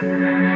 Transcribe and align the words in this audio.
Wow. 0.00 0.54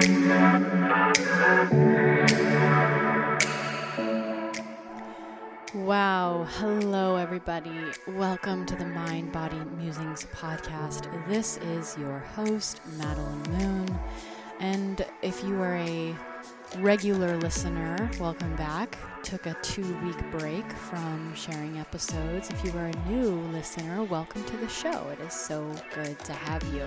Hello, 6.48 7.16
everybody. 7.16 7.72
Welcome 8.06 8.66
to 8.66 8.76
the 8.76 8.86
Mind 8.86 9.32
Body 9.32 9.58
Musings 9.76 10.28
podcast. 10.32 11.08
This 11.26 11.56
is 11.56 11.98
your 11.98 12.20
host, 12.20 12.80
Madelyn 12.98 13.58
Moon. 13.58 13.98
And 14.60 15.04
if 15.22 15.42
you 15.42 15.60
are 15.60 15.74
a 15.74 16.14
regular 16.78 17.36
listener, 17.38 18.08
welcome 18.20 18.54
back. 18.54 18.96
Took 19.24 19.46
a 19.46 19.56
two 19.62 19.96
week 20.04 20.30
break 20.30 20.70
from 20.70 21.34
sharing 21.34 21.78
episodes. 21.78 22.48
If 22.48 22.64
you 22.64 22.70
are 22.78 22.86
a 22.86 23.08
new 23.08 23.40
listener, 23.50 24.04
welcome 24.04 24.44
to 24.44 24.56
the 24.58 24.68
show. 24.68 25.08
It 25.08 25.18
is 25.18 25.32
so 25.32 25.68
good 25.96 26.16
to 26.26 26.32
have 26.32 26.62
you. 26.72 26.86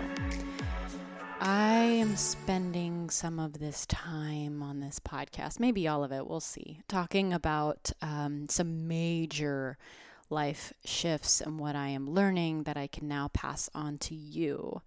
I 1.42 1.85
am 1.96 2.18
spending 2.18 3.10
some 3.10 3.40
of 3.40 3.60
this 3.60 3.86
time 3.86 4.62
on 4.62 4.82
this 4.82 5.00
podcast, 5.00 5.60
maybe 5.60 5.88
all 5.88 6.04
of 6.04 6.12
it, 6.12 6.28
we'll 6.28 6.40
see, 6.40 6.82
talking 6.88 7.32
about 7.32 7.92
um, 8.02 8.48
some 8.50 8.88
major 8.88 9.78
life 10.30 10.74
shifts 10.84 11.40
and 11.40 11.58
what 11.58 11.76
I 11.76 11.88
am 11.88 12.10
learning 12.10 12.64
that 12.64 12.76
I 12.76 12.88
can 12.88 13.08
now 13.08 13.30
pass 13.30 13.70
on 13.74 13.98
to 14.00 14.16
you. 14.16 14.82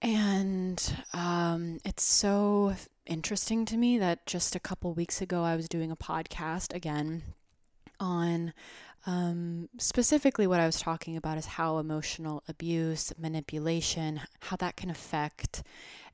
And 0.00 0.82
um, 1.12 1.80
it's 1.84 2.04
so 2.04 2.74
interesting 3.04 3.66
to 3.66 3.76
me 3.76 3.98
that 3.98 4.26
just 4.26 4.56
a 4.56 4.60
couple 4.60 4.94
weeks 4.94 5.20
ago 5.20 5.42
I 5.42 5.56
was 5.56 5.68
doing 5.68 5.90
a 5.90 5.96
podcast 5.96 6.74
again 6.74 7.22
on 8.00 8.54
um, 9.06 9.68
specifically, 9.78 10.46
what 10.46 10.60
I 10.60 10.66
was 10.66 10.80
talking 10.80 11.16
about 11.16 11.36
is 11.36 11.46
how 11.46 11.78
emotional 11.78 12.42
abuse, 12.48 13.12
manipulation, 13.18 14.20
how 14.40 14.56
that 14.56 14.76
can 14.76 14.88
affect 14.88 15.62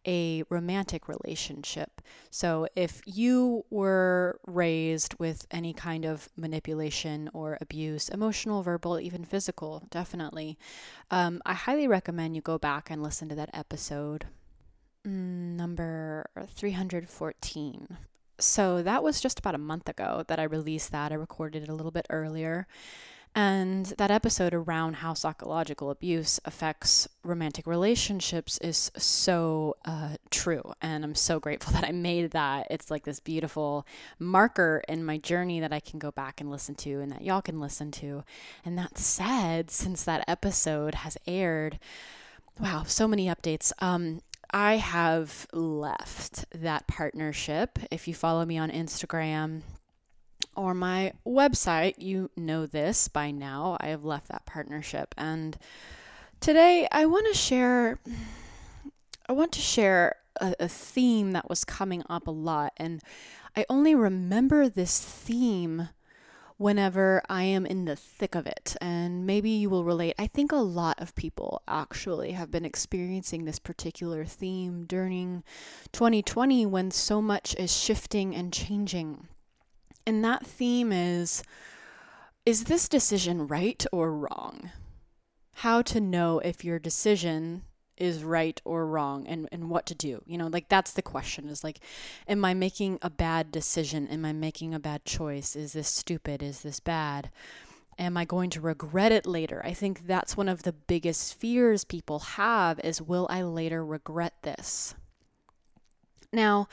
a 0.07 0.43
romantic 0.49 1.07
relationship. 1.09 2.01
So, 2.31 2.67
if 2.75 3.01
you 3.05 3.65
were 3.71 4.41
raised 4.47 5.15
with 5.19 5.47
any 5.51 5.73
kind 5.73 6.05
of 6.05 6.29
manipulation 6.37 7.31
or 7.33 7.59
abuse, 7.61 8.09
emotional, 8.09 8.63
verbal, 8.63 8.99
even 8.99 9.25
physical, 9.25 9.87
definitely, 9.91 10.59
um, 11.11 11.43
I 11.47 11.55
highly 11.55 11.87
recommend 11.87 12.35
you 12.35 12.43
go 12.43 12.59
back 12.59 12.91
and 12.91 13.03
listen 13.03 13.29
to 13.29 13.35
that 13.37 13.51
episode. 13.53 14.27
Mm, 15.07 15.57
number 15.57 16.29
314 16.49 17.99
so 18.41 18.83
that 18.83 19.03
was 19.03 19.21
just 19.21 19.39
about 19.39 19.55
a 19.55 19.59
month 19.59 19.89
ago 19.89 20.25
that 20.29 20.39
I 20.39 20.45
released 20.45 20.93
that. 20.93 21.13
I 21.13 21.17
recorded 21.17 21.63
it 21.63 21.69
a 21.69 21.75
little 21.75 21.93
bit 21.93 22.07
earlier. 22.11 22.67
And 23.33 23.87
that 23.99 24.11
episode 24.11 24.55
around 24.55 24.95
how 24.95 25.15
psychological 25.15 25.91
abuse 25.91 26.41
affects 26.45 27.07
romantic 27.23 27.65
relationships 27.65 28.59
is 28.59 28.91
so 28.97 29.77
uh, 29.85 30.17
true. 30.31 30.73
And 30.83 31.05
I'm 31.05 31.15
so 31.15 31.39
grateful 31.39 31.73
that 31.75 31.85
I 31.85 31.93
made 31.93 32.33
that. 32.33 32.67
It's 32.71 32.91
like 32.91 33.05
this 33.05 33.21
beautiful 33.21 33.87
marker 34.19 34.83
in 34.89 35.05
my 35.05 35.19
journey 35.19 35.61
that 35.61 35.73
I 35.73 35.79
can 35.79 36.01
go 36.01 36.11
back 36.11 36.41
and 36.41 36.51
listen 36.51 36.75
to 36.77 37.01
and 37.01 37.13
that 37.13 37.23
y'all 37.23 37.43
can 37.43 37.61
listen 37.61 37.93
to. 37.93 38.25
And 38.65 38.77
that 38.79 38.99
said, 38.99 39.71
since 39.71 40.03
that 40.05 40.25
episode 40.27 40.97
has 40.97 41.17
aired, 41.25 41.79
wow, 42.59 42.83
so 42.85 43.07
many 43.07 43.27
updates. 43.27 43.73
Um, 43.79 44.23
I 44.53 44.77
have 44.77 45.47
left 45.53 46.47
that 46.53 46.87
partnership. 46.87 47.79
If 47.91 48.09
you 48.09 48.15
follow 48.15 48.45
me 48.45 48.59
on 48.59 48.71
Instagram 48.71 49.63
or 50.57 50.75
my 50.75 51.13
website, 51.27 51.95
you 51.99 52.31
know 52.37 52.67
this 52.67 53.09
by 53.09 53.31
now. 53.31 53.77
I 53.81 53.89
have 53.89 54.05
left 54.05 54.29
that 54.29 54.47
partnership. 54.47 55.15
And 55.17 55.57
today 56.41 56.89
I 56.91 57.07
want 57.07 57.27
to 57.29 57.35
share 57.35 57.99
I 59.29 59.33
want 59.33 59.53
to 59.53 59.61
share 59.61 60.17
a, 60.41 60.55
a 60.59 60.69
theme 60.69 61.33
that 61.33 61.49
was 61.49 61.65
coming 61.65 62.03
up 62.11 62.27
a 62.27 62.33
lot 62.33 62.73
and 62.77 63.01
I 63.57 63.65
only 63.69 63.95
remember 63.95 64.69
this 64.69 65.01
theme 65.01 65.89
whenever 66.61 67.23
I 67.27 67.45
am 67.45 67.65
in 67.65 67.87
the 67.87 67.97
thick 67.97 68.35
of 68.35 68.47
it. 68.47 68.77
And 68.83 69.27
maybe 69.27 69.49
you 69.49 69.71
will 69.71 69.83
relate. 69.83 70.15
I 70.19 70.27
think 70.27 70.53
a 70.53 70.57
lot 70.57 71.01
of 71.01 71.15
people 71.15 71.63
actually 71.67 72.33
have 72.33 72.51
been 72.51 72.67
experiencing 72.67 73.47
this 73.47 73.59
particular 73.59 74.27
theme 74.27 74.85
during 74.85 75.43
2020 75.93 76.67
when 76.67 76.91
so 76.91 77.23
much 77.23 77.57
is 77.57 77.75
shifting 77.75 78.37
and 78.37 78.53
changing. 78.53 79.29
And 80.07 80.23
that 80.23 80.45
theme 80.45 80.93
is 80.93 81.43
is 82.45 82.65
this 82.65 82.91
decision 82.91 83.47
right 83.47 83.83
or 83.91 84.13
wrong? 84.13 84.71
How 85.55 85.81
to 85.81 85.99
know 85.99 86.41
if 86.41 86.63
your 86.63 86.79
decision 86.79 87.63
is 88.01 88.25
right 88.25 88.61
or 88.65 88.87
wrong 88.87 89.27
and, 89.27 89.49
and 89.53 89.71
what 89.71 89.87
to 89.87 89.95
do. 89.95 90.23
You 90.27 90.39
know, 90.39 90.49
like 90.49 90.69
that's 90.69 90.93
the 90.93 91.03
question 91.03 91.49
is 91.49 91.63
like, 91.63 91.81
am 92.27 92.45
I 92.45 92.55
making 92.55 92.99
a 93.03 93.11
bad 93.11 93.53
decision? 93.53 94.09
Am 94.09 94.25
I 94.25 94.33
making 94.33 94.75
a 94.75 94.81
bad 94.81 95.05
choice? 95.05 95.55
Is 95.55 95.75
this 95.75 95.89
stupid? 95.89 96.43
Is 96.43 96.63
this 96.63 96.81
bad? 96.81 97.31
Am 97.99 98.17
I 98.17 98.25
going 98.25 98.49
to 98.51 98.61
regret 98.61 99.13
it 99.13 99.27
later? 99.27 99.61
I 99.65 99.75
think 99.75 100.07
that's 100.07 100.37
one 100.37 100.49
of 100.49 100.63
the 100.63 100.73
biggest 100.73 101.35
fears 101.35 101.85
people 101.85 102.19
have 102.21 102.81
is 102.81 103.03
will 103.03 103.27
I 103.31 103.43
later 103.43 103.85
regret 103.85 104.35
this? 104.43 104.95
Now, 106.33 106.69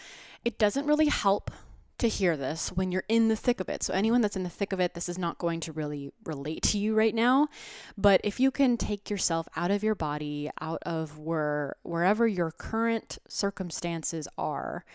it 0.45 0.57
doesn't 0.57 0.85
really 0.85 1.07
help 1.07 1.51
to 1.99 2.07
hear 2.07 2.37
this 2.37 2.71
when 2.71 2.91
you're 2.91 3.03
in 3.09 3.27
the 3.27 3.35
thick 3.35 3.59
of 3.59 3.69
it. 3.69 3.83
So, 3.83 3.93
anyone 3.93 4.21
that's 4.21 4.35
in 4.35 4.43
the 4.43 4.49
thick 4.49 4.71
of 4.71 4.79
it, 4.79 4.93
this 4.93 5.09
is 5.09 5.17
not 5.17 5.37
going 5.37 5.59
to 5.61 5.71
really 5.71 6.11
relate 6.23 6.61
to 6.63 6.77
you 6.77 6.95
right 6.95 7.15
now. 7.15 7.47
But 7.97 8.21
if 8.23 8.39
you 8.39 8.51
can 8.51 8.77
take 8.77 9.09
yourself 9.09 9.47
out 9.55 9.71
of 9.71 9.83
your 9.83 9.95
body, 9.95 10.49
out 10.61 10.81
of 10.83 11.17
where 11.17 11.75
wherever 11.83 12.27
your 12.27 12.51
current 12.51 13.17
circumstances 13.27 14.27
are, 14.37 14.85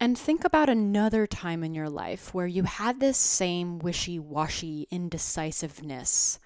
and 0.00 0.18
think 0.18 0.44
about 0.44 0.68
another 0.68 1.26
time 1.26 1.62
in 1.62 1.74
your 1.74 1.88
life 1.88 2.34
where 2.34 2.46
you 2.46 2.64
had 2.64 2.98
this 2.98 3.16
same 3.16 3.78
wishy 3.78 4.18
washy 4.18 4.88
indecisiveness. 4.90 6.40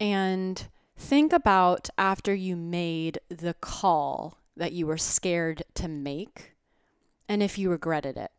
And 0.00 0.66
think 0.96 1.32
about 1.32 1.88
after 1.96 2.34
you 2.34 2.56
made 2.56 3.20
the 3.28 3.54
call 3.54 4.38
that 4.56 4.72
you 4.72 4.86
were 4.86 4.96
scared 4.96 5.62
to 5.74 5.86
make 5.86 6.54
and 7.28 7.42
if 7.42 7.58
you 7.58 7.70
regretted 7.70 8.16
it 8.16 8.30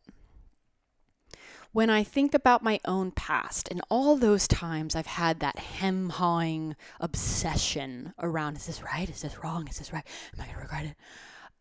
when 1.77 1.91
I 1.91 2.03
think 2.03 2.33
about 2.33 2.63
my 2.63 2.79
own 2.85 3.12
past 3.12 3.68
and 3.69 3.83
all 3.88 4.18
those 4.18 4.47
times 4.47 4.95
I've 4.95 5.06
had 5.06 5.41
that 5.41 5.59
hem 5.59 6.09
hawing 6.09 6.75
obsession 7.00 8.15
around 8.18 8.57
is 8.57 8.65
this 8.65 8.81
right? 8.81 9.07
Is 9.07 9.21
this 9.21 9.44
wrong? 9.44 9.68
Is 9.68 9.77
this 9.77 9.94
right? 9.94 10.03
Am 10.33 10.41
I 10.41 10.45
going 10.45 10.56
to 10.56 10.62
regret 10.63 10.85
it? 10.85 10.95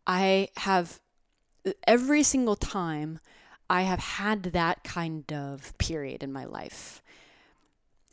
I 0.07 0.49
have 0.57 0.99
every 1.85 2.23
single 2.23 2.55
time 2.55 3.19
I 3.69 3.83
have 3.83 3.99
had 3.99 4.41
that 4.41 4.83
kind 4.83 5.31
of 5.31 5.77
period 5.77 6.23
in 6.23 6.33
my 6.33 6.45
life. 6.45 7.03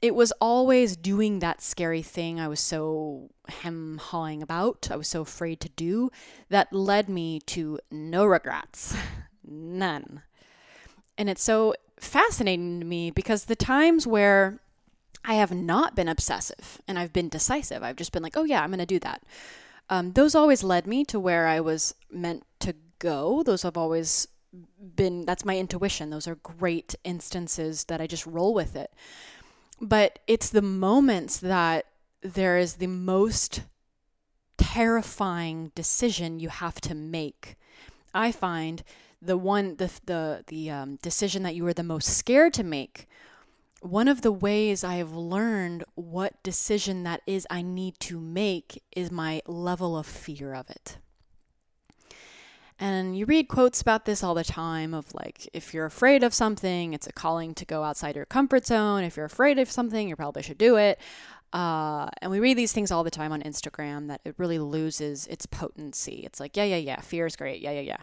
It 0.02 0.14
was 0.14 0.30
always 0.42 0.98
doing 0.98 1.38
that 1.38 1.62
scary 1.62 2.02
thing 2.02 2.38
I 2.38 2.48
was 2.48 2.60
so 2.60 3.30
hem 3.48 3.96
hawing 3.96 4.42
about, 4.42 4.90
I 4.90 4.96
was 4.96 5.08
so 5.08 5.22
afraid 5.22 5.58
to 5.60 5.70
do, 5.70 6.10
that 6.50 6.70
led 6.70 7.08
me 7.08 7.40
to 7.46 7.78
no 7.90 8.26
regrets. 8.26 8.94
None. 9.42 10.20
And 11.16 11.30
it's 11.30 11.42
so 11.42 11.74
fascinating 11.98 12.80
to 12.80 12.86
me 12.86 13.10
because 13.10 13.44
the 13.44 13.56
times 13.56 14.06
where 14.06 14.60
I 15.24 15.34
have 15.34 15.52
not 15.52 15.94
been 15.94 16.08
obsessive 16.08 16.80
and 16.86 16.98
I've 16.98 17.12
been 17.12 17.28
decisive, 17.28 17.82
I've 17.82 17.96
just 17.96 18.12
been 18.12 18.22
like, 18.22 18.36
oh 18.36 18.44
yeah, 18.44 18.62
I'm 18.62 18.70
going 18.70 18.78
to 18.78 18.86
do 18.86 18.98
that. 19.00 19.22
um, 19.90 20.12
those 20.12 20.34
always 20.34 20.62
led 20.62 20.86
me 20.86 21.04
to 21.06 21.20
where 21.20 21.46
I 21.46 21.60
was 21.60 21.94
meant 22.10 22.44
to 22.60 22.74
go. 22.98 23.42
Those 23.42 23.62
have 23.62 23.76
always 23.76 24.28
been, 24.96 25.24
that's 25.24 25.44
my 25.44 25.58
intuition. 25.58 26.10
Those 26.10 26.26
are 26.28 26.36
great 26.36 26.94
instances 27.04 27.84
that 27.84 28.00
I 28.00 28.06
just 28.06 28.26
roll 28.26 28.54
with 28.54 28.76
it. 28.76 28.90
But 29.80 30.20
it's 30.26 30.48
the 30.48 30.62
moments 30.62 31.38
that 31.38 31.86
there 32.22 32.56
is 32.56 32.74
the 32.74 32.86
most 32.86 33.62
terrifying 34.56 35.72
decision 35.74 36.40
you 36.40 36.48
have 36.48 36.80
to 36.82 36.94
make. 36.94 37.56
I 38.14 38.32
find 38.32 38.82
the 39.24 39.36
one 39.36 39.76
the 39.76 39.90
the 40.06 40.44
the 40.46 40.70
um, 40.70 40.96
decision 40.96 41.42
that 41.42 41.54
you 41.54 41.66
are 41.66 41.74
the 41.74 41.82
most 41.82 42.16
scared 42.16 42.52
to 42.54 42.64
make 42.64 43.08
one 43.84 44.08
of 44.08 44.22
the 44.22 44.32
ways 44.32 44.82
I 44.82 44.94
have 44.94 45.12
learned 45.12 45.84
what 45.94 46.42
decision 46.42 47.02
that 47.02 47.20
is 47.26 47.46
I 47.50 47.60
need 47.60 48.00
to 48.00 48.18
make 48.18 48.82
is 48.96 49.10
my 49.10 49.42
level 49.46 49.94
of 49.96 50.06
fear 50.06 50.54
of 50.54 50.70
it. 50.70 50.96
And 52.78 53.16
you 53.16 53.26
read 53.26 53.48
quotes 53.48 53.82
about 53.82 54.06
this 54.06 54.22
all 54.22 54.34
the 54.34 54.42
time 54.42 54.94
of 54.94 55.14
like, 55.14 55.48
if 55.52 55.74
you're 55.74 55.84
afraid 55.84 56.24
of 56.24 56.32
something, 56.32 56.94
it's 56.94 57.06
a 57.06 57.12
calling 57.12 57.54
to 57.54 57.66
go 57.66 57.84
outside 57.84 58.16
your 58.16 58.24
comfort 58.24 58.66
zone. 58.66 59.04
If 59.04 59.18
you're 59.18 59.26
afraid 59.26 59.58
of 59.58 59.70
something, 59.70 60.08
you 60.08 60.16
probably 60.16 60.42
should 60.42 60.58
do 60.58 60.76
it. 60.76 60.98
Uh, 61.52 62.08
and 62.22 62.32
we 62.32 62.40
read 62.40 62.56
these 62.56 62.72
things 62.72 62.90
all 62.90 63.04
the 63.04 63.10
time 63.10 63.32
on 63.32 63.42
Instagram 63.42 64.08
that 64.08 64.22
it 64.24 64.34
really 64.38 64.58
loses 64.58 65.26
its 65.26 65.44
potency. 65.46 66.22
It's 66.24 66.40
like, 66.40 66.56
yeah, 66.56 66.64
yeah, 66.64 66.78
yeah, 66.78 67.00
fear 67.00 67.26
is 67.26 67.36
great. 67.36 67.60
Yeah, 67.60 67.70
yeah, 67.72 67.80
yeah. 67.82 68.00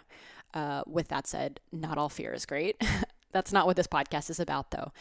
Uh, 0.53 0.83
with 0.85 1.07
that 1.09 1.27
said, 1.27 1.59
not 1.71 1.97
all 1.97 2.09
fear 2.09 2.33
is 2.33 2.45
great. 2.45 2.81
That's 3.31 3.53
not 3.53 3.65
what 3.65 3.77
this 3.77 3.87
podcast 3.87 4.29
is 4.29 4.39
about, 4.39 4.71
though. 4.71 4.91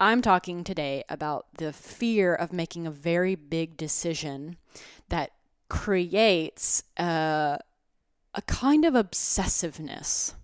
I'm 0.00 0.22
talking 0.22 0.62
today 0.62 1.04
about 1.08 1.46
the 1.58 1.72
fear 1.72 2.34
of 2.34 2.52
making 2.52 2.86
a 2.86 2.90
very 2.90 3.34
big 3.34 3.76
decision 3.76 4.56
that 5.08 5.32
creates 5.68 6.82
a, 6.96 7.58
a 8.34 8.42
kind 8.42 8.84
of 8.84 8.94
obsessiveness. 8.94 10.34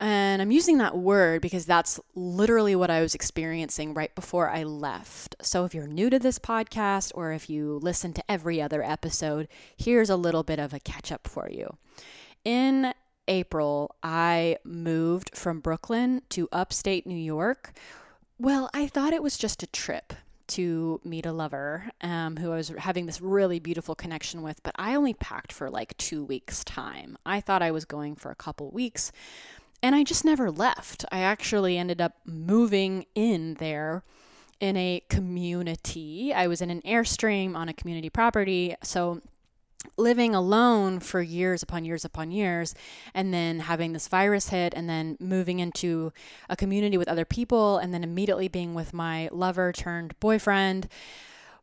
And 0.00 0.40
I'm 0.40 0.50
using 0.50 0.78
that 0.78 0.96
word 0.96 1.42
because 1.42 1.66
that's 1.66 2.00
literally 2.14 2.74
what 2.74 2.90
I 2.90 3.02
was 3.02 3.14
experiencing 3.14 3.92
right 3.92 4.14
before 4.14 4.48
I 4.48 4.62
left. 4.62 5.36
So 5.42 5.66
if 5.66 5.74
you're 5.74 5.86
new 5.86 6.08
to 6.08 6.18
this 6.18 6.38
podcast 6.38 7.12
or 7.14 7.32
if 7.32 7.50
you 7.50 7.78
listen 7.82 8.14
to 8.14 8.30
every 8.30 8.62
other 8.62 8.82
episode, 8.82 9.46
here's 9.76 10.08
a 10.08 10.16
little 10.16 10.42
bit 10.42 10.58
of 10.58 10.72
a 10.72 10.80
catch 10.80 11.12
up 11.12 11.28
for 11.28 11.50
you. 11.50 11.76
In 12.46 12.94
April, 13.30 13.96
I 14.02 14.58
moved 14.64 15.34
from 15.34 15.60
Brooklyn 15.60 16.20
to 16.30 16.48
upstate 16.52 17.06
New 17.06 17.14
York 17.14 17.72
well, 18.40 18.70
I 18.72 18.86
thought 18.86 19.12
it 19.12 19.22
was 19.22 19.36
just 19.36 19.62
a 19.62 19.66
trip 19.66 20.14
to 20.48 20.98
meet 21.04 21.26
a 21.26 21.32
lover 21.32 21.90
um, 22.00 22.38
who 22.38 22.50
I 22.50 22.56
was 22.56 22.70
having 22.70 23.04
this 23.04 23.20
really 23.20 23.60
beautiful 23.60 23.94
connection 23.94 24.40
with, 24.40 24.62
but 24.62 24.74
I 24.78 24.94
only 24.94 25.12
packed 25.12 25.52
for 25.52 25.68
like 25.68 25.94
two 25.98 26.24
weeks' 26.24 26.64
time. 26.64 27.18
I 27.26 27.42
thought 27.42 27.60
I 27.60 27.70
was 27.70 27.84
going 27.84 28.16
for 28.16 28.30
a 28.30 28.34
couple 28.34 28.70
weeks, 28.70 29.12
and 29.82 29.94
I 29.94 30.04
just 30.04 30.24
never 30.24 30.50
left. 30.50 31.04
I 31.12 31.20
actually 31.20 31.76
ended 31.76 32.00
up 32.00 32.14
moving 32.24 33.04
in 33.14 33.54
there 33.54 34.04
in 34.58 34.74
a 34.78 35.02
community. 35.10 36.32
I 36.32 36.46
was 36.46 36.62
in 36.62 36.70
an 36.70 36.80
Airstream 36.80 37.54
on 37.54 37.68
a 37.68 37.74
community 37.74 38.08
property, 38.08 38.74
so 38.82 39.20
living 39.96 40.34
alone 40.34 41.00
for 41.00 41.20
years 41.20 41.62
upon 41.62 41.84
years 41.84 42.04
upon 42.04 42.30
years 42.30 42.74
and 43.14 43.32
then 43.32 43.60
having 43.60 43.92
this 43.92 44.08
virus 44.08 44.48
hit 44.48 44.74
and 44.74 44.88
then 44.88 45.16
moving 45.20 45.58
into 45.58 46.12
a 46.48 46.56
community 46.56 46.98
with 46.98 47.08
other 47.08 47.24
people 47.24 47.78
and 47.78 47.92
then 47.92 48.04
immediately 48.04 48.48
being 48.48 48.74
with 48.74 48.92
my 48.92 49.28
lover 49.32 49.72
turned 49.72 50.18
boyfriend 50.20 50.88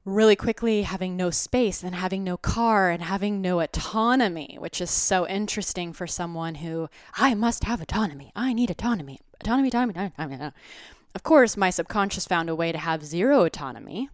really 0.05 0.35
quickly 0.35 0.83
having 0.83 1.17
no 1.17 1.29
space 1.29 1.83
and 1.83 1.93
having 1.93 2.23
no 2.23 2.37
car 2.37 2.89
and 2.89 3.03
having 3.03 3.41
no 3.41 3.59
autonomy 3.59 4.55
which 4.59 4.79
is 4.79 4.89
so 4.89 5.27
interesting 5.27 5.91
for 5.91 6.07
someone 6.07 6.55
who 6.55 6.89
I 7.15 7.33
must 7.33 7.65
have 7.65 7.81
autonomy 7.81 8.31
I 8.35 8.53
need 8.53 8.69
autonomy 8.69 9.19
autonomy 9.41 9.67
autonomy 9.67 9.91
autonomy, 9.91 10.13
autonomy. 10.17 10.51
of 11.13 11.23
course 11.23 11.57
my 11.57 11.69
subconscious 11.69 12.25
found 12.25 12.49
a 12.49 12.55
way 12.55 12.71
to 12.71 12.77
have 12.77 13.05
zero 13.05 13.43
autonomy 13.43 14.09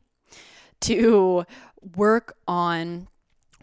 to 0.82 1.46
work 1.96 2.36
on 2.48 3.08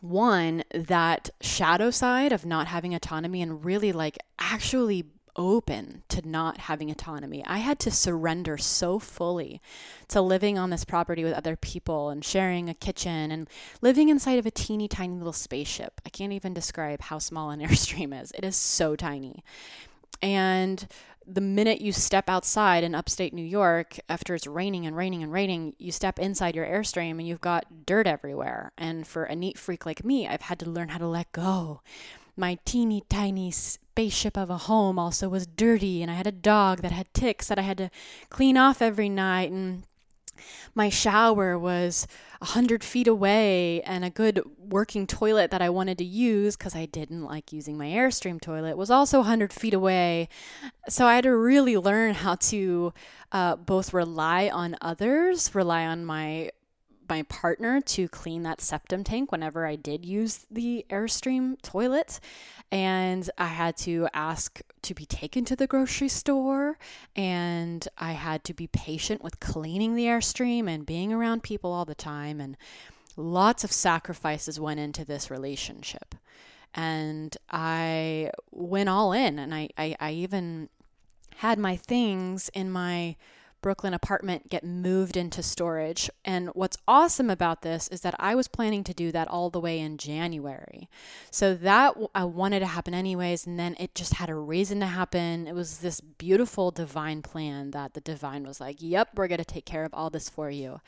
one 0.01 0.65
that 0.73 1.31
shadow 1.41 1.91
side 1.91 2.33
of 2.33 2.47
not 2.47 2.67
having 2.67 2.95
autonomy 2.95 3.43
and 3.43 3.65
really 3.65 3.93
like 3.93 4.19
actually 4.39 5.05
open 5.37 6.03
to 6.09 6.27
not 6.29 6.59
having 6.59 6.91
autonomy. 6.91 7.45
I 7.47 7.59
had 7.59 7.79
to 7.81 7.91
surrender 7.91 8.59
so 8.59 8.99
fully 8.99 9.61
to 10.09 10.21
living 10.21 10.59
on 10.59 10.71
this 10.71 10.85
property 10.85 11.25
with 11.25 11.33
other 11.33 11.57
people 11.57 12.11
and 12.11 12.25
sharing 12.25 12.69
a 12.69 12.75
kitchen 12.75 13.31
and 13.31 13.49
living 13.81 14.09
inside 14.09 14.39
of 14.39 14.47
a 14.47 14.51
teeny 14.51 14.89
tiny 14.89 15.15
little 15.17 15.33
spaceship. 15.33 16.01
I 16.05 16.11
can't 16.11 16.33
even 16.33 16.53
describe 16.55 17.03
how 17.03 17.19
small 17.19 17.51
an 17.51 17.61
Airstream 17.67 18.21
is. 18.21 18.33
It 18.33 18.45
is 18.45 18.57
so 18.57 18.97
tiny. 18.97 19.43
And 20.23 20.87
the 21.27 21.41
minute 21.41 21.81
you 21.81 21.93
step 21.93 22.29
outside 22.29 22.83
in 22.83 22.95
upstate 22.95 23.33
New 23.33 23.45
York, 23.45 23.99
after 24.09 24.35
it's 24.35 24.47
raining 24.47 24.87
and 24.87 24.97
raining 24.97 25.23
and 25.23 25.33
raining, 25.33 25.75
you 25.79 25.93
step 25.93 26.19
inside 26.19 26.57
your 26.57 26.67
Airstream 26.67 27.13
and 27.13 27.27
you've 27.27 27.41
got 27.41 27.87
dirt 27.87 28.07
everywhere. 28.07 28.73
And 28.77 29.07
for 29.07 29.25
a 29.25 29.37
neat 29.37 29.59
freak 29.59 29.87
like 29.87 30.05
me, 30.05 30.27
I've 30.27 30.43
had 30.43 30.59
to 30.61 30.71
learn 30.71 30.89
how 30.89 30.99
to 30.99 31.07
let 31.07 31.31
go. 31.33 31.83
My 32.37 32.59
teeny 32.65 33.03
tiny 33.09 33.51
spaceship 33.51 34.37
of 34.37 34.51
a 34.51 34.57
home 34.57 34.99
also 34.99 35.29
was 35.29 35.47
dirty, 35.47 36.01
and 36.01 36.11
I 36.11 36.15
had 36.15 36.27
a 36.27 36.33
dog 36.33 36.81
that 36.81 36.93
had 36.93 37.13
ticks 37.13 37.49
that 37.49 37.59
I 37.59 37.63
had 37.63 37.79
to 37.79 37.91
clean 38.31 38.57
off 38.57 38.81
every 38.81 39.09
night. 39.09 39.51
And 39.51 39.85
my 40.75 40.89
shower 40.89 41.59
was 41.59 42.07
a 42.41 42.47
hundred 42.47 42.83
feet 42.83 43.07
away 43.07 43.83
and 43.83 44.05
a 44.05 44.11
good 44.11 44.43
working 44.59 45.07
toilet 45.07 45.51
that 45.51 45.61
I 45.61 45.71
wanted 45.71 45.99
to 45.99 46.05
use 46.05 46.57
because 46.57 46.75
I 46.75 46.87
didn't 46.87 47.25
like 47.25 47.53
using 47.53 47.77
my 47.77 47.87
Airstream 47.87 48.41
toilet 48.41 48.77
was 48.77 48.91
also 48.91 49.21
a 49.21 49.25
hundred 49.25 49.53
feet 49.53 49.75
away. 49.75 50.29
So 50.89 51.07
I 51.07 51.17
had 51.17 51.25
to 51.25 51.37
really 51.37 51.77
learn 51.77 52.15
how 52.15 52.37
to 52.37 52.93
uh, 53.33 53.57
both 53.57 53.93
rely 53.93 54.49
on 54.49 54.77
others, 54.81 55.55
rely 55.55 55.85
on 55.85 56.05
my 56.05 56.51
my 57.11 57.25
partner 57.25 57.81
to 57.81 58.09
clean 58.09 58.45
that 58.45 58.61
septum 58.61 59.05
tank 59.05 59.31
whenever 59.33 59.67
I 59.67 59.77
did 59.77 60.07
use 60.07 60.47
the 60.51 60.87
Airstream 60.89 61.61
toilet. 61.61 62.21
And 62.73 63.29
I 63.37 63.49
had 63.49 63.77
to 63.79 64.09
ask 64.15 64.63
to 64.83 64.95
be 64.95 65.05
taken 65.05 65.45
to 65.47 65.57
the 65.57 65.67
grocery 65.67 66.09
store. 66.09 66.79
And 67.17 67.87
I 67.99 68.13
had 68.13 68.45
to 68.45 68.55
be 68.55 68.69
patient 68.69 69.23
with 69.23 69.41
cleaning 69.41 69.97
the 69.97 70.05
Airstream 70.05 70.69
and 70.69 70.87
being 70.87 71.13
around 71.13 71.43
people 71.43 71.73
all 71.73 71.85
the 71.85 71.95
time. 71.95 72.41
And 72.41 72.57
lots 73.17 73.65
of 73.65 73.73
sacrifices 73.73 74.61
went 74.61 74.81
into 74.81 75.05
this 75.05 75.31
relationship. 75.31 76.15
And 76.73 77.37
I 77.51 78.31
went 78.53 78.89
all 78.89 79.13
in. 79.13 79.39
And 79.41 79.53
I, 79.53 79.69
I, 79.77 79.97
I 79.99 80.13
even 80.13 80.69
had 81.37 81.59
my 81.59 81.75
things 81.75 82.49
in 82.55 82.71
my 82.71 83.17
Brooklyn 83.63 83.95
apartment 83.95 84.49
get 84.49 84.65
moved 84.65 85.17
into 85.17 85.43
storage. 85.43 86.11
And 86.25 86.49
what's 86.49 86.79
awesome 86.89 87.31
about 87.31 87.63
this 87.63 87.89
is 87.89 88.01
that 88.03 88.15
I 88.19 88.35
was 88.35 88.49
planning 88.49 88.85
to 88.85 88.95
do 88.95 89.13
that 89.13 89.29
all 89.29 89.51
the 89.51 89.61
way 89.61 89.79
in 89.79 89.99
January. 89.99 90.89
So 91.31 91.55
that 91.55 91.97
I 92.15 92.25
wanted 92.25 92.61
to 92.61 92.67
happen 92.67 92.95
anyways. 92.95 93.47
And 93.47 93.59
then 93.59 93.77
it 93.79 93.95
just 93.95 94.15
had 94.15 94.31
a 94.31 94.35
reason 94.35 94.81
to 94.81 94.87
happen. 94.87 95.47
It 95.47 95.55
was 95.55 95.79
this 95.79 96.01
beautiful 96.01 96.71
divine 96.71 97.23
plan 97.23 97.71
that 97.73 97.95
the 97.95 98.01
divine 98.01 98.45
was 98.47 98.61
like, 98.61 98.77
yep, 98.81 99.11
we're 99.15 99.29
going 99.29 99.39
to 99.39 99.45
take 99.45 99.67
care 99.67 99.85
of 99.85 99.95
all 99.95 100.11
this 100.11 100.29
for 100.29 100.51
you. 100.51 100.81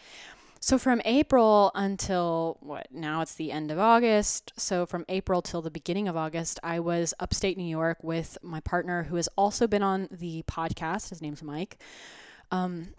So 0.65 0.79
from 0.79 1.03
April 1.05 1.73
until 1.75 2.57
what 2.61 2.87
now 2.93 3.21
it's 3.21 3.35
the 3.35 3.51
end 3.51 3.73
of 3.73 3.81
August. 3.81 4.53
So 4.57 4.87
from 4.87 5.05
April 5.09 5.43
till 5.43 5.61
the 5.61 5.73
beginning 5.73 6.07
of 6.07 6.17
August, 6.17 6.61
I 6.63 6.79
was 6.79 7.13
upstate 7.19 7.59
New 7.59 7.65
York 7.65 7.99
with 8.05 8.39
my 8.43 8.61
partner 8.61 9.03
who 9.03 9.17
has 9.17 9.29
also 9.37 9.67
been 9.67 9.83
on 9.83 10.07
the 10.13 10.45
podcast. 10.45 11.11
His 11.11 11.21
name's 11.21 11.43
Mike. 11.43 11.79
Um, 12.53 12.95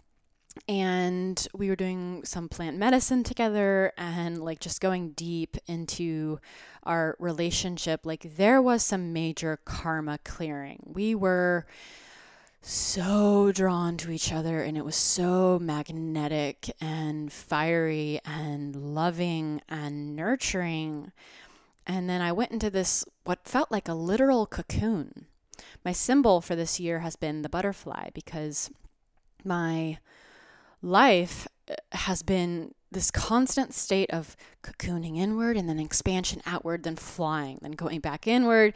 and 0.67 1.47
we 1.53 1.69
were 1.69 1.75
doing 1.75 2.23
some 2.25 2.49
plant 2.49 2.77
medicine 2.77 3.23
together 3.23 3.93
and 3.97 4.43
like 4.43 4.59
just 4.59 4.81
going 4.81 5.11
deep 5.11 5.57
into 5.67 6.39
our 6.83 7.15
relationship. 7.19 8.01
Like 8.05 8.35
there 8.35 8.61
was 8.61 8.83
some 8.83 9.13
major 9.13 9.59
karma 9.65 10.19
clearing. 10.23 10.91
We 10.93 11.15
were 11.15 11.65
so 12.61 13.51
drawn 13.51 13.97
to 13.97 14.11
each 14.11 14.31
other 14.31 14.61
and 14.61 14.77
it 14.77 14.85
was 14.85 14.95
so 14.95 15.59
magnetic 15.59 16.71
and 16.79 17.31
fiery 17.31 18.21
and 18.25 18.75
loving 18.75 19.61
and 19.67 20.15
nurturing. 20.15 21.11
And 21.85 22.09
then 22.09 22.21
i 22.21 22.31
went 22.31 22.51
into 22.51 22.69
this 22.69 23.03
what 23.25 23.45
felt 23.45 23.71
like 23.71 23.87
a 23.87 23.93
literal 23.93 24.45
cocoon. 24.45 25.25
My 25.83 25.91
symbol 25.91 26.39
for 26.41 26.55
this 26.55 26.79
year 26.79 26.99
has 26.99 27.15
been 27.15 27.41
the 27.41 27.49
butterfly 27.49 28.09
because 28.13 28.69
my 29.45 29.99
life 30.81 31.47
uh, 31.69 31.75
has 31.91 32.23
been 32.23 32.73
this 32.91 33.09
constant 33.09 33.73
state 33.73 34.11
of 34.11 34.35
cocooning 34.61 35.17
inward 35.17 35.57
and 35.57 35.67
then 35.67 35.79
expansion 35.79 36.41
outward, 36.45 36.83
then 36.83 36.95
flying, 36.95 37.57
then 37.61 37.71
going 37.71 37.99
back 37.99 38.27
inward 38.27 38.75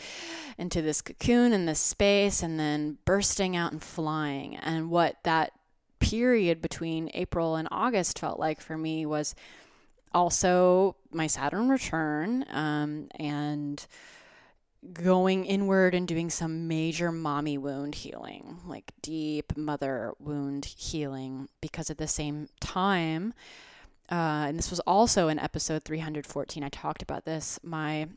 into 0.58 0.82
this 0.82 1.02
cocoon 1.02 1.54
and 1.54 1.68
this 1.68 1.80
space, 1.80 2.42
and 2.42 2.60
then 2.60 2.98
bursting 3.06 3.56
out 3.56 3.72
and 3.72 3.84
flying. 3.84 4.56
And 4.56 4.90
what 4.90 5.18
that 5.24 5.54
period 6.00 6.62
between 6.62 7.12
April 7.14 7.56
and 7.56 7.68
August 7.72 8.20
felt 8.20 8.40
like 8.40 8.62
for 8.62 8.78
me 8.78 9.06
was 9.06 9.36
also 10.14 10.96
my 11.12 11.28
Saturn 11.28 11.70
return 11.70 12.46
um, 12.50 13.10
and 13.16 13.86
going 14.94 15.46
inward 15.46 15.94
and 15.94 16.08
doing 16.08 16.30
some 16.30 16.68
major 16.68 17.12
mommy 17.12 17.58
wound 17.58 17.96
healing, 17.96 18.58
like 18.66 18.92
deep 19.02 19.56
mother 19.58 20.14
wound 20.20 20.66
healing, 20.66 21.50
because 21.62 21.90
at 21.90 21.98
the 21.98 22.08
same 22.08 22.50
time, 22.60 23.34
uh, 24.10 24.46
and 24.48 24.58
this 24.58 24.70
was 24.70 24.80
also 24.82 25.28
in 25.28 25.40
episode 25.40 25.84
314, 25.84 26.64
I 26.64 26.70
talked 26.70 27.02
about 27.02 27.26
this. 27.26 27.60
My 27.64 28.08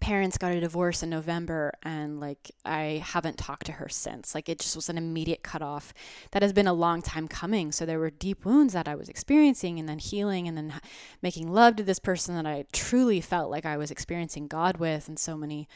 parents 0.00 0.38
got 0.38 0.52
a 0.52 0.60
divorce 0.60 1.02
in 1.02 1.10
November 1.10 1.72
and 1.82 2.20
like 2.20 2.50
I 2.64 3.02
haven't 3.04 3.38
talked 3.38 3.66
to 3.66 3.72
her 3.72 3.88
since. 3.88 4.34
Like 4.34 4.48
it 4.48 4.60
just 4.60 4.76
was 4.76 4.88
an 4.88 4.98
immediate 4.98 5.42
cutoff 5.42 5.92
that 6.32 6.42
has 6.42 6.52
been 6.52 6.66
a 6.66 6.72
long 6.72 7.02
time 7.02 7.28
coming. 7.28 7.72
So 7.72 7.86
there 7.86 7.98
were 7.98 8.10
deep 8.10 8.44
wounds 8.44 8.72
that 8.72 8.88
I 8.88 8.94
was 8.94 9.08
experiencing 9.08 9.78
and 9.78 9.88
then 9.88 9.98
healing 9.98 10.48
and 10.48 10.56
then 10.56 10.74
making 11.22 11.52
love 11.52 11.76
to 11.76 11.82
this 11.82 11.98
person 11.98 12.34
that 12.34 12.46
I 12.46 12.64
truly 12.72 13.20
felt 13.20 13.50
like 13.50 13.66
I 13.66 13.76
was 13.76 13.90
experiencing 13.90 14.48
God 14.48 14.76
with 14.78 15.08
and 15.08 15.18
so 15.18 15.36
many 15.36 15.68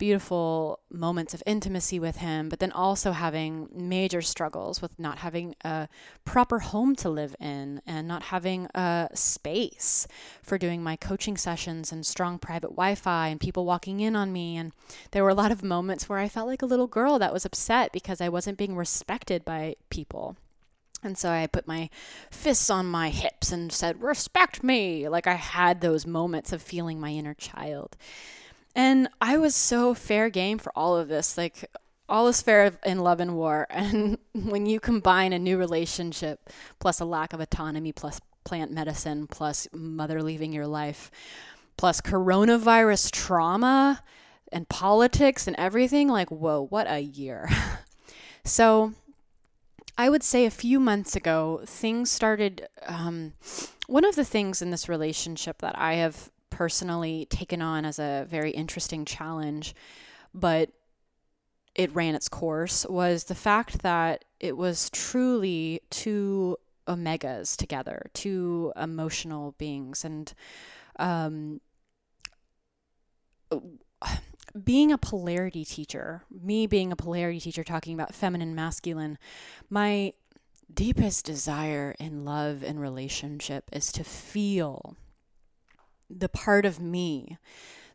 beautiful 0.00 0.80
moments 0.90 1.34
of 1.34 1.42
intimacy 1.44 2.00
with 2.00 2.16
him, 2.16 2.48
but 2.48 2.58
then 2.58 2.72
also 2.72 3.12
having 3.12 3.68
major 3.70 4.22
struggles 4.22 4.80
with 4.80 4.98
not 4.98 5.18
having 5.18 5.54
a 5.62 5.86
proper 6.24 6.58
home 6.60 6.96
to 6.96 7.10
live 7.10 7.36
in 7.38 7.82
and 7.86 8.08
not 8.08 8.22
having 8.24 8.66
a 8.74 9.10
space 9.12 10.08
for 10.42 10.56
doing 10.56 10.82
my 10.82 10.96
coaching 10.96 11.36
sessions 11.36 11.92
and 11.92 12.06
strong 12.06 12.38
private 12.38 12.70
Wi 12.70 12.94
Fi 12.94 13.28
and 13.28 13.38
people 13.38 13.66
walking 13.66 14.00
in 14.00 14.16
on 14.16 14.32
me. 14.32 14.56
And 14.56 14.72
there 15.10 15.22
were 15.22 15.28
a 15.28 15.34
lot 15.34 15.52
of 15.52 15.62
moments 15.62 16.08
where 16.08 16.18
I 16.18 16.30
felt 16.30 16.48
like 16.48 16.62
a 16.62 16.66
little 16.66 16.86
girl 16.86 17.18
that 17.18 17.32
was 17.32 17.44
upset 17.44 17.92
because 17.92 18.22
I 18.22 18.30
wasn't 18.30 18.56
being 18.56 18.76
respected 18.76 19.44
by 19.44 19.76
people. 19.90 20.34
And 21.02 21.18
so 21.18 21.28
I 21.28 21.46
put 21.46 21.68
my 21.68 21.90
fists 22.30 22.70
on 22.70 22.86
my 22.86 23.10
hips 23.10 23.52
and 23.52 23.70
said, 23.70 24.02
Respect 24.02 24.64
me. 24.64 25.10
Like 25.10 25.26
I 25.26 25.34
had 25.34 25.82
those 25.82 26.06
moments 26.06 26.54
of 26.54 26.62
feeling 26.62 26.98
my 26.98 27.10
inner 27.10 27.34
child. 27.34 27.98
And 28.74 29.08
I 29.20 29.36
was 29.36 29.54
so 29.54 29.94
fair 29.94 30.30
game 30.30 30.58
for 30.58 30.72
all 30.76 30.96
of 30.96 31.08
this. 31.08 31.36
Like, 31.36 31.70
all 32.08 32.28
is 32.28 32.42
fair 32.42 32.72
in 32.84 32.98
love 33.00 33.20
and 33.20 33.36
war. 33.36 33.66
And 33.70 34.18
when 34.32 34.66
you 34.66 34.80
combine 34.80 35.32
a 35.32 35.38
new 35.38 35.58
relationship 35.58 36.50
plus 36.78 37.00
a 37.00 37.04
lack 37.04 37.32
of 37.32 37.40
autonomy, 37.40 37.92
plus 37.92 38.20
plant 38.44 38.72
medicine, 38.72 39.26
plus 39.26 39.68
mother 39.72 40.22
leaving 40.22 40.52
your 40.52 40.66
life, 40.66 41.10
plus 41.76 42.00
coronavirus 42.00 43.10
trauma 43.10 44.02
and 44.52 44.68
politics 44.68 45.46
and 45.46 45.56
everything, 45.56 46.08
like, 46.08 46.30
whoa, 46.30 46.66
what 46.68 46.86
a 46.90 47.00
year. 47.00 47.48
so, 48.44 48.92
I 49.96 50.08
would 50.08 50.22
say 50.22 50.46
a 50.46 50.50
few 50.50 50.80
months 50.80 51.14
ago, 51.14 51.60
things 51.66 52.10
started. 52.10 52.68
Um, 52.86 53.34
one 53.86 54.04
of 54.04 54.16
the 54.16 54.24
things 54.24 54.62
in 54.62 54.70
this 54.70 54.88
relationship 54.88 55.58
that 55.58 55.76
I 55.76 55.94
have 55.94 56.30
personally 56.60 57.24
taken 57.30 57.62
on 57.62 57.86
as 57.86 57.98
a 57.98 58.26
very 58.28 58.50
interesting 58.50 59.06
challenge, 59.06 59.74
but 60.34 60.68
it 61.74 61.90
ran 61.94 62.14
its 62.14 62.28
course 62.28 62.84
was 62.84 63.24
the 63.24 63.34
fact 63.34 63.80
that 63.80 64.26
it 64.40 64.54
was 64.54 64.90
truly 64.90 65.80
two 65.88 66.58
omegas 66.86 67.56
together, 67.56 68.10
two 68.12 68.74
emotional 68.76 69.54
beings. 69.56 70.04
And 70.04 70.30
um, 70.98 71.62
being 74.62 74.92
a 74.92 74.98
polarity 74.98 75.64
teacher, 75.64 76.24
me 76.30 76.66
being 76.66 76.92
a 76.92 76.96
polarity 76.96 77.40
teacher, 77.40 77.64
talking 77.64 77.94
about 77.94 78.14
feminine, 78.14 78.54
masculine, 78.54 79.16
my 79.70 80.12
deepest 80.74 81.24
desire 81.24 81.96
in 81.98 82.26
love 82.26 82.62
and 82.62 82.78
relationship 82.78 83.70
is 83.72 83.90
to 83.92 84.04
feel 84.04 84.98
the 86.10 86.28
part 86.28 86.66
of 86.66 86.80
me 86.80 87.38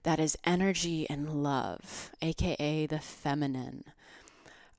that 0.03 0.19
is 0.19 0.38
energy 0.45 1.07
and 1.10 1.43
love, 1.43 2.12
aka 2.22 2.86
the 2.86 3.00
feminine. 3.00 3.84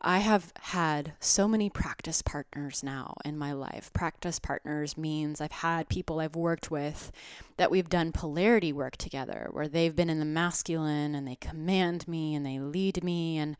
I 0.00 0.18
have 0.18 0.52
had 0.60 1.14
so 1.20 1.48
many 1.48 1.68
practice 1.68 2.22
partners 2.22 2.82
now 2.82 3.16
in 3.24 3.36
my 3.36 3.52
life. 3.52 3.92
Practice 3.92 4.38
partners 4.38 4.96
means 4.96 5.40
I've 5.40 5.50
had 5.50 5.88
people 5.88 6.20
I've 6.20 6.36
worked 6.36 6.70
with 6.70 7.10
that 7.56 7.70
we've 7.70 7.88
done 7.88 8.12
polarity 8.12 8.72
work 8.72 8.96
together, 8.98 9.48
where 9.50 9.66
they've 9.66 9.96
been 9.96 10.10
in 10.10 10.20
the 10.20 10.24
masculine 10.26 11.14
and 11.14 11.26
they 11.26 11.36
command 11.36 12.06
me 12.06 12.34
and 12.34 12.44
they 12.44 12.58
lead 12.58 13.02
me, 13.02 13.38
and 13.38 13.56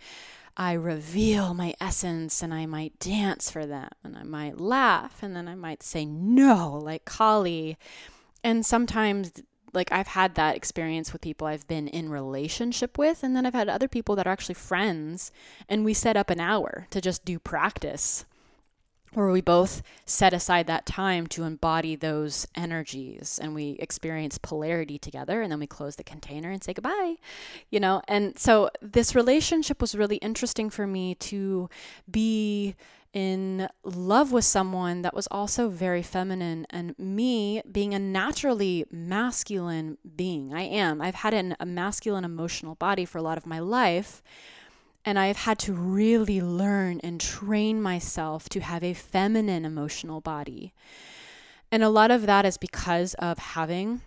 I 0.57 0.73
reveal 0.73 1.53
my 1.53 1.75
essence 1.81 2.43
and 2.43 2.55
I 2.55 2.65
might 2.67 2.99
dance 2.99 3.51
for 3.51 3.67
them 3.67 3.91
and 4.05 4.17
I 4.17 4.23
might 4.23 4.61
laugh 4.61 5.23
and 5.23 5.35
then 5.35 5.49
I 5.49 5.55
might 5.55 5.83
say 5.83 6.05
no, 6.05 6.79
like 6.83 7.05
Kali. 7.05 7.77
And 8.45 8.65
sometimes 8.65 9.33
like 9.77 9.93
I've 9.93 10.09
had 10.09 10.35
that 10.35 10.57
experience 10.57 11.13
with 11.13 11.23
people 11.23 11.47
I've 11.47 11.69
been 11.69 11.87
in 11.87 12.09
relationship 12.09 12.99
with 12.99 13.23
and 13.23 13.37
then 13.37 13.47
I've 13.47 13.55
had 13.55 13.69
other 13.69 13.87
people 13.87 14.17
that 14.17 14.27
are 14.27 14.33
actually 14.33 14.57
friends 14.57 15.31
and 15.69 15.85
we 15.85 15.95
set 15.95 16.17
up 16.17 16.31
an 16.31 16.41
hour 16.41 16.89
to 16.91 17.01
just 17.01 17.25
do 17.25 17.39
practice 17.39 18.25
where 19.13 19.31
we 19.31 19.41
both 19.41 19.83
set 20.05 20.35
aside 20.35 20.67
that 20.67 20.85
time 20.85 21.27
to 21.29 21.45
embody 21.45 21.95
those 21.95 22.47
energies 22.55 23.39
and 23.41 23.55
we 23.55 23.77
experience 23.79 24.37
polarity 24.37 24.99
together 24.99 25.41
and 25.41 25.53
then 25.53 25.61
we 25.61 25.67
close 25.67 25.97
the 25.97 26.05
container 26.05 26.51
and 26.51 26.65
say 26.65 26.73
goodbye 26.73 27.15
you 27.71 27.81
know? 27.81 28.03
And 28.09 28.39
so 28.39 28.71
this 28.81 29.15
relationship 29.15 29.81
was 29.81 29.95
really 29.95 30.17
interesting 30.17 30.71
for 30.71 30.87
me 30.87 31.15
to 31.17 31.69
be 32.11 32.75
in 33.13 33.69
love 33.83 34.33
with 34.33 34.45
someone 34.45 35.03
that 35.03 35.15
was 35.15 35.27
also 35.31 35.69
very 35.69 36.03
feminine 36.03 36.67
and 36.71 36.99
me 36.99 37.63
being 37.71 37.95
a 37.95 37.99
naturally 37.99 38.85
masculine 38.91 39.99
being. 40.17 40.53
I 40.53 40.63
am. 40.63 41.01
I've 41.01 41.17
had 41.17 41.35
an, 41.35 41.57
a 41.59 41.67
masculine 41.67 42.25
emotional 42.25 42.75
body 42.75 43.05
for 43.05 43.19
a 43.19 43.23
lot 43.23 43.39
of 43.39 43.47
my 43.47 43.59
life. 43.59 44.23
And 45.05 45.19
I've 45.19 45.37
had 45.37 45.59
to 45.61 45.73
really 45.73 46.41
learn 46.41 47.01
and 47.01 47.21
train 47.21 47.81
myself 47.81 48.49
to 48.51 48.61
have 48.61 48.83
a 48.83 48.93
feminine 48.93 49.65
emotional 49.65 50.21
body. 50.21 50.75
And 51.71 51.83
a 51.83 51.89
lot 51.89 52.11
of 52.11 52.27
that 52.27 52.45
is 52.45 52.59
because 52.59 53.15
of 53.15 53.39
having 53.39 54.03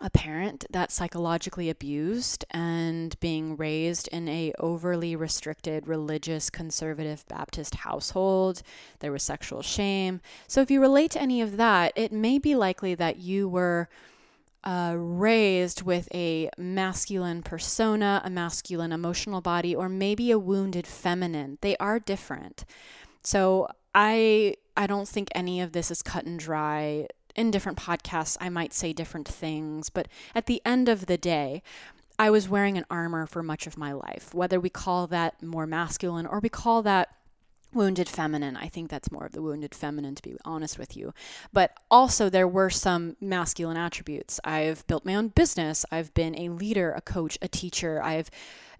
a 0.00 0.10
parent 0.10 0.64
that's 0.70 0.94
psychologically 0.94 1.68
abused 1.68 2.44
and 2.50 3.18
being 3.20 3.56
raised 3.56 4.08
in 4.08 4.28
a 4.28 4.52
overly 4.58 5.14
restricted 5.14 5.86
religious 5.86 6.50
conservative 6.50 7.26
baptist 7.28 7.76
household. 7.76 8.62
There 9.00 9.12
was 9.12 9.22
sexual 9.22 9.62
shame. 9.62 10.20
So 10.46 10.60
if 10.60 10.70
you 10.70 10.80
relate 10.80 11.10
to 11.12 11.20
any 11.20 11.40
of 11.40 11.56
that 11.56 11.92
it 11.96 12.12
may 12.12 12.38
be 12.38 12.54
likely 12.54 12.94
that 12.94 13.18
you 13.18 13.48
were 13.48 13.88
uh, 14.62 14.94
raised 14.96 15.82
with 15.82 16.08
a 16.14 16.50
masculine 16.58 17.42
persona 17.42 18.20
a 18.24 18.30
masculine 18.30 18.92
emotional 18.92 19.40
body 19.40 19.74
or 19.74 19.88
maybe 19.88 20.30
a 20.30 20.38
wounded 20.38 20.86
feminine. 20.86 21.58
They 21.60 21.76
are 21.78 21.98
different. 21.98 22.64
So 23.22 23.68
i 23.92 24.54
i 24.76 24.86
don't 24.86 25.08
think 25.08 25.28
any 25.34 25.60
of 25.60 25.72
this 25.72 25.90
is 25.90 26.00
cut 26.02 26.24
and 26.24 26.38
dry 26.38 27.08
in 27.34 27.50
different 27.50 27.78
podcasts, 27.78 28.36
I 28.40 28.48
might 28.48 28.72
say 28.72 28.92
different 28.92 29.28
things, 29.28 29.90
but 29.90 30.08
at 30.34 30.46
the 30.46 30.62
end 30.64 30.88
of 30.88 31.06
the 31.06 31.18
day, 31.18 31.62
I 32.18 32.30
was 32.30 32.48
wearing 32.48 32.76
an 32.76 32.84
armor 32.90 33.26
for 33.26 33.42
much 33.42 33.66
of 33.66 33.78
my 33.78 33.92
life. 33.92 34.34
Whether 34.34 34.60
we 34.60 34.68
call 34.68 35.06
that 35.06 35.42
more 35.42 35.66
masculine 35.66 36.26
or 36.26 36.40
we 36.40 36.50
call 36.50 36.82
that 36.82 37.08
wounded 37.72 38.08
feminine. 38.08 38.56
I 38.56 38.68
think 38.68 38.90
that's 38.90 39.12
more 39.12 39.24
of 39.24 39.32
the 39.32 39.42
wounded 39.42 39.74
feminine, 39.74 40.14
to 40.16 40.22
be 40.22 40.36
honest 40.44 40.78
with 40.78 40.96
you. 40.96 41.14
But 41.52 41.72
also, 41.90 42.28
there 42.28 42.48
were 42.48 42.70
some 42.70 43.16
masculine 43.20 43.76
attributes. 43.76 44.40
I've 44.44 44.86
built 44.86 45.04
my 45.04 45.14
own 45.14 45.28
business. 45.28 45.84
I've 45.90 46.12
been 46.14 46.36
a 46.38 46.48
leader, 46.48 46.92
a 46.92 47.00
coach, 47.00 47.38
a 47.40 47.48
teacher. 47.48 48.02
I've 48.02 48.30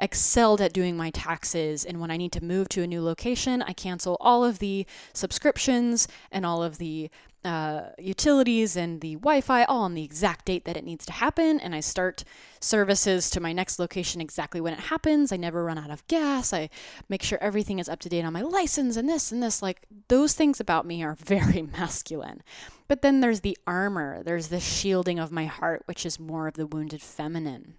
excelled 0.00 0.60
at 0.60 0.72
doing 0.72 0.96
my 0.96 1.10
taxes. 1.10 1.84
And 1.84 2.00
when 2.00 2.10
I 2.10 2.16
need 2.16 2.32
to 2.32 2.44
move 2.44 2.68
to 2.70 2.82
a 2.82 2.86
new 2.86 3.02
location, 3.02 3.62
I 3.62 3.72
cancel 3.72 4.16
all 4.20 4.44
of 4.44 4.58
the 4.58 4.86
subscriptions 5.12 6.08
and 6.32 6.44
all 6.44 6.62
of 6.62 6.78
the 6.78 7.10
uh, 7.42 7.88
utilities 7.98 8.76
and 8.76 9.00
the 9.00 9.14
Wi 9.14 9.40
Fi 9.40 9.64
all 9.64 9.82
on 9.82 9.94
the 9.94 10.04
exact 10.04 10.44
date 10.44 10.66
that 10.66 10.76
it 10.76 10.84
needs 10.84 11.06
to 11.06 11.12
happen. 11.12 11.58
And 11.58 11.74
I 11.74 11.80
start 11.80 12.24
services 12.60 13.30
to 13.30 13.40
my 13.40 13.52
next 13.52 13.78
location 13.78 14.20
exactly 14.20 14.60
when 14.60 14.74
it 14.74 14.80
happens. 14.80 15.32
I 15.32 15.36
never 15.36 15.64
run 15.64 15.78
out 15.78 15.90
of 15.90 16.06
gas. 16.06 16.52
I 16.52 16.68
make 17.08 17.22
sure 17.22 17.38
everything 17.40 17.78
is 17.78 17.88
up 17.88 18.00
to 18.00 18.08
date 18.08 18.24
on 18.24 18.34
my 18.34 18.42
license 18.42 18.96
and 18.96 19.08
this 19.08 19.32
and 19.32 19.42
this. 19.42 19.62
Like 19.62 19.86
those 20.08 20.34
things 20.34 20.60
about 20.60 20.86
me 20.86 21.02
are 21.02 21.14
very 21.18 21.62
masculine. 21.62 22.42
But 22.88 23.02
then 23.02 23.20
there's 23.20 23.40
the 23.40 23.56
armor, 23.66 24.22
there's 24.22 24.48
the 24.48 24.60
shielding 24.60 25.18
of 25.18 25.32
my 25.32 25.46
heart, 25.46 25.82
which 25.86 26.04
is 26.04 26.18
more 26.18 26.48
of 26.48 26.54
the 26.54 26.66
wounded 26.66 27.00
feminine. 27.00 27.74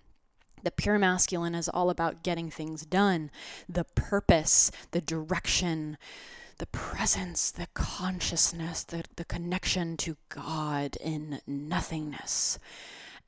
The 0.63 0.71
pure 0.71 0.99
masculine 0.99 1.55
is 1.55 1.69
all 1.69 1.89
about 1.89 2.23
getting 2.23 2.49
things 2.49 2.85
done, 2.85 3.31
the 3.67 3.83
purpose, 3.83 4.71
the 4.91 5.01
direction, 5.01 5.97
the 6.57 6.67
presence, 6.67 7.49
the 7.51 7.67
consciousness, 7.73 8.83
the, 8.83 9.03
the 9.15 9.25
connection 9.25 9.97
to 9.97 10.17
God 10.29 10.95
in 10.97 11.41
nothingness. 11.47 12.59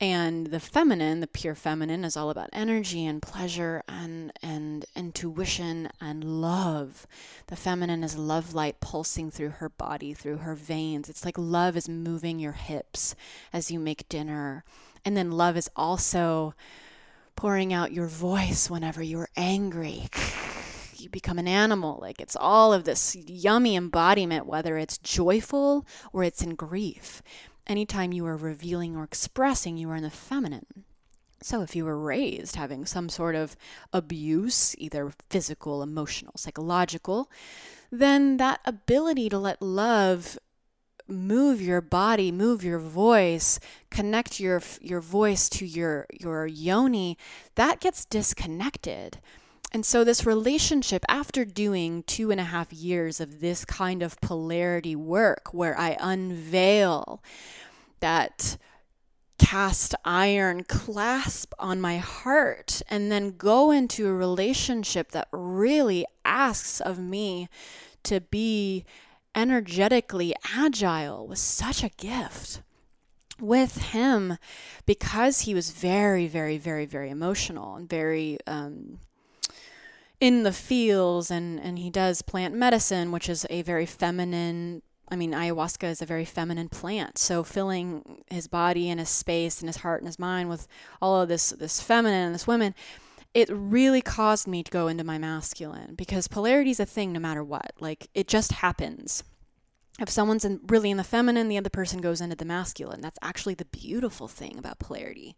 And 0.00 0.48
the 0.48 0.60
feminine, 0.60 1.20
the 1.20 1.26
pure 1.26 1.54
feminine, 1.54 2.04
is 2.04 2.16
all 2.16 2.30
about 2.30 2.50
energy 2.52 3.06
and 3.06 3.22
pleasure 3.22 3.82
and, 3.88 4.32
and 4.42 4.84
intuition 4.96 5.88
and 6.00 6.24
love. 6.24 7.06
The 7.46 7.56
feminine 7.56 8.02
is 8.02 8.18
love 8.18 8.54
light 8.54 8.80
pulsing 8.80 9.30
through 9.30 9.50
her 9.50 9.68
body, 9.68 10.12
through 10.12 10.38
her 10.38 10.54
veins. 10.54 11.08
It's 11.08 11.24
like 11.24 11.38
love 11.38 11.76
is 11.76 11.88
moving 11.88 12.40
your 12.40 12.52
hips 12.52 13.14
as 13.52 13.70
you 13.70 13.78
make 13.78 14.08
dinner. 14.08 14.64
And 15.04 15.16
then 15.16 15.30
love 15.30 15.56
is 15.56 15.70
also 15.76 16.54
pouring 17.36 17.72
out 17.72 17.92
your 17.92 18.06
voice 18.06 18.70
whenever 18.70 19.02
you're 19.02 19.28
angry. 19.36 20.08
You 20.96 21.10
become 21.10 21.38
an 21.38 21.46
animal. 21.46 21.98
Like 22.00 22.18
it's 22.18 22.34
all 22.34 22.72
of 22.72 22.84
this 22.84 23.14
yummy 23.14 23.76
embodiment, 23.76 24.46
whether 24.46 24.78
it's 24.78 24.96
joyful 24.96 25.86
or 26.14 26.24
it's 26.24 26.40
in 26.40 26.54
grief. 26.54 27.20
Anytime 27.66 28.14
you 28.14 28.24
are 28.24 28.38
revealing 28.38 28.96
or 28.96 29.04
expressing, 29.04 29.76
you 29.76 29.90
are 29.90 29.96
in 29.96 30.02
the 30.02 30.08
feminine. 30.08 30.84
So, 31.42 31.60
if 31.60 31.76
you 31.76 31.84
were 31.84 31.98
raised 31.98 32.56
having 32.56 32.86
some 32.86 33.10
sort 33.10 33.34
of 33.34 33.54
abuse, 33.92 34.74
either 34.78 35.12
physical, 35.28 35.82
emotional, 35.82 36.32
psychological, 36.38 37.30
then 37.92 38.38
that 38.38 38.60
ability 38.64 39.28
to 39.28 39.38
let 39.38 39.60
love 39.60 40.38
move 41.06 41.60
your 41.60 41.80
body, 41.80 42.32
move 42.32 42.64
your 42.64 42.78
voice, 42.78 43.60
connect 43.90 44.40
your 44.40 44.62
your 44.80 45.00
voice 45.00 45.48
to 45.50 45.66
your 45.66 46.06
your 46.12 46.46
yoni, 46.46 47.18
that 47.54 47.80
gets 47.80 48.04
disconnected. 48.04 49.18
And 49.72 49.84
so, 49.84 50.04
this 50.04 50.24
relationship, 50.24 51.04
after 51.08 51.44
doing 51.44 52.04
two 52.04 52.30
and 52.30 52.40
a 52.40 52.44
half 52.44 52.72
years 52.72 53.20
of 53.20 53.40
this 53.40 53.64
kind 53.64 54.04
of 54.04 54.20
polarity 54.20 54.94
work, 54.94 55.52
where 55.52 55.76
I 55.76 55.96
unveil 55.98 57.20
that 57.98 58.56
cast 59.36 59.96
iron 60.04 60.62
clasp 60.62 61.52
on 61.58 61.80
my 61.80 61.98
heart, 61.98 62.82
and 62.88 63.10
then 63.10 63.36
go 63.36 63.72
into 63.72 64.06
a 64.06 64.12
relationship 64.12 65.10
that 65.10 65.26
really 65.32 66.06
asks 66.24 66.80
of 66.80 67.00
me 67.00 67.48
to 68.04 68.20
be 68.20 68.84
energetically 69.34 70.34
agile 70.56 71.26
was 71.26 71.40
such 71.40 71.82
a 71.82 71.90
gift 71.90 72.62
with 73.40 73.78
him 73.78 74.38
because 74.86 75.40
he 75.40 75.54
was 75.54 75.70
very, 75.70 76.26
very, 76.26 76.58
very, 76.58 76.86
very 76.86 77.10
emotional 77.10 77.76
and 77.76 77.88
very 77.88 78.38
um, 78.46 78.98
in 80.20 80.42
the 80.42 80.52
fields. 80.52 81.30
And, 81.30 81.60
and 81.60 81.78
he 81.78 81.90
does 81.90 82.22
plant 82.22 82.54
medicine, 82.54 83.12
which 83.12 83.28
is 83.28 83.46
a 83.50 83.62
very 83.62 83.86
feminine. 83.86 84.82
I 85.08 85.16
mean, 85.16 85.32
ayahuasca 85.32 85.84
is 85.84 86.00
a 86.00 86.06
very 86.06 86.24
feminine 86.24 86.68
plant. 86.68 87.18
So 87.18 87.42
filling 87.42 88.24
his 88.30 88.46
body 88.46 88.88
and 88.88 88.98
his 88.98 89.10
space 89.10 89.60
and 89.60 89.68
his 89.68 89.78
heart 89.78 90.00
and 90.00 90.08
his 90.08 90.18
mind 90.18 90.48
with 90.48 90.66
all 91.02 91.20
of 91.20 91.28
this 91.28 91.50
this 91.50 91.80
feminine 91.80 92.26
and 92.26 92.34
this 92.34 92.46
women 92.46 92.74
it 93.34 93.50
really 93.50 94.00
caused 94.00 94.46
me 94.46 94.62
to 94.62 94.70
go 94.70 94.86
into 94.86 95.04
my 95.04 95.18
masculine 95.18 95.94
because 95.96 96.28
polarity 96.28 96.70
is 96.70 96.80
a 96.80 96.86
thing 96.86 97.12
no 97.12 97.20
matter 97.20 97.42
what. 97.42 97.72
Like 97.80 98.08
it 98.14 98.28
just 98.28 98.52
happens. 98.52 99.24
If 100.00 100.08
someone's 100.08 100.44
in, 100.44 100.60
really 100.66 100.90
in 100.90 100.96
the 100.96 101.04
feminine, 101.04 101.48
the 101.48 101.58
other 101.58 101.70
person 101.70 102.00
goes 102.00 102.20
into 102.20 102.36
the 102.36 102.44
masculine. 102.44 103.00
That's 103.00 103.18
actually 103.22 103.54
the 103.54 103.64
beautiful 103.66 104.28
thing 104.28 104.56
about 104.58 104.78
polarity 104.78 105.36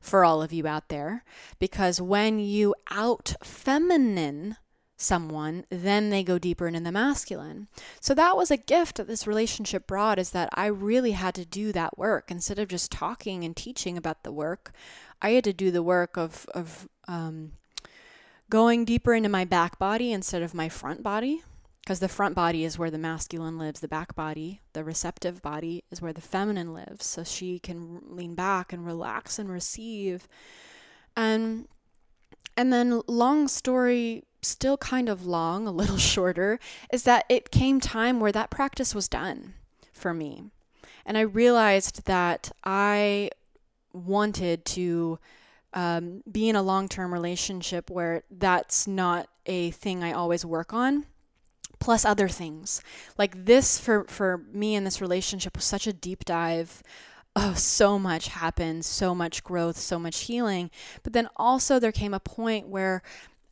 for 0.00 0.24
all 0.24 0.42
of 0.42 0.52
you 0.52 0.66
out 0.66 0.88
there. 0.88 1.24
Because 1.58 2.00
when 2.00 2.38
you 2.38 2.74
out 2.90 3.34
feminine 3.42 4.56
someone, 4.96 5.64
then 5.70 6.10
they 6.10 6.24
go 6.24 6.38
deeper 6.38 6.66
into 6.66 6.80
the 6.80 6.92
masculine. 6.92 7.68
So 8.00 8.14
that 8.14 8.36
was 8.36 8.50
a 8.50 8.56
gift 8.56 8.96
that 8.96 9.06
this 9.06 9.28
relationship 9.28 9.86
brought 9.86 10.18
is 10.18 10.30
that 10.30 10.48
I 10.52 10.66
really 10.66 11.12
had 11.12 11.36
to 11.36 11.44
do 11.44 11.70
that 11.72 11.96
work. 11.96 12.30
Instead 12.30 12.58
of 12.58 12.68
just 12.68 12.90
talking 12.90 13.44
and 13.44 13.56
teaching 13.56 13.96
about 13.96 14.24
the 14.24 14.32
work, 14.32 14.72
I 15.22 15.30
had 15.30 15.44
to 15.44 15.52
do 15.52 15.70
the 15.70 15.84
work 15.84 16.16
of, 16.16 16.46
of 16.52 16.88
um, 17.08 17.52
going 18.50 18.84
deeper 18.84 19.14
into 19.14 19.28
my 19.28 19.44
back 19.44 19.78
body 19.78 20.12
instead 20.12 20.42
of 20.42 20.54
my 20.54 20.68
front 20.68 21.02
body. 21.02 21.42
Because 21.80 22.00
the 22.00 22.08
front 22.08 22.34
body 22.34 22.64
is 22.64 22.78
where 22.78 22.90
the 22.90 22.98
masculine 22.98 23.58
lives, 23.58 23.80
the 23.80 23.88
back 23.88 24.14
body, 24.14 24.60
the 24.74 24.84
receptive 24.84 25.40
body, 25.40 25.84
is 25.90 26.02
where 26.02 26.12
the 26.12 26.20
feminine 26.20 26.74
lives. 26.74 27.06
So 27.06 27.24
she 27.24 27.58
can 27.58 28.02
lean 28.06 28.34
back 28.34 28.74
and 28.74 28.84
relax 28.84 29.38
and 29.38 29.48
receive. 29.48 30.28
And 31.16 31.66
and 32.58 32.72
then 32.72 33.00
long 33.06 33.48
story 33.48 34.24
still 34.42 34.76
kind 34.76 35.08
of 35.08 35.24
long, 35.24 35.66
a 35.66 35.72
little 35.72 35.96
shorter, 36.12 36.60
is 36.92 37.04
that 37.04 37.24
it 37.30 37.50
came 37.50 37.80
time 37.80 38.20
where 38.20 38.32
that 38.32 38.50
practice 38.50 38.94
was 38.94 39.08
done 39.08 39.54
for 39.92 40.12
me. 40.12 40.44
And 41.06 41.16
I 41.16 41.22
realized 41.22 42.04
that 42.04 42.52
I 42.64 43.30
wanted 43.94 44.66
to 44.66 45.18
um, 45.78 46.24
be 46.30 46.48
in 46.48 46.56
a 46.56 46.62
long 46.62 46.88
term 46.88 47.12
relationship 47.12 47.88
where 47.88 48.24
that's 48.32 48.88
not 48.88 49.28
a 49.46 49.70
thing 49.70 50.02
I 50.02 50.12
always 50.12 50.44
work 50.44 50.72
on. 50.72 51.06
Plus 51.78 52.04
other 52.04 52.26
things 52.26 52.82
like 53.16 53.44
this 53.44 53.78
for 53.78 54.04
for 54.08 54.38
me 54.52 54.74
in 54.74 54.82
this 54.82 55.00
relationship 55.00 55.54
was 55.54 55.64
such 55.64 55.86
a 55.86 55.92
deep 55.92 56.24
dive 56.24 56.82
oh, 57.36 57.54
so 57.54 58.00
much 58.00 58.26
happened, 58.28 58.84
so 58.84 59.14
much 59.14 59.44
growth, 59.44 59.76
so 59.76 59.96
much 59.96 60.22
healing. 60.22 60.72
But 61.04 61.12
then 61.12 61.28
also 61.36 61.78
there 61.78 61.92
came 61.92 62.12
a 62.12 62.18
point 62.18 62.66
where 62.66 63.00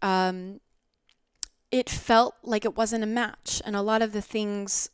um, 0.03 0.61
it 1.71 1.89
felt 1.89 2.35
like 2.43 2.65
it 2.65 2.77
wasn't 2.77 3.05
a 3.05 3.07
match. 3.07 3.63
And 3.65 3.77
a 3.77 3.83
lot 3.83 4.03
of 4.03 4.13
the 4.13 4.23
things 4.23 4.91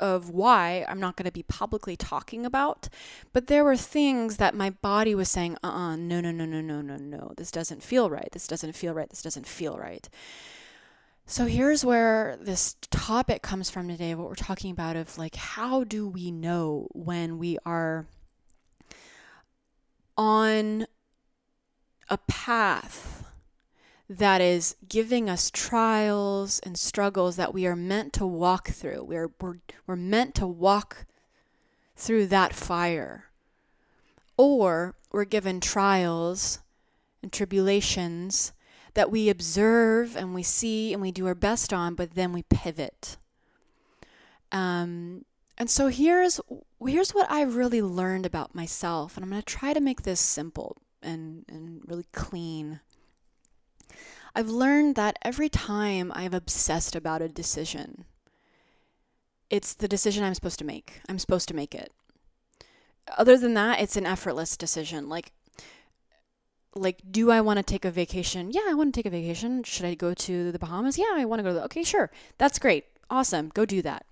of 0.00 0.30
why 0.30 0.84
I'm 0.88 1.00
not 1.00 1.16
going 1.16 1.26
to 1.26 1.32
be 1.32 1.42
publicly 1.42 1.96
talking 1.96 2.46
about, 2.46 2.88
but 3.32 3.46
there 3.46 3.64
were 3.64 3.76
things 3.76 4.36
that 4.36 4.54
my 4.54 4.70
body 4.70 5.14
was 5.14 5.30
saying, 5.30 5.56
uh 5.62 5.68
uh-uh, 5.68 5.92
uh 5.92 5.96
no, 5.96 6.20
no, 6.20 6.30
no, 6.30 6.44
no, 6.44 6.60
no, 6.60 6.80
no, 6.80 6.96
no, 6.96 7.32
this 7.36 7.50
doesn't 7.50 7.82
feel 7.82 8.10
right. 8.10 8.28
This 8.32 8.46
doesn't 8.46 8.74
feel 8.74 8.94
right. 8.94 9.08
This 9.10 9.22
doesn't 9.22 9.46
feel 9.46 9.76
right. 9.76 10.08
So 11.26 11.44
here's 11.44 11.84
where 11.84 12.38
this 12.40 12.76
topic 12.90 13.42
comes 13.42 13.68
from 13.68 13.86
today, 13.86 14.14
what 14.14 14.28
we're 14.28 14.34
talking 14.34 14.70
about 14.70 14.96
of 14.96 15.18
like, 15.18 15.36
how 15.36 15.84
do 15.84 16.08
we 16.08 16.30
know 16.30 16.88
when 16.92 17.38
we 17.38 17.58
are 17.66 18.06
on 20.16 20.86
a 22.08 22.18
path 22.26 23.27
that 24.08 24.40
is 24.40 24.74
giving 24.88 25.28
us 25.28 25.50
trials 25.50 26.60
and 26.60 26.78
struggles 26.78 27.36
that 27.36 27.52
we 27.52 27.66
are 27.66 27.76
meant 27.76 28.12
to 28.14 28.26
walk 28.26 28.68
through. 28.68 29.04
We're, 29.04 29.30
we're, 29.40 29.56
we're 29.86 29.96
meant 29.96 30.34
to 30.36 30.46
walk 30.46 31.04
through 31.94 32.26
that 32.28 32.54
fire. 32.54 33.26
Or 34.36 34.94
we're 35.12 35.24
given 35.24 35.60
trials 35.60 36.60
and 37.22 37.32
tribulations 37.32 38.52
that 38.94 39.10
we 39.10 39.28
observe 39.28 40.16
and 40.16 40.34
we 40.34 40.42
see 40.42 40.92
and 40.92 41.02
we 41.02 41.12
do 41.12 41.26
our 41.26 41.34
best 41.34 41.72
on, 41.72 41.94
but 41.94 42.14
then 42.14 42.32
we 42.32 42.42
pivot. 42.44 43.18
Um, 44.50 45.24
and 45.58 45.68
so 45.68 45.88
here's 45.88 46.40
here's 46.84 47.10
what 47.10 47.30
I've 47.30 47.56
really 47.56 47.82
learned 47.82 48.24
about 48.24 48.54
myself, 48.54 49.16
and 49.16 49.24
I'm 49.24 49.30
going 49.30 49.42
to 49.42 49.46
try 49.46 49.72
to 49.72 49.80
make 49.80 50.02
this 50.02 50.20
simple 50.20 50.76
and 51.02 51.44
and 51.48 51.82
really 51.86 52.06
clean. 52.12 52.80
I've 54.34 54.48
learned 54.48 54.94
that 54.96 55.18
every 55.22 55.48
time 55.48 56.12
I've 56.14 56.34
obsessed 56.34 56.94
about 56.94 57.22
a 57.22 57.28
decision, 57.28 58.04
it's 59.50 59.74
the 59.74 59.88
decision 59.88 60.24
I'm 60.24 60.34
supposed 60.34 60.58
to 60.58 60.64
make. 60.64 61.00
I'm 61.08 61.18
supposed 61.18 61.48
to 61.48 61.54
make 61.54 61.74
it. 61.74 61.92
Other 63.16 63.38
than 63.38 63.54
that, 63.54 63.80
it's 63.80 63.96
an 63.96 64.06
effortless 64.06 64.56
decision. 64.56 65.08
Like, 65.08 65.32
like, 66.74 67.00
do 67.10 67.30
I 67.30 67.40
want 67.40 67.56
to 67.56 67.62
take 67.62 67.84
a 67.84 67.90
vacation? 67.90 68.50
Yeah, 68.52 68.66
I 68.68 68.74
want 68.74 68.94
to 68.94 68.98
take 68.98 69.06
a 69.06 69.10
vacation. 69.10 69.62
Should 69.62 69.86
I 69.86 69.94
go 69.94 70.14
to 70.14 70.52
the 70.52 70.58
Bahamas? 70.58 70.98
Yeah, 70.98 71.14
I 71.14 71.24
want 71.24 71.40
to 71.40 71.42
go 71.42 71.48
to 71.48 71.54
the. 71.54 71.64
Okay, 71.64 71.82
sure. 71.82 72.10
That's 72.36 72.58
great. 72.58 72.84
Awesome. 73.10 73.50
Go 73.54 73.64
do 73.64 73.80
that. 73.82 74.04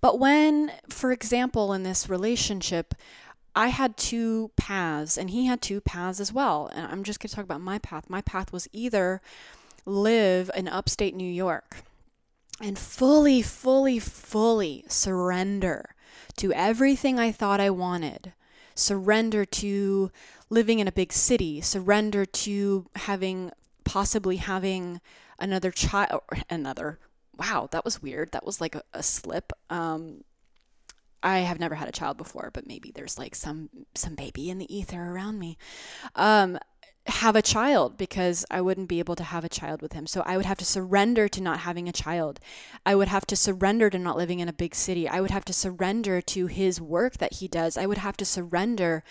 But 0.00 0.18
when, 0.18 0.72
for 0.88 1.12
example, 1.12 1.74
in 1.74 1.82
this 1.82 2.08
relationship, 2.08 2.94
I 3.54 3.68
had 3.68 3.96
two 3.96 4.50
paths 4.56 5.16
and 5.16 5.30
he 5.30 5.46
had 5.46 5.60
two 5.60 5.80
paths 5.80 6.20
as 6.20 6.32
well. 6.32 6.70
And 6.72 6.86
I'm 6.86 7.02
just 7.02 7.20
going 7.20 7.28
to 7.28 7.34
talk 7.36 7.44
about 7.44 7.60
my 7.60 7.78
path. 7.78 8.08
My 8.08 8.20
path 8.20 8.52
was 8.52 8.68
either 8.72 9.20
live 9.84 10.50
in 10.54 10.68
upstate 10.68 11.14
New 11.14 11.30
York 11.30 11.78
and 12.60 12.78
fully, 12.78 13.42
fully, 13.42 13.98
fully 13.98 14.84
surrender 14.88 15.94
to 16.36 16.52
everything 16.52 17.18
I 17.18 17.32
thought 17.32 17.60
I 17.60 17.70
wanted, 17.70 18.32
surrender 18.74 19.44
to 19.44 20.10
living 20.48 20.78
in 20.78 20.88
a 20.88 20.92
big 20.92 21.12
city, 21.12 21.60
surrender 21.60 22.24
to 22.24 22.86
having 22.96 23.50
possibly 23.84 24.36
having 24.36 25.00
another 25.38 25.70
child, 25.70 26.20
another. 26.48 26.98
Wow, 27.36 27.68
that 27.72 27.84
was 27.84 28.02
weird. 28.02 28.32
That 28.32 28.44
was 28.44 28.60
like 28.60 28.74
a, 28.74 28.82
a 28.92 29.02
slip. 29.02 29.52
Um, 29.70 30.24
I 31.22 31.40
have 31.40 31.60
never 31.60 31.74
had 31.74 31.88
a 31.88 31.92
child 31.92 32.16
before, 32.16 32.50
but 32.52 32.66
maybe 32.66 32.90
there's 32.94 33.18
like 33.18 33.34
some 33.34 33.68
some 33.94 34.14
baby 34.14 34.50
in 34.50 34.58
the 34.58 34.74
ether 34.74 35.02
around 35.02 35.38
me. 35.38 35.58
Um, 36.14 36.58
have 37.06 37.34
a 37.34 37.42
child 37.42 37.96
because 37.96 38.44
I 38.50 38.60
wouldn't 38.60 38.88
be 38.88 38.98
able 38.98 39.16
to 39.16 39.24
have 39.24 39.44
a 39.44 39.48
child 39.48 39.82
with 39.82 39.92
him. 39.92 40.06
So 40.06 40.22
I 40.26 40.36
would 40.36 40.46
have 40.46 40.58
to 40.58 40.64
surrender 40.64 41.28
to 41.28 41.40
not 41.40 41.60
having 41.60 41.88
a 41.88 41.92
child. 41.92 42.40
I 42.84 42.94
would 42.94 43.08
have 43.08 43.26
to 43.26 43.36
surrender 43.36 43.90
to 43.90 43.98
not 43.98 44.16
living 44.16 44.40
in 44.40 44.48
a 44.48 44.52
big 44.52 44.74
city. 44.74 45.08
I 45.08 45.20
would 45.20 45.30
have 45.30 45.44
to 45.46 45.52
surrender 45.52 46.20
to 46.22 46.46
his 46.46 46.80
work 46.80 47.16
that 47.18 47.34
he 47.34 47.48
does. 47.48 47.76
I 47.76 47.86
would 47.86 47.98
have 47.98 48.16
to 48.18 48.24
surrender 48.24 49.02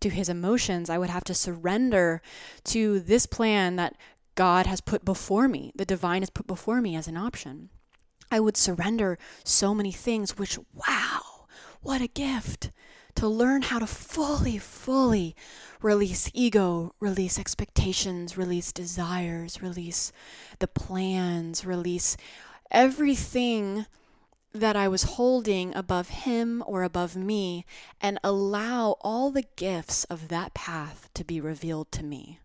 to 0.00 0.10
his 0.10 0.28
emotions. 0.28 0.90
I 0.90 0.98
would 0.98 1.10
have 1.10 1.24
to 1.24 1.34
surrender 1.34 2.22
to 2.64 3.00
this 3.00 3.26
plan 3.26 3.76
that 3.76 3.96
God 4.34 4.66
has 4.66 4.80
put 4.80 5.04
before 5.04 5.48
me, 5.48 5.72
the 5.74 5.84
divine 5.84 6.22
has 6.22 6.30
put 6.30 6.46
before 6.46 6.80
me 6.80 6.94
as 6.94 7.08
an 7.08 7.16
option. 7.16 7.70
I 8.30 8.40
would 8.40 8.56
surrender 8.56 9.18
so 9.42 9.74
many 9.74 9.90
things, 9.90 10.38
which, 10.38 10.58
wow, 10.74 11.37
what 11.82 12.00
a 12.00 12.08
gift 12.08 12.70
to 13.14 13.28
learn 13.28 13.62
how 13.62 13.78
to 13.78 13.86
fully, 13.86 14.58
fully 14.58 15.34
release 15.82 16.30
ego, 16.34 16.94
release 17.00 17.38
expectations, 17.38 18.36
release 18.36 18.72
desires, 18.72 19.60
release 19.62 20.12
the 20.60 20.68
plans, 20.68 21.64
release 21.64 22.16
everything 22.70 23.86
that 24.52 24.76
I 24.76 24.88
was 24.88 25.02
holding 25.02 25.74
above 25.74 26.08
him 26.08 26.62
or 26.66 26.82
above 26.82 27.16
me, 27.16 27.66
and 28.00 28.18
allow 28.24 28.96
all 29.00 29.30
the 29.30 29.44
gifts 29.56 30.04
of 30.04 30.28
that 30.28 30.54
path 30.54 31.10
to 31.14 31.24
be 31.24 31.40
revealed 31.40 31.92
to 31.92 32.02
me. 32.02 32.40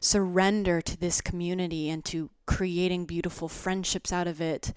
Surrender 0.00 0.80
to 0.80 0.96
this 0.96 1.20
community 1.20 1.88
and 1.88 2.04
to 2.04 2.30
creating 2.46 3.04
beautiful 3.04 3.48
friendships 3.48 4.12
out 4.12 4.26
of 4.26 4.40
it, 4.40 4.72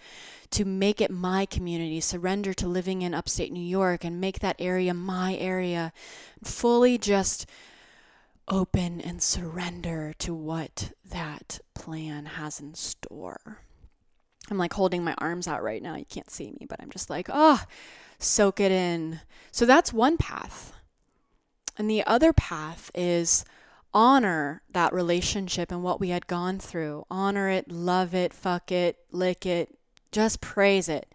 to 0.51 0.65
make 0.65 0.99
it 0.99 1.11
my 1.11 1.45
community, 1.45 1.99
surrender 1.99 2.53
to 2.55 2.67
living 2.67 3.01
in 3.01 3.13
upstate 3.13 3.51
New 3.51 3.63
York 3.63 4.03
and 4.03 4.19
make 4.19 4.39
that 4.39 4.55
area 4.59 4.93
my 4.93 5.35
area, 5.35 5.93
fully 6.43 6.97
just 6.97 7.45
open 8.47 8.99
and 8.99 9.21
surrender 9.21 10.13
to 10.17 10.33
what 10.33 10.91
that 11.07 11.59
plan 11.75 12.25
has 12.25 12.59
in 12.59 12.73
store. 12.73 13.59
I'm 14.49 14.57
like 14.57 14.73
holding 14.73 15.03
my 15.03 15.13
arms 15.19 15.47
out 15.47 15.61
right 15.61 15.81
now. 15.81 15.95
You 15.95 16.05
can't 16.05 16.31
see 16.31 16.51
me, 16.51 16.65
but 16.67 16.81
I'm 16.81 16.89
just 16.89 17.09
like, 17.09 17.29
oh, 17.31 17.63
soak 18.17 18.59
it 18.59 18.71
in. 18.71 19.21
So 19.51 19.65
that's 19.65 19.93
one 19.93 20.17
path. 20.17 20.73
And 21.77 21.89
the 21.89 22.03
other 22.05 22.33
path 22.33 22.89
is 22.95 23.45
honor 23.93 24.61
that 24.71 24.93
relationship 24.93 25.71
and 25.71 25.83
what 25.83 25.99
we 25.99 26.09
had 26.09 26.27
gone 26.27 26.59
through. 26.59 27.05
Honor 27.09 27.49
it, 27.49 27.71
love 27.71 28.13
it, 28.13 28.33
fuck 28.33 28.71
it, 28.71 28.97
lick 29.11 29.45
it, 29.45 29.77
just 30.11 30.41
praise 30.41 30.89
it. 30.89 31.13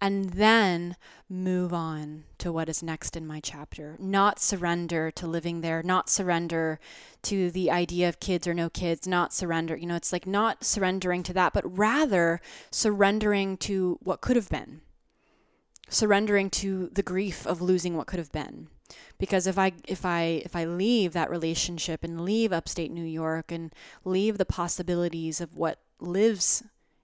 And 0.00 0.30
then 0.30 0.96
move 1.30 1.72
on 1.72 2.24
to 2.38 2.52
what 2.52 2.68
is 2.68 2.82
next 2.82 3.16
in 3.16 3.26
my 3.26 3.40
chapter. 3.40 3.96
Not 3.98 4.38
surrender 4.38 5.10
to 5.12 5.26
living 5.26 5.60
there, 5.60 5.82
not 5.82 6.10
surrender 6.10 6.78
to 7.22 7.50
the 7.50 7.70
idea 7.70 8.08
of 8.08 8.20
kids 8.20 8.46
or 8.46 8.52
no 8.52 8.68
kids, 8.68 9.06
not 9.06 9.32
surrender. 9.32 9.76
You 9.76 9.86
know, 9.86 9.96
it's 9.96 10.12
like 10.12 10.26
not 10.26 10.64
surrendering 10.64 11.22
to 11.22 11.32
that, 11.34 11.54
but 11.54 11.78
rather 11.78 12.40
surrendering 12.70 13.56
to 13.58 13.98
what 14.02 14.20
could 14.20 14.36
have 14.36 14.50
been, 14.50 14.82
surrendering 15.88 16.50
to 16.50 16.90
the 16.92 17.02
grief 17.02 17.46
of 17.46 17.62
losing 17.62 17.96
what 17.96 18.06
could 18.06 18.18
have 18.18 18.32
been 18.32 18.68
because 19.18 19.46
if 19.46 19.58
i 19.58 19.72
if 19.86 20.04
i 20.04 20.42
if 20.44 20.54
i 20.54 20.64
leave 20.64 21.12
that 21.12 21.30
relationship 21.30 22.04
and 22.04 22.20
leave 22.20 22.52
upstate 22.52 22.90
new 22.90 23.04
york 23.04 23.50
and 23.50 23.72
leave 24.04 24.38
the 24.38 24.44
possibilities 24.44 25.40
of 25.40 25.56
what 25.56 25.78
lives 26.00 26.62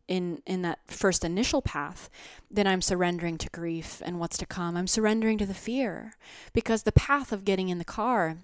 in 0.08 0.42
in 0.44 0.62
that 0.62 0.80
first 0.86 1.24
initial 1.24 1.62
path 1.62 2.10
then 2.50 2.66
i'm 2.66 2.82
surrendering 2.82 3.38
to 3.38 3.48
grief 3.50 4.02
and 4.04 4.18
what's 4.18 4.36
to 4.36 4.46
come. 4.46 4.76
I'm 4.76 4.88
surrendering 4.88 5.38
to 5.38 5.46
the 5.46 5.54
fear. 5.54 6.14
Because 6.52 6.82
the 6.82 6.92
path 6.92 7.32
of 7.32 7.44
getting 7.44 7.68
in 7.68 7.78
the 7.78 7.84
car 7.84 8.36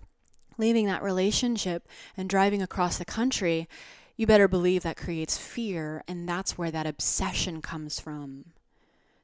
leaving 0.58 0.86
that 0.86 1.02
relationship 1.02 1.86
and 2.16 2.30
driving 2.30 2.62
across 2.62 2.96
the 2.96 3.04
country 3.04 3.68
you 4.16 4.26
better 4.26 4.48
believe 4.48 4.82
that 4.82 4.96
creates 4.96 5.36
fear 5.36 6.02
and 6.08 6.26
that's 6.26 6.56
where 6.56 6.70
that 6.70 6.86
obsession 6.86 7.60
comes 7.60 8.00
from. 8.00 8.46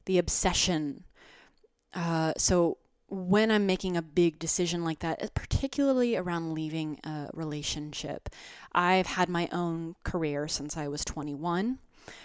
The 0.05 0.19
obsession. 0.19 1.05
Uh, 1.95 2.35
so 2.37 2.77
when 3.13 3.51
I'm 3.51 3.67
making 3.67 3.95
a 3.95 4.03
big 4.03 4.39
decision 4.39 4.85
like 4.85 5.01
that, 5.01 5.23
uh, 5.23 5.29
particularly 5.35 6.17
around 6.17 6.55
leaving 6.55 6.99
a 7.05 7.29
relationship, 7.35 8.31
I've 8.73 9.07
had 9.07 9.29
my 9.29 9.51
own 9.53 9.97
career 10.03 10.49
since 10.49 10.79
I 10.79 10.89
was 10.89 11.05
21. 11.05 11.79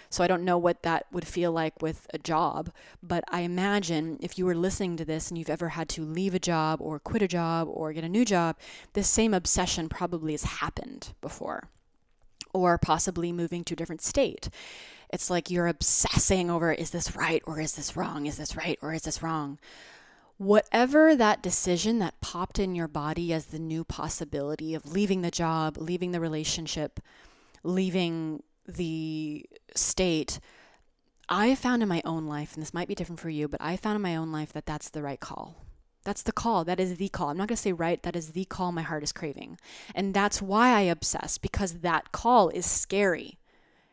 So 0.08 0.24
I 0.24 0.26
don't 0.26 0.46
know 0.46 0.56
what 0.56 0.82
that 0.84 1.04
would 1.12 1.26
feel 1.26 1.52
like 1.52 1.82
with 1.82 2.06
a 2.14 2.18
job, 2.18 2.70
but 3.02 3.22
I 3.28 3.42
imagine 3.42 4.18
if 4.22 4.38
you 4.38 4.46
were 4.46 4.54
listening 4.54 4.96
to 4.96 5.04
this 5.04 5.28
and 5.28 5.36
you've 5.36 5.50
ever 5.50 5.68
had 5.68 5.90
to 5.90 6.02
leave 6.02 6.34
a 6.34 6.38
job 6.38 6.80
or 6.80 6.98
quit 6.98 7.20
a 7.20 7.28
job 7.28 7.68
or 7.70 7.92
get 7.92 8.02
a 8.02 8.08
new 8.08 8.24
job, 8.24 8.56
this 8.94 9.08
same 9.08 9.34
obsession 9.34 9.90
probably 9.90 10.32
has 10.32 10.44
happened 10.44 11.12
before. 11.20 11.64
Or 12.54 12.78
possibly 12.78 13.30
moving 13.30 13.62
to 13.64 13.74
a 13.74 13.76
different 13.76 14.00
state. 14.00 14.48
It's 15.10 15.28
like 15.28 15.50
you're 15.50 15.68
obsessing 15.68 16.50
over 16.50 16.72
is 16.72 16.90
this 16.90 17.14
right 17.14 17.42
or 17.44 17.60
is 17.60 17.74
this 17.74 17.94
wrong? 17.94 18.24
Is 18.24 18.38
this 18.38 18.56
right 18.56 18.78
or 18.80 18.94
is 18.94 19.02
this 19.02 19.22
wrong? 19.22 19.58
Whatever 20.38 21.14
that 21.14 21.42
decision 21.42 21.98
that 21.98 22.20
popped 22.20 22.58
in 22.58 22.74
your 22.74 22.88
body 22.88 23.32
as 23.32 23.46
the 23.46 23.58
new 23.58 23.84
possibility 23.84 24.74
of 24.74 24.92
leaving 24.92 25.20
the 25.22 25.30
job, 25.30 25.76
leaving 25.76 26.12
the 26.12 26.20
relationship, 26.20 27.00
leaving 27.62 28.42
the 28.66 29.44
state, 29.74 30.40
I 31.28 31.54
found 31.54 31.82
in 31.82 31.88
my 31.88 32.00
own 32.04 32.26
life, 32.26 32.54
and 32.54 32.62
this 32.62 32.72
might 32.72 32.88
be 32.88 32.94
different 32.94 33.20
for 33.20 33.28
you, 33.28 33.48
but 33.48 33.60
I 33.60 33.76
found 33.76 33.96
in 33.96 34.02
my 34.02 34.16
own 34.16 34.32
life 34.32 34.52
that 34.54 34.64
that's 34.64 34.88
the 34.88 35.02
right 35.02 35.20
call. 35.20 35.64
That's 36.04 36.22
the 36.22 36.32
call. 36.32 36.64
That 36.64 36.80
is 36.80 36.96
the 36.96 37.10
call. 37.10 37.28
I'm 37.28 37.36
not 37.36 37.48
going 37.48 37.56
to 37.56 37.62
say 37.62 37.72
right. 37.72 38.02
That 38.02 38.16
is 38.16 38.30
the 38.30 38.46
call 38.46 38.72
my 38.72 38.80
heart 38.80 39.02
is 39.02 39.12
craving. 39.12 39.58
And 39.94 40.14
that's 40.14 40.40
why 40.40 40.70
I 40.70 40.82
obsess, 40.82 41.36
because 41.36 41.80
that 41.80 42.12
call 42.12 42.48
is 42.48 42.64
scary. 42.64 43.38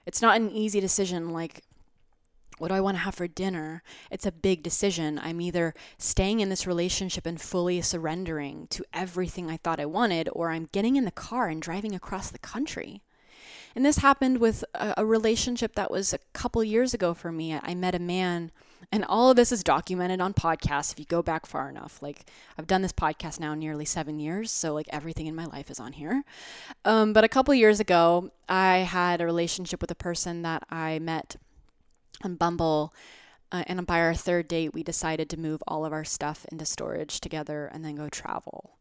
It's 0.05 0.21
not 0.21 0.37
an 0.37 0.49
easy 0.51 0.79
decision 0.79 1.31
like 1.31 1.64
what 2.57 2.69
do 2.69 2.73
I 2.73 2.81
want 2.81 2.95
to 2.95 3.03
have 3.03 3.15
for 3.15 3.27
dinner? 3.27 3.83
It's 4.09 4.25
a 4.25 4.31
big 4.31 4.63
decision. 4.63 5.19
I'm 5.21 5.41
either 5.41 5.73
staying 5.97 6.39
in 6.39 6.49
this 6.49 6.65
relationship 6.65 7.25
and 7.25 7.39
fully 7.39 7.81
surrendering 7.81 8.67
to 8.71 8.85
everything 8.93 9.49
I 9.49 9.57
thought 9.57 9.79
I 9.79 9.85
wanted, 9.85 10.29
or 10.31 10.51
I'm 10.51 10.69
getting 10.71 10.95
in 10.95 11.05
the 11.05 11.11
car 11.11 11.47
and 11.47 11.61
driving 11.61 11.93
across 11.93 12.29
the 12.29 12.39
country. 12.39 13.01
And 13.75 13.85
this 13.85 13.97
happened 13.97 14.37
with 14.37 14.63
a, 14.73 14.93
a 14.97 15.05
relationship 15.05 15.75
that 15.75 15.91
was 15.91 16.13
a 16.13 16.19
couple 16.31 16.63
years 16.63 16.93
ago 16.93 17.13
for 17.13 17.31
me. 17.31 17.59
I 17.61 17.75
met 17.75 17.93
a 17.93 17.99
man, 17.99 18.51
and 18.89 19.03
all 19.03 19.29
of 19.29 19.35
this 19.35 19.51
is 19.51 19.63
documented 19.63 20.21
on 20.21 20.33
podcasts 20.33 20.93
if 20.93 20.99
you 20.99 21.05
go 21.05 21.21
back 21.21 21.45
far 21.45 21.69
enough. 21.69 22.01
Like, 22.01 22.25
I've 22.57 22.67
done 22.67 22.83
this 22.83 22.93
podcast 22.93 23.37
now 23.37 23.53
nearly 23.53 23.83
seven 23.83 24.17
years, 24.17 24.49
so 24.49 24.73
like 24.73 24.87
everything 24.91 25.27
in 25.27 25.35
my 25.35 25.45
life 25.45 25.69
is 25.69 25.79
on 25.81 25.91
here. 25.91 26.23
Um, 26.85 27.11
but 27.11 27.25
a 27.25 27.29
couple 27.29 27.53
years 27.53 27.81
ago, 27.81 28.31
I 28.47 28.77
had 28.77 29.19
a 29.19 29.25
relationship 29.25 29.81
with 29.81 29.91
a 29.91 29.95
person 29.95 30.41
that 30.43 30.63
I 30.69 30.99
met 30.99 31.35
on 32.23 32.35
Bumble. 32.35 32.93
Uh, 33.51 33.63
and 33.67 33.85
by 33.85 33.99
our 33.99 34.13
third 34.13 34.47
date, 34.47 34.73
we 34.73 34.83
decided 34.83 35.29
to 35.29 35.39
move 35.39 35.61
all 35.67 35.85
of 35.85 35.93
our 35.93 36.03
stuff 36.03 36.45
into 36.51 36.65
storage 36.65 37.19
together 37.19 37.69
and 37.73 37.85
then 37.85 37.95
go 37.95 38.09
travel. 38.09 38.77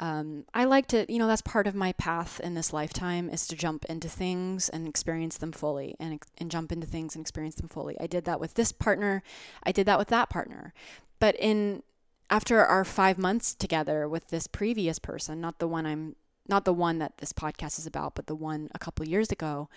Um, 0.00 0.44
I 0.54 0.64
like 0.64 0.86
to, 0.88 1.12
you 1.12 1.18
know, 1.18 1.26
that's 1.26 1.42
part 1.42 1.66
of 1.66 1.74
my 1.74 1.92
path 1.92 2.40
in 2.40 2.54
this 2.54 2.72
lifetime 2.72 3.28
is 3.28 3.46
to 3.48 3.56
jump 3.56 3.84
into 3.86 4.08
things 4.08 4.68
and 4.68 4.86
experience 4.86 5.38
them 5.38 5.50
fully 5.50 5.96
and, 5.98 6.22
and 6.38 6.50
jump 6.50 6.70
into 6.70 6.86
things 6.86 7.16
and 7.16 7.22
experience 7.22 7.56
them 7.56 7.68
fully. 7.68 7.96
I 8.00 8.06
did 8.06 8.24
that 8.24 8.38
with 8.38 8.54
this 8.54 8.70
partner. 8.70 9.22
I 9.64 9.72
did 9.72 9.86
that 9.86 9.98
with 9.98 10.08
that 10.08 10.30
partner. 10.30 10.72
But 11.18 11.34
in, 11.36 11.82
after 12.30 12.64
our 12.64 12.84
five 12.84 13.18
months 13.18 13.54
together 13.54 14.08
with 14.08 14.28
this 14.28 14.46
previous 14.46 15.00
person, 15.00 15.40
not 15.40 15.58
the 15.58 15.66
one 15.66 15.84
I'm, 15.84 16.14
not 16.46 16.64
the 16.64 16.72
one 16.72 16.98
that 16.98 17.18
this 17.18 17.32
podcast 17.32 17.78
is 17.78 17.86
about, 17.86 18.14
but 18.14 18.26
the 18.28 18.36
one 18.36 18.68
a 18.74 18.78
couple 18.78 19.06
years 19.06 19.32
ago, 19.32 19.68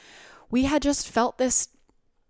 we 0.51 0.63
had 0.65 0.83
just 0.83 1.07
felt 1.07 1.39
this 1.39 1.67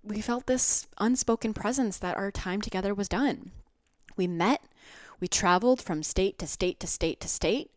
we 0.03 0.21
felt 0.21 0.47
this 0.47 0.87
unspoken 0.97 1.53
presence 1.53 1.97
that 1.97 2.17
our 2.17 2.31
time 2.31 2.61
together 2.61 2.93
was 2.93 3.07
done. 3.07 3.51
We 4.17 4.27
met, 4.27 4.61
we 5.19 5.27
traveled 5.27 5.81
from 5.81 6.03
state 6.03 6.39
to 6.39 6.47
state 6.47 6.79
to 6.79 6.87
state 6.87 7.19
to 7.21 7.27
state. 7.27 7.71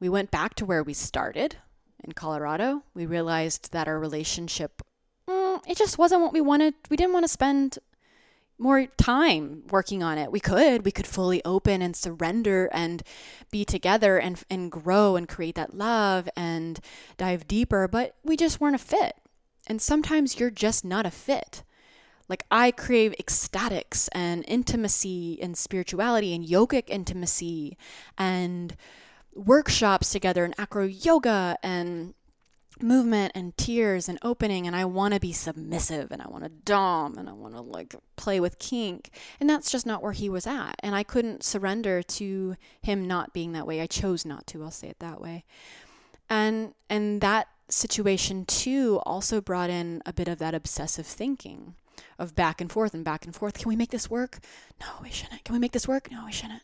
We 0.00 0.08
went 0.08 0.30
back 0.30 0.54
to 0.56 0.64
where 0.64 0.82
we 0.82 0.94
started 0.94 1.56
in 2.02 2.12
Colorado. 2.12 2.82
We 2.94 3.06
realized 3.06 3.72
that 3.72 3.86
our 3.86 3.98
relationship, 3.98 4.82
mm, 5.28 5.60
it 5.66 5.76
just 5.76 5.98
wasn't 5.98 6.22
what 6.22 6.32
we 6.32 6.40
wanted. 6.40 6.74
We 6.90 6.96
didn't 6.96 7.12
want 7.12 7.24
to 7.24 7.28
spend 7.28 7.78
more 8.58 8.86
time 8.86 9.64
working 9.70 10.02
on 10.02 10.18
it. 10.18 10.32
We 10.32 10.40
could, 10.40 10.84
we 10.84 10.92
could 10.92 11.06
fully 11.06 11.44
open 11.44 11.82
and 11.82 11.96
surrender 11.96 12.68
and 12.72 13.02
be 13.50 13.64
together 13.64 14.18
and 14.18 14.42
and 14.48 14.70
grow 14.70 15.16
and 15.16 15.28
create 15.28 15.56
that 15.56 15.74
love 15.74 16.28
and 16.36 16.80
dive 17.16 17.46
deeper, 17.46 17.88
but 17.88 18.14
we 18.24 18.36
just 18.36 18.60
weren't 18.60 18.76
a 18.76 18.78
fit. 18.78 19.16
And 19.66 19.80
sometimes 19.80 20.38
you're 20.38 20.50
just 20.50 20.84
not 20.84 21.06
a 21.06 21.10
fit. 21.10 21.62
Like 22.28 22.44
I 22.50 22.70
crave 22.70 23.14
ecstatics 23.20 24.08
and 24.12 24.44
intimacy 24.48 25.38
and 25.42 25.56
spirituality 25.56 26.34
and 26.34 26.44
yogic 26.44 26.84
intimacy 26.88 27.76
and 28.16 28.76
workshops 29.34 30.10
together 30.10 30.44
and 30.44 30.54
acro 30.58 30.84
yoga 30.84 31.56
and 31.62 32.14
movement 32.80 33.32
and 33.34 33.56
tears 33.56 34.08
and 34.08 34.18
opening 34.22 34.66
and 34.66 34.74
I 34.74 34.84
want 34.84 35.14
to 35.14 35.20
be 35.20 35.32
submissive 35.32 36.10
and 36.10 36.22
I 36.22 36.28
want 36.28 36.44
to 36.44 36.50
dom 36.50 37.18
and 37.18 37.28
I 37.28 37.32
want 37.32 37.54
to 37.54 37.60
like 37.60 37.94
play 38.16 38.40
with 38.40 38.58
kink 38.58 39.10
and 39.38 39.48
that's 39.48 39.70
just 39.70 39.86
not 39.86 40.02
where 40.02 40.12
he 40.12 40.28
was 40.28 40.46
at 40.46 40.76
and 40.82 40.94
I 40.94 41.02
couldn't 41.02 41.44
surrender 41.44 42.02
to 42.02 42.56
him 42.80 43.06
not 43.06 43.32
being 43.32 43.52
that 43.52 43.66
way. 43.66 43.80
I 43.80 43.86
chose 43.86 44.24
not 44.24 44.46
to, 44.48 44.64
I'll 44.64 44.70
say 44.70 44.88
it 44.88 44.98
that 45.00 45.20
way. 45.20 45.44
And 46.30 46.74
and 46.88 47.20
that 47.20 47.48
situation 47.72 48.44
too 48.44 49.00
also 49.04 49.40
brought 49.40 49.70
in 49.70 50.02
a 50.06 50.12
bit 50.12 50.28
of 50.28 50.38
that 50.38 50.54
obsessive 50.54 51.06
thinking 51.06 51.74
of 52.18 52.34
back 52.34 52.60
and 52.60 52.70
forth 52.70 52.94
and 52.94 53.04
back 53.04 53.24
and 53.24 53.34
forth. 53.34 53.58
Can 53.58 53.68
we 53.68 53.76
make 53.76 53.90
this 53.90 54.10
work? 54.10 54.38
No, 54.80 54.86
we 55.02 55.10
shouldn't. 55.10 55.44
Can 55.44 55.54
we 55.54 55.58
make 55.58 55.72
this 55.72 55.88
work? 55.88 56.10
No, 56.10 56.24
we 56.26 56.32
shouldn't. 56.32 56.62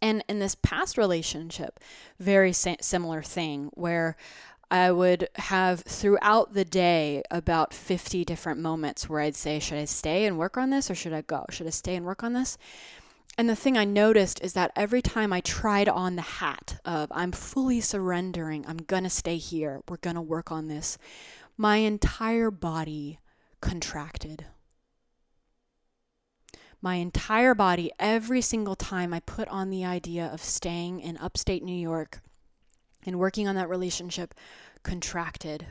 And 0.00 0.24
in 0.28 0.38
this 0.38 0.54
past 0.54 0.96
relationship, 0.96 1.80
very 2.20 2.52
similar 2.52 3.22
thing 3.22 3.70
where 3.74 4.16
I 4.70 4.92
would 4.92 5.28
have 5.36 5.80
throughout 5.80 6.52
the 6.52 6.64
day 6.64 7.22
about 7.30 7.72
50 7.72 8.24
different 8.24 8.60
moments 8.60 9.08
where 9.08 9.20
I'd 9.20 9.34
say, 9.34 9.58
Should 9.58 9.78
I 9.78 9.86
stay 9.86 10.26
and 10.26 10.38
work 10.38 10.56
on 10.56 10.70
this 10.70 10.90
or 10.90 10.94
should 10.94 11.14
I 11.14 11.22
go? 11.22 11.46
Should 11.50 11.66
I 11.66 11.70
stay 11.70 11.96
and 11.96 12.04
work 12.04 12.22
on 12.22 12.34
this? 12.34 12.58
And 13.38 13.48
the 13.48 13.54
thing 13.54 13.78
I 13.78 13.84
noticed 13.84 14.42
is 14.42 14.54
that 14.54 14.72
every 14.74 15.00
time 15.00 15.32
I 15.32 15.40
tried 15.40 15.88
on 15.88 16.16
the 16.16 16.22
hat 16.22 16.80
of 16.84 17.06
I'm 17.12 17.30
fully 17.30 17.80
surrendering, 17.80 18.64
I'm 18.66 18.78
going 18.78 19.04
to 19.04 19.10
stay 19.10 19.36
here, 19.36 19.80
we're 19.88 19.98
going 19.98 20.16
to 20.16 20.20
work 20.20 20.50
on 20.50 20.66
this, 20.66 20.98
my 21.56 21.76
entire 21.76 22.50
body 22.50 23.20
contracted. 23.60 24.46
My 26.82 26.96
entire 26.96 27.54
body, 27.54 27.92
every 28.00 28.40
single 28.40 28.74
time 28.74 29.14
I 29.14 29.20
put 29.20 29.46
on 29.48 29.70
the 29.70 29.84
idea 29.84 30.26
of 30.26 30.42
staying 30.42 30.98
in 30.98 31.16
upstate 31.18 31.62
New 31.62 31.78
York 31.78 32.20
and 33.06 33.20
working 33.20 33.46
on 33.46 33.54
that 33.54 33.68
relationship, 33.68 34.34
contracted. 34.82 35.66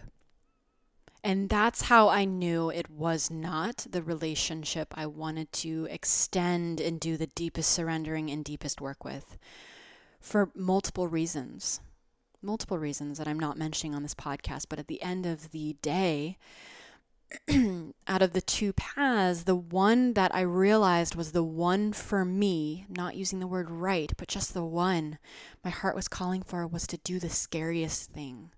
And 1.28 1.50
that's 1.50 1.82
how 1.82 2.08
I 2.08 2.24
knew 2.24 2.70
it 2.70 2.90
was 2.90 3.30
not 3.30 3.86
the 3.90 4.02
relationship 4.02 4.94
I 4.96 5.08
wanted 5.08 5.52
to 5.52 5.86
extend 5.92 6.80
and 6.80 7.02
do 7.02 7.18
the 7.18 7.28
deepest 7.28 7.70
surrendering 7.70 8.30
and 8.30 8.46
deepest 8.46 8.80
work 8.80 9.04
with 9.04 9.38
for 10.22 10.52
multiple 10.56 11.10
reasons. 11.10 11.82
Multiple 12.42 12.78
reasons 12.80 13.18
that 13.18 13.28
I'm 13.28 13.42
not 13.42 13.58
mentioning 13.58 13.94
on 13.94 14.04
this 14.04 14.14
podcast. 14.14 14.68
But 14.70 14.80
at 14.80 14.88
the 14.88 15.02
end 15.02 15.26
of 15.26 15.52
the 15.52 15.76
day, 15.82 16.38
out 18.08 18.22
of 18.22 18.32
the 18.32 18.40
two 18.40 18.72
paths, 18.72 19.44
the 19.44 19.54
one 19.54 20.14
that 20.14 20.34
I 20.34 20.40
realized 20.40 21.16
was 21.16 21.34
the 21.34 21.44
one 21.44 21.92
for 21.92 22.24
me, 22.24 22.86
not 22.88 23.18
using 23.18 23.42
the 23.42 23.48
word 23.48 23.70
right, 23.70 24.14
but 24.16 24.30
just 24.30 24.54
the 24.54 24.64
one 24.64 25.20
my 25.62 25.72
heart 25.72 25.94
was 25.94 26.08
calling 26.08 26.42
for 26.42 26.66
was 26.66 26.88
to 26.88 26.98
do 27.00 27.20
the 27.20 27.30
scariest 27.30 28.12
thing 28.12 28.52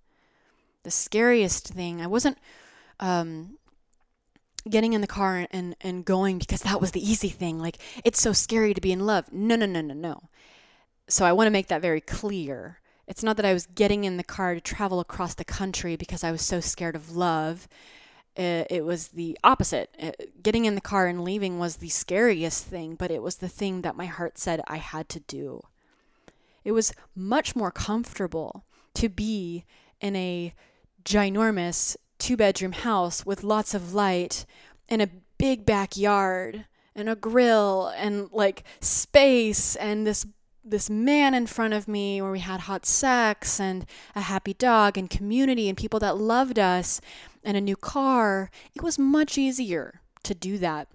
the 0.90 0.94
scariest 0.94 1.68
thing. 1.68 2.02
I 2.02 2.08
wasn't 2.08 2.40
um, 3.00 3.60
getting 4.68 4.94
in 4.94 5.02
the 5.02 5.08
car 5.08 5.46
and, 5.52 5.76
and 5.82 6.04
going 6.04 6.40
because 6.40 6.62
that 6.62 6.82
was 6.82 6.94
the 6.94 7.12
easy 7.12 7.30
thing. 7.30 7.60
Like, 7.60 7.78
it's 8.04 8.20
so 8.20 8.34
scary 8.34 8.74
to 8.74 8.82
be 8.82 8.92
in 8.92 9.06
love. 9.06 9.32
No, 9.32 9.56
no, 9.56 9.68
no, 9.68 9.82
no, 9.82 9.94
no. 9.94 10.30
So 11.08 11.26
I 11.26 11.32
want 11.32 11.46
to 11.46 11.52
make 11.52 11.68
that 11.68 11.84
very 11.84 12.02
clear. 12.02 12.80
It's 13.08 13.22
not 13.22 13.38
that 13.38 13.46
I 13.46 13.54
was 13.54 13.68
getting 13.68 14.04
in 14.04 14.18
the 14.18 14.24
car 14.24 14.56
to 14.56 14.62
travel 14.62 15.00
across 15.00 15.36
the 15.36 15.46
country 15.46 15.96
because 15.96 16.24
I 16.24 16.32
was 16.32 16.42
so 16.42 16.60
scared 16.60 16.96
of 16.96 17.16
love. 17.16 17.68
It, 18.36 18.84
was 18.84 19.10
the 19.10 19.38
opposite. 19.44 19.94
It, 20.00 20.42
getting 20.42 20.66
in 20.66 20.74
the 20.74 20.82
car 20.82 21.06
and 21.06 21.24
leaving 21.24 21.60
was 21.60 21.76
the 21.76 21.90
scariest 21.90 22.66
thing, 22.66 22.96
but 22.96 23.12
it 23.12 23.22
was 23.22 23.36
the 23.36 23.50
thing 23.50 23.82
that 23.82 23.96
my 23.96 24.08
heart 24.08 24.40
said 24.40 24.62
I 24.66 24.78
had 24.78 25.08
to 25.10 25.20
do. 25.20 25.62
It 26.64 26.72
was 26.72 26.94
much 27.16 27.56
more 27.56 27.70
comfortable 27.70 28.64
to 28.96 29.08
be 29.08 29.66
in 30.02 30.16
a 30.16 30.54
ginormous 31.10 31.98
two 32.20 32.38
bedroom 32.38 32.72
house 32.72 33.26
with 33.26 33.44
lots 33.44 33.74
of 33.74 33.96
light 33.96 34.46
and 34.88 35.02
a 35.02 35.10
big 35.40 35.66
backyard 35.66 36.66
and 36.94 37.10
a 37.10 37.16
grill 37.16 37.92
and 37.98 38.30
like 38.32 38.64
space 38.80 39.76
and 39.78 40.06
this 40.06 40.28
this 40.64 40.88
man 40.88 41.34
in 41.34 41.48
front 41.48 41.74
of 41.74 41.88
me 41.88 42.22
where 42.22 42.30
we 42.30 42.42
had 42.42 42.60
hot 42.62 42.86
sex 42.86 43.60
and 43.60 43.88
a 44.16 44.22
happy 44.22 44.54
dog 44.54 45.00
and 45.00 45.10
community 45.10 45.68
and 45.68 45.80
people 45.80 46.00
that 46.00 46.16
loved 46.16 46.60
us 46.60 47.02
and 47.44 47.58
a 47.58 47.62
new 47.62 47.76
car. 47.76 48.52
It 48.76 48.84
was 48.84 49.00
much 49.00 49.36
easier 49.36 50.02
to 50.22 50.36
do 50.36 50.60
that 50.60 50.88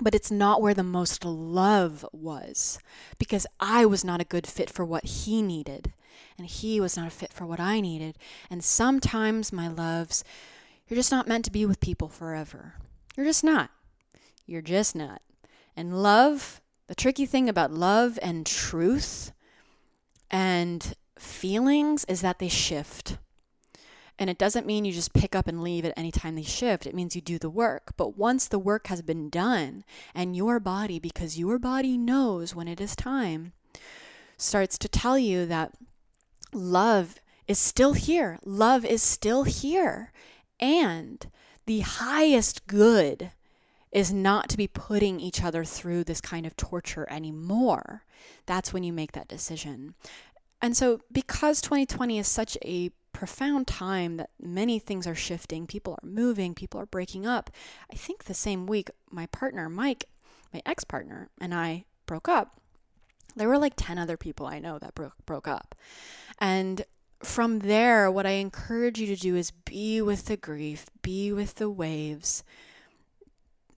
but 0.00 0.14
it's 0.14 0.30
not 0.30 0.62
where 0.62 0.72
the 0.72 0.82
most 0.82 1.26
love 1.26 2.06
was 2.12 2.78
because 3.18 3.46
I 3.60 3.84
was 3.84 4.02
not 4.02 4.22
a 4.22 4.24
good 4.24 4.46
fit 4.46 4.70
for 4.70 4.84
what 4.86 5.04
he 5.04 5.42
needed 5.42 5.92
and 6.38 6.46
he 6.46 6.80
was 6.80 6.96
not 6.96 7.08
a 7.08 7.10
fit 7.10 7.32
for 7.32 7.46
what 7.46 7.60
I 7.60 7.80
needed. 7.80 8.18
And 8.50 8.62
sometimes, 8.62 9.52
my 9.52 9.68
loves, 9.68 10.24
you're 10.88 10.96
just 10.96 11.12
not 11.12 11.28
meant 11.28 11.44
to 11.46 11.52
be 11.52 11.64
with 11.66 11.80
people 11.80 12.08
forever. 12.08 12.74
You're 13.16 13.26
just 13.26 13.44
not. 13.44 13.70
You're 14.46 14.62
just 14.62 14.94
not. 14.94 15.22
And 15.76 16.02
love, 16.02 16.60
the 16.86 16.94
tricky 16.94 17.26
thing 17.26 17.48
about 17.48 17.70
love 17.70 18.18
and 18.22 18.44
truth 18.44 19.32
and 20.30 20.94
feelings 21.18 22.04
is 22.06 22.20
that 22.20 22.38
they 22.38 22.48
shift. 22.48 23.18
And 24.18 24.28
it 24.28 24.38
doesn't 24.38 24.66
mean 24.66 24.84
you 24.84 24.92
just 24.92 25.14
pick 25.14 25.34
up 25.34 25.48
and 25.48 25.62
leave 25.62 25.84
at 25.84 25.94
any 25.96 26.12
time 26.12 26.34
they 26.34 26.42
shift. 26.42 26.86
It 26.86 26.94
means 26.94 27.16
you 27.16 27.22
do 27.22 27.38
the 27.38 27.50
work. 27.50 27.94
But 27.96 28.16
once 28.16 28.46
the 28.46 28.58
work 28.58 28.88
has 28.88 29.02
been 29.02 29.30
done, 29.30 29.84
and 30.14 30.36
your 30.36 30.60
body, 30.60 30.98
because 30.98 31.38
your 31.38 31.58
body 31.58 31.96
knows 31.96 32.54
when 32.54 32.68
it 32.68 32.80
is 32.80 32.94
time, 32.94 33.52
starts 34.36 34.76
to 34.78 34.88
tell 34.88 35.18
you 35.18 35.46
that 35.46 35.72
love 36.52 37.20
is 37.46 37.58
still 37.58 37.92
here. 37.92 38.38
Love 38.44 38.84
is 38.84 39.02
still 39.02 39.44
here. 39.44 40.12
And 40.60 41.26
the 41.66 41.80
highest 41.80 42.66
good 42.66 43.32
is 43.90 44.12
not 44.12 44.48
to 44.48 44.56
be 44.56 44.66
putting 44.66 45.20
each 45.20 45.42
other 45.42 45.64
through 45.64 46.04
this 46.04 46.20
kind 46.20 46.46
of 46.46 46.56
torture 46.56 47.06
anymore. 47.10 48.04
That's 48.46 48.72
when 48.72 48.82
you 48.82 48.92
make 48.92 49.12
that 49.12 49.28
decision. 49.28 49.94
And 50.62 50.76
so, 50.76 51.00
because 51.10 51.60
2020 51.60 52.18
is 52.18 52.28
such 52.28 52.56
a 52.64 52.90
profound 53.12 53.66
time 53.66 54.16
that 54.16 54.30
many 54.40 54.78
things 54.78 55.06
are 55.06 55.14
shifting, 55.14 55.66
people 55.66 55.92
are 55.92 56.08
moving, 56.08 56.54
people 56.54 56.80
are 56.80 56.86
breaking 56.86 57.26
up, 57.26 57.50
I 57.92 57.96
think 57.96 58.24
the 58.24 58.34
same 58.34 58.66
week 58.66 58.90
my 59.10 59.26
partner, 59.26 59.68
Mike, 59.68 60.06
my 60.54 60.62
ex 60.64 60.84
partner, 60.84 61.28
and 61.38 61.52
I 61.54 61.84
broke 62.06 62.28
up. 62.28 62.61
There 63.36 63.48
were 63.48 63.58
like 63.58 63.74
10 63.76 63.98
other 63.98 64.16
people 64.16 64.46
I 64.46 64.58
know 64.58 64.78
that 64.78 64.94
broke, 64.94 65.14
broke 65.26 65.48
up. 65.48 65.74
And 66.38 66.84
from 67.22 67.60
there, 67.60 68.10
what 68.10 68.26
I 68.26 68.32
encourage 68.32 68.98
you 68.98 69.06
to 69.06 69.16
do 69.16 69.36
is 69.36 69.50
be 69.50 70.02
with 70.02 70.26
the 70.26 70.36
grief, 70.36 70.86
be 71.02 71.32
with 71.32 71.56
the 71.56 71.70
waves. 71.70 72.42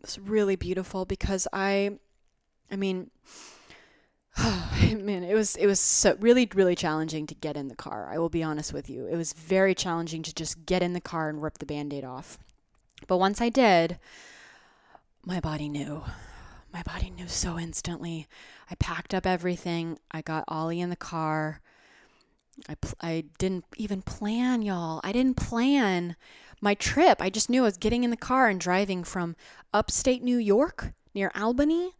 It's 0.02 0.18
really 0.18 0.56
beautiful 0.56 1.06
because 1.06 1.48
I, 1.54 2.00
I 2.72 2.76
mean, 2.76 3.12
man, 4.38 5.24
it 5.24 5.34
was 5.34 5.56
it 5.56 5.66
was 5.66 5.80
so 5.80 6.18
really 6.20 6.50
really 6.54 6.76
challenging 6.76 7.26
to 7.28 7.36
get 7.36 7.56
in 7.56 7.68
the 7.70 7.76
car. 7.76 8.10
I 8.12 8.18
will 8.18 8.30
be 8.30 8.44
honest 8.44 8.74
with 8.74 8.90
you. 8.90 9.08
It 9.08 9.16
was 9.16 9.34
very 9.34 9.74
challenging 9.74 10.24
to 10.24 10.34
just 10.34 10.66
get 10.66 10.84
in 10.84 10.94
the 10.94 11.02
car 11.02 11.30
and 11.30 11.42
rip 11.42 11.60
the 11.60 11.66
band-aid 11.66 12.04
off. 12.04 12.38
But 13.08 13.18
once 13.18 13.42
I 13.42 13.50
did, 13.50 14.00
my 15.24 15.40
body 15.40 15.70
knew. 15.70 16.04
My 16.76 16.84
body 16.84 17.10
knew 17.10 17.30
so 17.30 17.58
instantly. 17.58 18.28
I 18.70 18.76
packed 18.76 19.14
up 19.14 19.26
everything. 19.26 19.98
I 20.12 20.22
got 20.22 20.44
Ollie 20.50 20.82
in 20.82 20.90
the 20.90 20.98
car. 20.98 21.62
I, 22.68 22.76
pl- 22.76 22.98
I 23.00 23.24
didn't 23.38 23.64
even 23.78 24.02
plan, 24.02 24.62
y'all. 24.62 25.00
I 25.02 25.14
didn't 25.14 25.38
plan 25.38 26.18
my 26.60 26.74
trip. 26.74 27.22
I 27.22 27.30
just 27.30 27.50
knew 27.50 27.62
I 27.62 27.68
was 27.68 27.78
getting 27.78 28.04
in 28.04 28.10
the 28.10 28.18
car 28.18 28.50
and 28.50 28.60
driving 28.60 29.06
from 29.06 29.38
upstate 29.74 30.22
New 30.22 30.36
York 30.38 30.92
near 31.14 31.32
Albany 31.34 31.94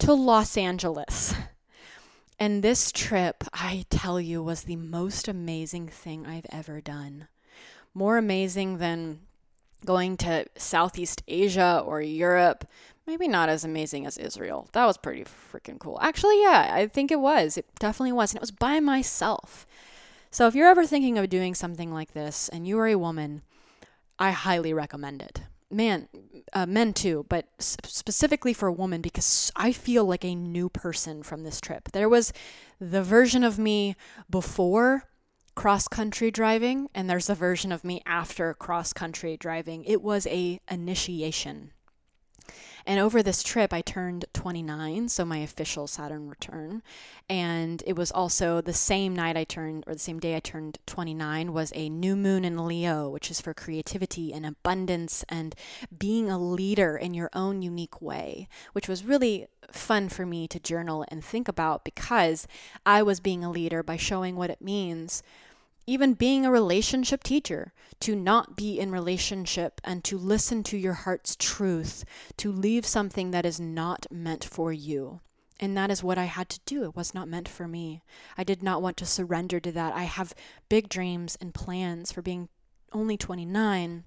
to 0.00 0.12
Los 0.12 0.58
Angeles. 0.58 1.34
And 2.38 2.62
this 2.62 2.92
trip, 2.92 3.44
I 3.54 3.86
tell 3.88 4.20
you, 4.20 4.42
was 4.42 4.64
the 4.64 4.76
most 4.76 5.26
amazing 5.26 5.88
thing 5.88 6.26
I've 6.26 6.46
ever 6.50 6.82
done. 6.82 7.28
More 7.94 8.18
amazing 8.18 8.76
than 8.76 9.20
going 9.84 10.16
to 10.18 10.46
Southeast 10.56 11.22
Asia 11.26 11.82
or 11.84 12.00
Europe. 12.00 12.64
Maybe 13.06 13.26
not 13.26 13.48
as 13.48 13.64
amazing 13.64 14.06
as 14.06 14.16
Israel. 14.16 14.68
That 14.72 14.86
was 14.86 14.96
pretty 14.96 15.24
freaking 15.24 15.78
cool. 15.78 15.98
Actually, 16.00 16.40
yeah, 16.40 16.70
I 16.72 16.86
think 16.86 17.10
it 17.10 17.20
was. 17.20 17.56
It 17.56 17.66
definitely 17.78 18.12
was. 18.12 18.30
And 18.30 18.36
it 18.36 18.42
was 18.42 18.52
by 18.52 18.78
myself. 18.80 19.66
So 20.30 20.46
if 20.46 20.54
you're 20.54 20.68
ever 20.68 20.86
thinking 20.86 21.18
of 21.18 21.28
doing 21.28 21.54
something 21.54 21.92
like 21.92 22.12
this 22.12 22.48
and 22.48 22.66
you 22.66 22.78
are 22.78 22.86
a 22.86 22.96
woman, 22.96 23.42
I 24.18 24.30
highly 24.30 24.72
recommend 24.72 25.20
it. 25.20 25.42
Man, 25.70 26.08
uh, 26.52 26.66
men 26.66 26.92
too, 26.92 27.26
but 27.28 27.48
specifically 27.58 28.52
for 28.52 28.68
a 28.68 28.72
woman 28.72 29.00
because 29.00 29.50
I 29.56 29.72
feel 29.72 30.04
like 30.04 30.24
a 30.24 30.34
new 30.34 30.68
person 30.68 31.22
from 31.22 31.42
this 31.42 31.60
trip. 31.60 31.90
There 31.92 32.08
was 32.08 32.32
the 32.80 33.02
version 33.02 33.42
of 33.42 33.58
me 33.58 33.96
before 34.30 35.04
cross 35.54 35.88
country 35.88 36.30
driving 36.30 36.88
and 36.94 37.10
there's 37.10 37.28
a 37.28 37.34
version 37.34 37.72
of 37.72 37.84
me 37.84 38.00
after 38.06 38.54
cross 38.54 38.92
country 38.92 39.36
driving. 39.36 39.84
It 39.84 40.02
was 40.02 40.26
a 40.28 40.60
initiation. 40.70 41.72
And 42.86 42.98
over 42.98 43.22
this 43.22 43.42
trip, 43.42 43.72
I 43.72 43.80
turned 43.80 44.24
29, 44.32 45.08
so 45.08 45.24
my 45.24 45.38
official 45.38 45.86
Saturn 45.86 46.28
return. 46.28 46.82
And 47.28 47.82
it 47.86 47.96
was 47.96 48.10
also 48.10 48.60
the 48.60 48.72
same 48.72 49.14
night 49.14 49.36
I 49.36 49.44
turned, 49.44 49.84
or 49.86 49.92
the 49.92 49.98
same 49.98 50.18
day 50.18 50.36
I 50.36 50.40
turned 50.40 50.78
29, 50.86 51.52
was 51.52 51.72
a 51.74 51.88
new 51.88 52.16
moon 52.16 52.44
in 52.44 52.66
Leo, 52.66 53.08
which 53.08 53.30
is 53.30 53.40
for 53.40 53.54
creativity 53.54 54.32
and 54.32 54.44
abundance 54.44 55.24
and 55.28 55.54
being 55.96 56.30
a 56.30 56.38
leader 56.38 56.96
in 56.96 57.14
your 57.14 57.30
own 57.32 57.62
unique 57.62 58.02
way, 58.02 58.48
which 58.72 58.88
was 58.88 59.04
really 59.04 59.46
fun 59.70 60.08
for 60.08 60.26
me 60.26 60.48
to 60.48 60.60
journal 60.60 61.04
and 61.08 61.24
think 61.24 61.48
about 61.48 61.84
because 61.84 62.46
I 62.84 63.02
was 63.02 63.20
being 63.20 63.44
a 63.44 63.50
leader 63.50 63.82
by 63.82 63.96
showing 63.96 64.36
what 64.36 64.50
it 64.50 64.60
means 64.60 65.22
even 65.86 66.14
being 66.14 66.44
a 66.44 66.50
relationship 66.50 67.22
teacher, 67.22 67.72
to 68.00 68.16
not 68.16 68.56
be 68.56 68.78
in 68.78 68.90
relationship 68.90 69.80
and 69.84 70.02
to 70.04 70.18
listen 70.18 70.62
to 70.64 70.76
your 70.76 70.92
heart's 70.92 71.36
truth, 71.36 72.04
to 72.36 72.50
leave 72.52 72.86
something 72.86 73.30
that 73.30 73.46
is 73.46 73.60
not 73.60 74.06
meant 74.10 74.44
for 74.44 74.72
you. 74.72 75.20
And 75.60 75.76
that 75.76 75.90
is 75.90 76.02
what 76.02 76.18
I 76.18 76.24
had 76.24 76.48
to 76.48 76.60
do. 76.66 76.82
It 76.84 76.96
was 76.96 77.14
not 77.14 77.28
meant 77.28 77.48
for 77.48 77.68
me. 77.68 78.02
I 78.36 78.42
did 78.42 78.62
not 78.62 78.82
want 78.82 78.96
to 78.96 79.06
surrender 79.06 79.60
to 79.60 79.70
that. 79.72 79.94
I 79.94 80.04
have 80.04 80.34
big 80.68 80.88
dreams 80.88 81.38
and 81.40 81.54
plans 81.54 82.10
for 82.10 82.22
being 82.22 82.48
only 82.92 83.16
29 83.16 84.04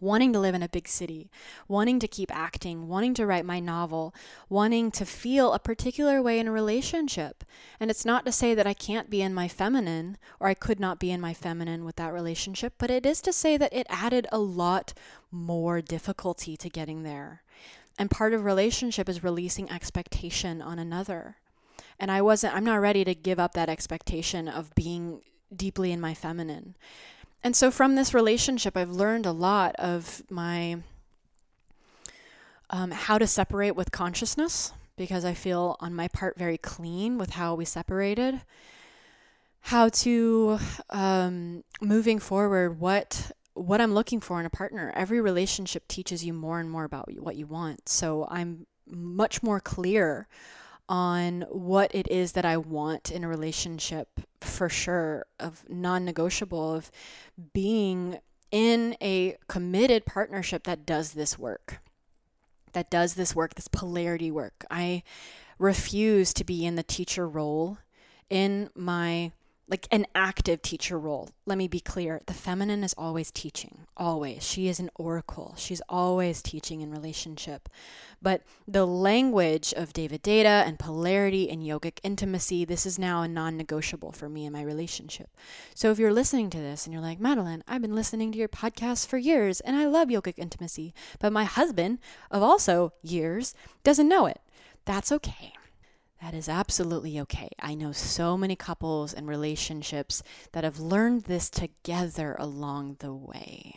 wanting 0.00 0.32
to 0.32 0.38
live 0.38 0.54
in 0.54 0.62
a 0.62 0.68
big 0.68 0.88
city, 0.88 1.30
wanting 1.68 1.98
to 2.00 2.08
keep 2.08 2.34
acting, 2.34 2.88
wanting 2.88 3.14
to 3.14 3.26
write 3.26 3.44
my 3.44 3.60
novel, 3.60 4.14
wanting 4.48 4.90
to 4.90 5.04
feel 5.04 5.52
a 5.52 5.58
particular 5.58 6.22
way 6.22 6.38
in 6.38 6.48
a 6.48 6.52
relationship. 6.52 7.44
And 7.80 7.90
it's 7.90 8.04
not 8.04 8.24
to 8.26 8.32
say 8.32 8.54
that 8.54 8.66
I 8.66 8.74
can't 8.74 9.10
be 9.10 9.22
in 9.22 9.34
my 9.34 9.48
feminine 9.48 10.18
or 10.40 10.48
I 10.48 10.54
could 10.54 10.80
not 10.80 10.98
be 10.98 11.10
in 11.10 11.20
my 11.20 11.34
feminine 11.34 11.84
with 11.84 11.96
that 11.96 12.12
relationship, 12.12 12.74
but 12.78 12.90
it 12.90 13.06
is 13.06 13.20
to 13.22 13.32
say 13.32 13.56
that 13.56 13.72
it 13.72 13.86
added 13.88 14.26
a 14.30 14.38
lot 14.38 14.92
more 15.30 15.80
difficulty 15.80 16.56
to 16.56 16.68
getting 16.68 17.02
there. 17.02 17.42
And 17.98 18.10
part 18.10 18.34
of 18.34 18.44
relationship 18.44 19.08
is 19.08 19.24
releasing 19.24 19.70
expectation 19.70 20.60
on 20.60 20.78
another. 20.78 21.36
And 21.98 22.10
I 22.10 22.20
wasn't 22.20 22.54
I'm 22.54 22.64
not 22.64 22.80
ready 22.80 23.04
to 23.04 23.14
give 23.14 23.38
up 23.38 23.54
that 23.54 23.68
expectation 23.68 24.48
of 24.48 24.74
being 24.74 25.22
deeply 25.54 25.92
in 25.92 26.00
my 26.00 26.14
feminine. 26.14 26.76
And 27.46 27.54
so 27.54 27.70
from 27.70 27.94
this 27.94 28.12
relationship, 28.12 28.76
I've 28.76 28.90
learned 28.90 29.24
a 29.24 29.30
lot 29.30 29.76
of 29.78 30.20
my 30.28 30.78
um, 32.70 32.90
how 32.90 33.18
to 33.18 33.26
separate 33.28 33.76
with 33.76 33.92
consciousness 33.92 34.72
because 34.96 35.24
I 35.24 35.34
feel 35.34 35.76
on 35.78 35.94
my 35.94 36.08
part 36.08 36.36
very 36.36 36.58
clean 36.58 37.18
with 37.18 37.30
how 37.30 37.54
we 37.54 37.64
separated. 37.64 38.40
How 39.60 39.90
to 39.90 40.58
um, 40.90 41.62
moving 41.80 42.18
forward, 42.18 42.80
what 42.80 43.30
what 43.54 43.80
I'm 43.80 43.94
looking 43.94 44.18
for 44.18 44.40
in 44.40 44.46
a 44.46 44.50
partner. 44.50 44.92
Every 44.96 45.20
relationship 45.20 45.86
teaches 45.86 46.24
you 46.24 46.32
more 46.32 46.58
and 46.58 46.68
more 46.68 46.82
about 46.82 47.12
what 47.16 47.36
you 47.36 47.46
want. 47.46 47.88
So 47.88 48.26
I'm 48.28 48.66
much 48.88 49.44
more 49.44 49.60
clear 49.60 50.26
on 50.88 51.42
what 51.50 51.94
it 51.94 52.08
is 52.10 52.32
that 52.32 52.44
I 52.44 52.56
want 52.56 53.10
in 53.10 53.24
a 53.24 53.28
relationship 53.28 54.20
for 54.40 54.68
sure 54.68 55.26
of 55.40 55.64
non-negotiable 55.68 56.74
of 56.74 56.90
being 57.52 58.18
in 58.52 58.96
a 59.02 59.36
committed 59.48 60.06
partnership 60.06 60.64
that 60.64 60.86
does 60.86 61.12
this 61.12 61.38
work 61.38 61.80
that 62.76 62.90
does 62.90 63.14
this 63.14 63.34
work 63.34 63.54
this 63.54 63.68
polarity 63.68 64.30
work. 64.30 64.66
I 64.70 65.02
refuse 65.58 66.34
to 66.34 66.44
be 66.44 66.66
in 66.66 66.74
the 66.74 66.82
teacher 66.82 67.26
role 67.26 67.78
in 68.28 68.68
my 68.74 69.32
like 69.68 69.88
an 69.90 70.06
active 70.14 70.62
teacher 70.62 70.98
role. 70.98 71.28
Let 71.44 71.58
me 71.58 71.66
be 71.66 71.80
clear. 71.80 72.20
The 72.26 72.34
feminine 72.34 72.84
is 72.84 72.94
always 72.96 73.32
teaching, 73.32 73.86
always. 73.96 74.44
She 74.44 74.68
is 74.68 74.78
an 74.78 74.90
oracle. 74.94 75.54
She's 75.56 75.82
always 75.88 76.40
teaching 76.40 76.82
in 76.82 76.92
relationship. 76.92 77.68
But 78.22 78.42
the 78.68 78.86
language 78.86 79.74
of 79.76 79.92
David 79.92 80.22
Deida 80.22 80.64
and 80.66 80.78
polarity 80.78 81.50
and 81.50 81.62
yogic 81.62 81.98
intimacy, 82.04 82.64
this 82.64 82.86
is 82.86 82.98
now 82.98 83.22
a 83.22 83.28
non 83.28 83.56
negotiable 83.56 84.12
for 84.12 84.28
me 84.28 84.46
in 84.46 84.52
my 84.52 84.62
relationship. 84.62 85.30
So 85.74 85.90
if 85.90 85.98
you're 85.98 86.12
listening 86.12 86.48
to 86.50 86.58
this 86.58 86.86
and 86.86 86.92
you're 86.92 87.02
like, 87.02 87.18
Madelyn, 87.18 87.62
I've 87.66 87.82
been 87.82 87.94
listening 87.94 88.30
to 88.32 88.38
your 88.38 88.48
podcast 88.48 89.08
for 89.08 89.18
years 89.18 89.60
and 89.60 89.76
I 89.76 89.86
love 89.86 90.08
yogic 90.08 90.38
intimacy, 90.38 90.94
but 91.18 91.32
my 91.32 91.44
husband 91.44 91.98
of 92.30 92.42
also 92.42 92.92
years 93.02 93.54
doesn't 93.82 94.08
know 94.08 94.26
it, 94.26 94.40
that's 94.84 95.10
okay 95.10 95.54
that 96.22 96.34
is 96.34 96.48
absolutely 96.48 97.20
okay. 97.20 97.48
I 97.60 97.74
know 97.74 97.92
so 97.92 98.36
many 98.36 98.56
couples 98.56 99.12
and 99.12 99.28
relationships 99.28 100.22
that 100.52 100.64
have 100.64 100.78
learned 100.78 101.24
this 101.24 101.50
together 101.50 102.36
along 102.38 102.96
the 103.00 103.12
way. 103.12 103.76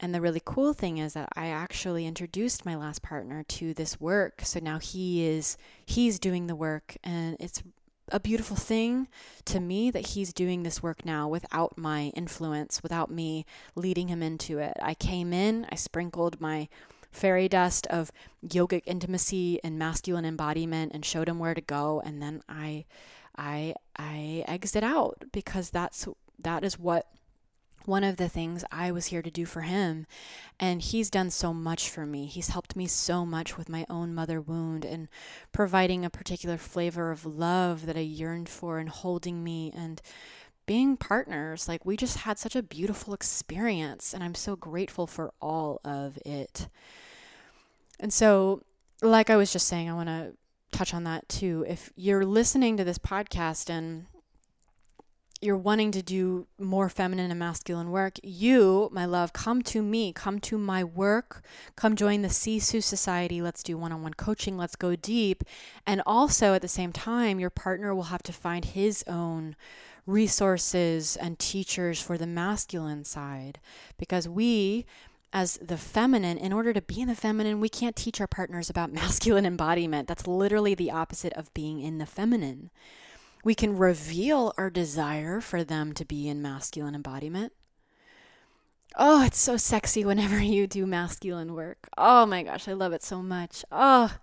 And 0.00 0.14
the 0.14 0.20
really 0.20 0.42
cool 0.44 0.72
thing 0.72 0.98
is 0.98 1.14
that 1.14 1.28
I 1.36 1.46
actually 1.46 2.06
introduced 2.06 2.66
my 2.66 2.74
last 2.74 3.02
partner 3.02 3.44
to 3.44 3.72
this 3.72 4.00
work. 4.00 4.42
So 4.42 4.58
now 4.60 4.78
he 4.78 5.24
is 5.24 5.56
he's 5.86 6.18
doing 6.18 6.46
the 6.46 6.56
work 6.56 6.96
and 7.04 7.36
it's 7.38 7.62
a 8.10 8.20
beautiful 8.20 8.56
thing 8.56 9.08
to 9.46 9.60
me 9.60 9.90
that 9.90 10.08
he's 10.08 10.32
doing 10.32 10.62
this 10.62 10.82
work 10.82 11.04
now 11.06 11.26
without 11.26 11.78
my 11.78 12.12
influence, 12.14 12.82
without 12.82 13.10
me 13.10 13.46
leading 13.74 14.08
him 14.08 14.22
into 14.22 14.58
it. 14.58 14.74
I 14.82 14.94
came 14.94 15.32
in, 15.32 15.66
I 15.70 15.76
sprinkled 15.76 16.40
my 16.40 16.68
fairy 17.14 17.48
dust 17.48 17.86
of 17.86 18.10
yogic 18.46 18.82
intimacy 18.86 19.60
and 19.62 19.78
masculine 19.78 20.24
embodiment 20.24 20.92
and 20.92 21.04
showed 21.04 21.28
him 21.28 21.38
where 21.38 21.54
to 21.54 21.60
go 21.60 22.02
and 22.04 22.20
then 22.20 22.42
I 22.48 22.84
I 23.36 23.74
I 23.96 24.44
exit 24.48 24.82
out 24.82 25.24
because 25.32 25.70
that's 25.70 26.08
that 26.38 26.64
is 26.64 26.78
what 26.78 27.06
one 27.86 28.04
of 28.04 28.16
the 28.16 28.28
things 28.28 28.64
I 28.72 28.90
was 28.90 29.06
here 29.06 29.22
to 29.22 29.30
do 29.30 29.44
for 29.44 29.62
him. 29.62 30.06
And 30.58 30.80
he's 30.80 31.10
done 31.10 31.30
so 31.30 31.52
much 31.52 31.90
for 31.90 32.06
me. 32.06 32.26
He's 32.26 32.48
helped 32.48 32.76
me 32.76 32.86
so 32.86 33.26
much 33.26 33.58
with 33.58 33.68
my 33.68 33.84
own 33.90 34.14
mother 34.14 34.40
wound 34.40 34.84
and 34.84 35.08
providing 35.52 36.04
a 36.04 36.10
particular 36.10 36.56
flavor 36.56 37.10
of 37.10 37.26
love 37.26 37.86
that 37.86 37.96
I 37.96 38.00
yearned 38.00 38.48
for 38.48 38.78
and 38.78 38.88
holding 38.88 39.44
me 39.44 39.72
and 39.74 40.00
being 40.66 40.96
partners. 40.96 41.68
Like, 41.68 41.84
we 41.84 41.96
just 41.96 42.18
had 42.18 42.38
such 42.38 42.56
a 42.56 42.62
beautiful 42.62 43.14
experience. 43.14 44.14
And 44.14 44.22
I'm 44.22 44.34
so 44.34 44.56
grateful 44.56 45.06
for 45.06 45.32
all 45.40 45.80
of 45.84 46.18
it. 46.24 46.68
And 48.00 48.12
so, 48.12 48.62
like 49.02 49.30
I 49.30 49.36
was 49.36 49.52
just 49.52 49.68
saying, 49.68 49.88
I 49.88 49.94
want 49.94 50.08
to 50.08 50.32
touch 50.72 50.94
on 50.94 51.04
that 51.04 51.28
too. 51.28 51.64
If 51.68 51.92
you're 51.96 52.24
listening 52.24 52.76
to 52.76 52.84
this 52.84 52.98
podcast 52.98 53.70
and 53.70 54.06
you're 55.44 55.56
wanting 55.56 55.90
to 55.92 56.02
do 56.02 56.46
more 56.58 56.88
feminine 56.88 57.30
and 57.30 57.38
masculine 57.38 57.90
work, 57.90 58.14
you, 58.22 58.88
my 58.92 59.04
love, 59.04 59.32
come 59.32 59.62
to 59.62 59.82
me, 59.82 60.12
come 60.12 60.38
to 60.40 60.58
my 60.58 60.82
work, 60.82 61.42
come 61.76 61.94
join 61.94 62.22
the 62.22 62.28
Sisu 62.28 62.82
Society. 62.82 63.42
Let's 63.42 63.62
do 63.62 63.76
one 63.76 63.92
on 63.92 64.02
one 64.02 64.14
coaching, 64.14 64.56
let's 64.56 64.76
go 64.76 64.96
deep. 64.96 65.44
And 65.86 66.02
also 66.06 66.54
at 66.54 66.62
the 66.62 66.68
same 66.68 66.92
time, 66.92 67.38
your 67.38 67.50
partner 67.50 67.94
will 67.94 68.04
have 68.04 68.22
to 68.24 68.32
find 68.32 68.64
his 68.64 69.04
own 69.06 69.56
resources 70.06 71.16
and 71.16 71.38
teachers 71.38 72.00
for 72.00 72.18
the 72.18 72.26
masculine 72.26 73.04
side 73.04 73.58
because 73.98 74.28
we 74.28 74.84
as 75.34 75.58
the 75.60 75.76
feminine, 75.76 76.38
in 76.38 76.52
order 76.52 76.72
to 76.72 76.80
be 76.80 77.00
in 77.00 77.08
the 77.08 77.16
feminine, 77.16 77.58
we 77.58 77.68
can't 77.68 77.96
teach 77.96 78.20
our 78.20 78.26
partners 78.28 78.70
about 78.70 78.92
masculine 78.92 79.44
embodiment. 79.44 80.06
That's 80.06 80.28
literally 80.28 80.74
the 80.74 80.92
opposite 80.92 81.32
of 81.32 81.52
being 81.52 81.80
in 81.80 81.98
the 81.98 82.06
feminine. 82.06 82.70
We 83.44 83.54
can 83.54 83.76
reveal 83.76 84.54
our 84.56 84.70
desire 84.70 85.42
for 85.42 85.62
them 85.62 85.92
to 85.94 86.04
be 86.06 86.28
in 86.28 86.40
masculine 86.40 86.94
embodiment. 86.94 87.52
Oh, 88.96 89.22
it's 89.22 89.38
so 89.38 89.58
sexy 89.58 90.02
whenever 90.02 90.38
you 90.42 90.66
do 90.66 90.86
masculine 90.86 91.54
work. 91.54 91.88
Oh 91.98 92.24
my 92.24 92.42
gosh, 92.42 92.66
I 92.68 92.72
love 92.72 92.94
it 92.94 93.02
so 93.02 93.22
much. 93.22 93.62
Oh, 93.70 94.16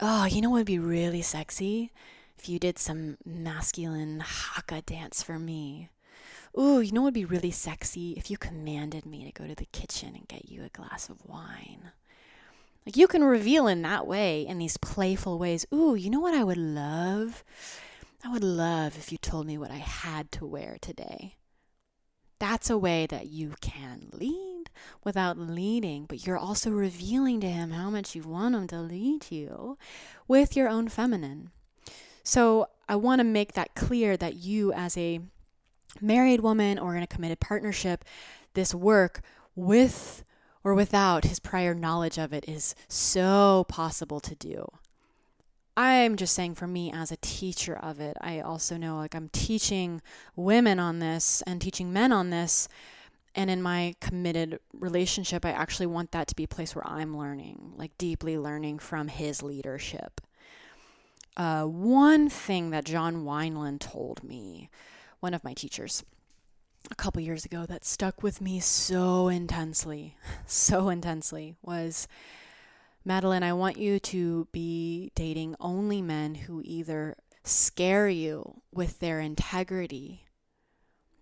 oh, 0.00 0.24
you 0.24 0.40
know 0.40 0.50
what 0.50 0.58
would 0.58 0.66
be 0.66 0.80
really 0.80 1.22
sexy? 1.22 1.92
If 2.36 2.48
you 2.48 2.58
did 2.58 2.78
some 2.78 3.18
masculine 3.24 4.20
haka 4.20 4.82
dance 4.82 5.22
for 5.22 5.38
me. 5.38 5.90
Ooh, 6.58 6.80
you 6.80 6.90
know 6.90 7.02
what 7.02 7.08
would 7.08 7.14
be 7.14 7.24
really 7.24 7.52
sexy? 7.52 8.14
If 8.16 8.32
you 8.32 8.36
commanded 8.36 9.06
me 9.06 9.24
to 9.24 9.32
go 9.32 9.46
to 9.46 9.54
the 9.54 9.66
kitchen 9.66 10.14
and 10.16 10.26
get 10.26 10.48
you 10.48 10.64
a 10.64 10.68
glass 10.70 11.08
of 11.08 11.24
wine. 11.24 11.92
Like 12.88 12.96
you 12.96 13.06
can 13.06 13.22
reveal 13.22 13.66
in 13.66 13.82
that 13.82 14.06
way, 14.06 14.46
in 14.46 14.56
these 14.56 14.78
playful 14.78 15.38
ways. 15.38 15.66
Ooh, 15.74 15.94
you 15.94 16.08
know 16.08 16.20
what 16.20 16.32
I 16.32 16.42
would 16.42 16.56
love? 16.56 17.44
I 18.24 18.32
would 18.32 18.42
love 18.42 18.96
if 18.96 19.12
you 19.12 19.18
told 19.18 19.46
me 19.46 19.58
what 19.58 19.70
I 19.70 19.76
had 19.76 20.32
to 20.32 20.46
wear 20.46 20.78
today. 20.80 21.36
That's 22.38 22.70
a 22.70 22.78
way 22.78 23.04
that 23.04 23.26
you 23.26 23.52
can 23.60 24.08
lead 24.10 24.70
without 25.04 25.36
leading, 25.36 26.06
but 26.06 26.26
you're 26.26 26.38
also 26.38 26.70
revealing 26.70 27.40
to 27.42 27.50
him 27.50 27.72
how 27.72 27.90
much 27.90 28.14
you 28.14 28.22
want 28.22 28.54
him 28.54 28.66
to 28.68 28.80
lead 28.80 29.30
you 29.30 29.76
with 30.26 30.56
your 30.56 30.70
own 30.70 30.88
feminine. 30.88 31.50
So 32.22 32.68
I 32.88 32.96
want 32.96 33.18
to 33.18 33.24
make 33.24 33.52
that 33.52 33.74
clear 33.74 34.16
that 34.16 34.36
you, 34.36 34.72
as 34.72 34.96
a 34.96 35.20
married 36.00 36.40
woman 36.40 36.78
or 36.78 36.96
in 36.96 37.02
a 37.02 37.06
committed 37.06 37.38
partnership, 37.38 38.02
this 38.54 38.74
work 38.74 39.20
with 39.54 40.24
or 40.68 40.74
without 40.74 41.24
his 41.24 41.40
prior 41.40 41.72
knowledge 41.72 42.18
of 42.18 42.30
it 42.34 42.46
is 42.46 42.74
so 42.88 43.64
possible 43.70 44.20
to 44.20 44.34
do. 44.34 44.70
I'm 45.78 46.14
just 46.14 46.34
saying 46.34 46.56
for 46.56 46.66
me 46.66 46.92
as 46.92 47.10
a 47.10 47.16
teacher 47.22 47.74
of 47.74 48.00
it, 48.00 48.18
I 48.20 48.40
also 48.40 48.76
know 48.76 48.98
like 48.98 49.14
I'm 49.14 49.30
teaching 49.30 50.02
women 50.36 50.78
on 50.78 50.98
this 50.98 51.42
and 51.46 51.58
teaching 51.58 51.90
men 51.90 52.12
on 52.12 52.28
this. 52.28 52.68
And 53.34 53.48
in 53.48 53.62
my 53.62 53.94
committed 54.02 54.60
relationship, 54.74 55.46
I 55.46 55.52
actually 55.52 55.86
want 55.86 56.12
that 56.12 56.28
to 56.28 56.36
be 56.36 56.44
a 56.44 56.48
place 56.48 56.74
where 56.74 56.86
I'm 56.86 57.16
learning, 57.16 57.72
like 57.76 57.96
deeply 57.96 58.36
learning 58.36 58.80
from 58.80 59.08
his 59.08 59.42
leadership. 59.42 60.20
Uh, 61.34 61.64
one 61.64 62.28
thing 62.28 62.68
that 62.70 62.84
John 62.84 63.24
Wineland 63.24 63.80
told 63.80 64.22
me 64.22 64.68
one 65.20 65.32
of 65.32 65.44
my 65.44 65.54
teachers 65.54 66.04
a 66.90 66.94
couple 66.94 67.20
years 67.20 67.44
ago 67.44 67.66
that 67.66 67.84
stuck 67.84 68.22
with 68.22 68.40
me 68.40 68.60
so 68.60 69.28
intensely, 69.28 70.16
so 70.46 70.88
intensely 70.88 71.54
was 71.62 72.08
Madelyn, 73.06 73.42
I 73.42 73.52
want 73.54 73.78
you 73.78 73.98
to 74.00 74.48
be 74.52 75.12
dating 75.14 75.54
only 75.60 76.02
men 76.02 76.34
who 76.34 76.60
either 76.64 77.16
scare 77.42 78.08
you 78.08 78.60
with 78.72 78.98
their 78.98 79.20
integrity 79.20 80.24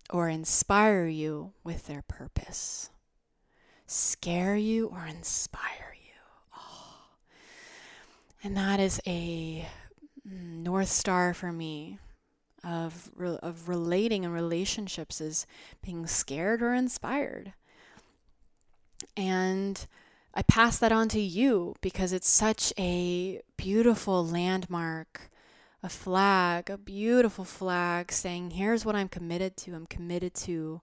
or 0.09 0.29
inspire 0.29 1.05
you 1.05 1.53
with 1.63 1.87
their 1.87 2.01
purpose? 2.01 2.89
Scare 3.85 4.57
you 4.57 4.87
or 4.87 5.05
inspire 5.05 5.95
you? 5.95 6.57
Oh. 6.57 6.95
And 8.43 8.57
that 8.57 8.79
is 8.79 9.01
a 9.07 9.65
mm, 10.27 10.63
North 10.63 10.89
Star 10.89 11.33
for 11.33 11.51
me 11.51 11.99
of, 12.63 13.11
of 13.19 13.69
relating 13.69 14.25
and 14.25 14.33
relationships 14.33 15.21
is 15.21 15.45
being 15.83 16.07
scared 16.07 16.61
or 16.61 16.73
inspired. 16.73 17.53
And 19.15 19.85
I 20.33 20.41
pass 20.43 20.77
that 20.79 20.91
on 20.91 21.09
to 21.09 21.19
you 21.19 21.75
because 21.81 22.13
it's 22.13 22.29
such 22.29 22.73
a 22.77 23.41
beautiful 23.57 24.25
landmark, 24.25 25.31
a 25.81 25.89
flag, 25.89 26.69
a 26.69 26.77
beautiful 26.77 27.45
flag 27.45 28.11
saying, 28.11 28.51
here's 28.51 28.85
what 28.85 28.95
I'm 28.95 29.07
committed 29.07 29.57
to. 29.57 29.73
I'm 29.73 29.87
committed 29.87 30.33
to 30.35 30.81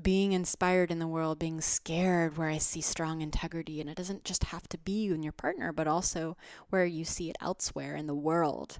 being 0.00 0.32
inspired 0.32 0.92
in 0.92 1.00
the 1.00 1.08
world, 1.08 1.40
being 1.40 1.60
scared 1.60 2.36
where 2.36 2.48
I 2.48 2.58
see 2.58 2.80
strong 2.80 3.20
integrity. 3.20 3.80
And 3.80 3.90
it 3.90 3.96
doesn't 3.96 4.24
just 4.24 4.44
have 4.44 4.68
to 4.68 4.78
be 4.78 5.02
you 5.02 5.14
and 5.14 5.24
your 5.24 5.32
partner, 5.32 5.72
but 5.72 5.88
also 5.88 6.36
where 6.70 6.86
you 6.86 7.04
see 7.04 7.30
it 7.30 7.36
elsewhere 7.40 7.96
in 7.96 8.06
the 8.06 8.14
world 8.14 8.78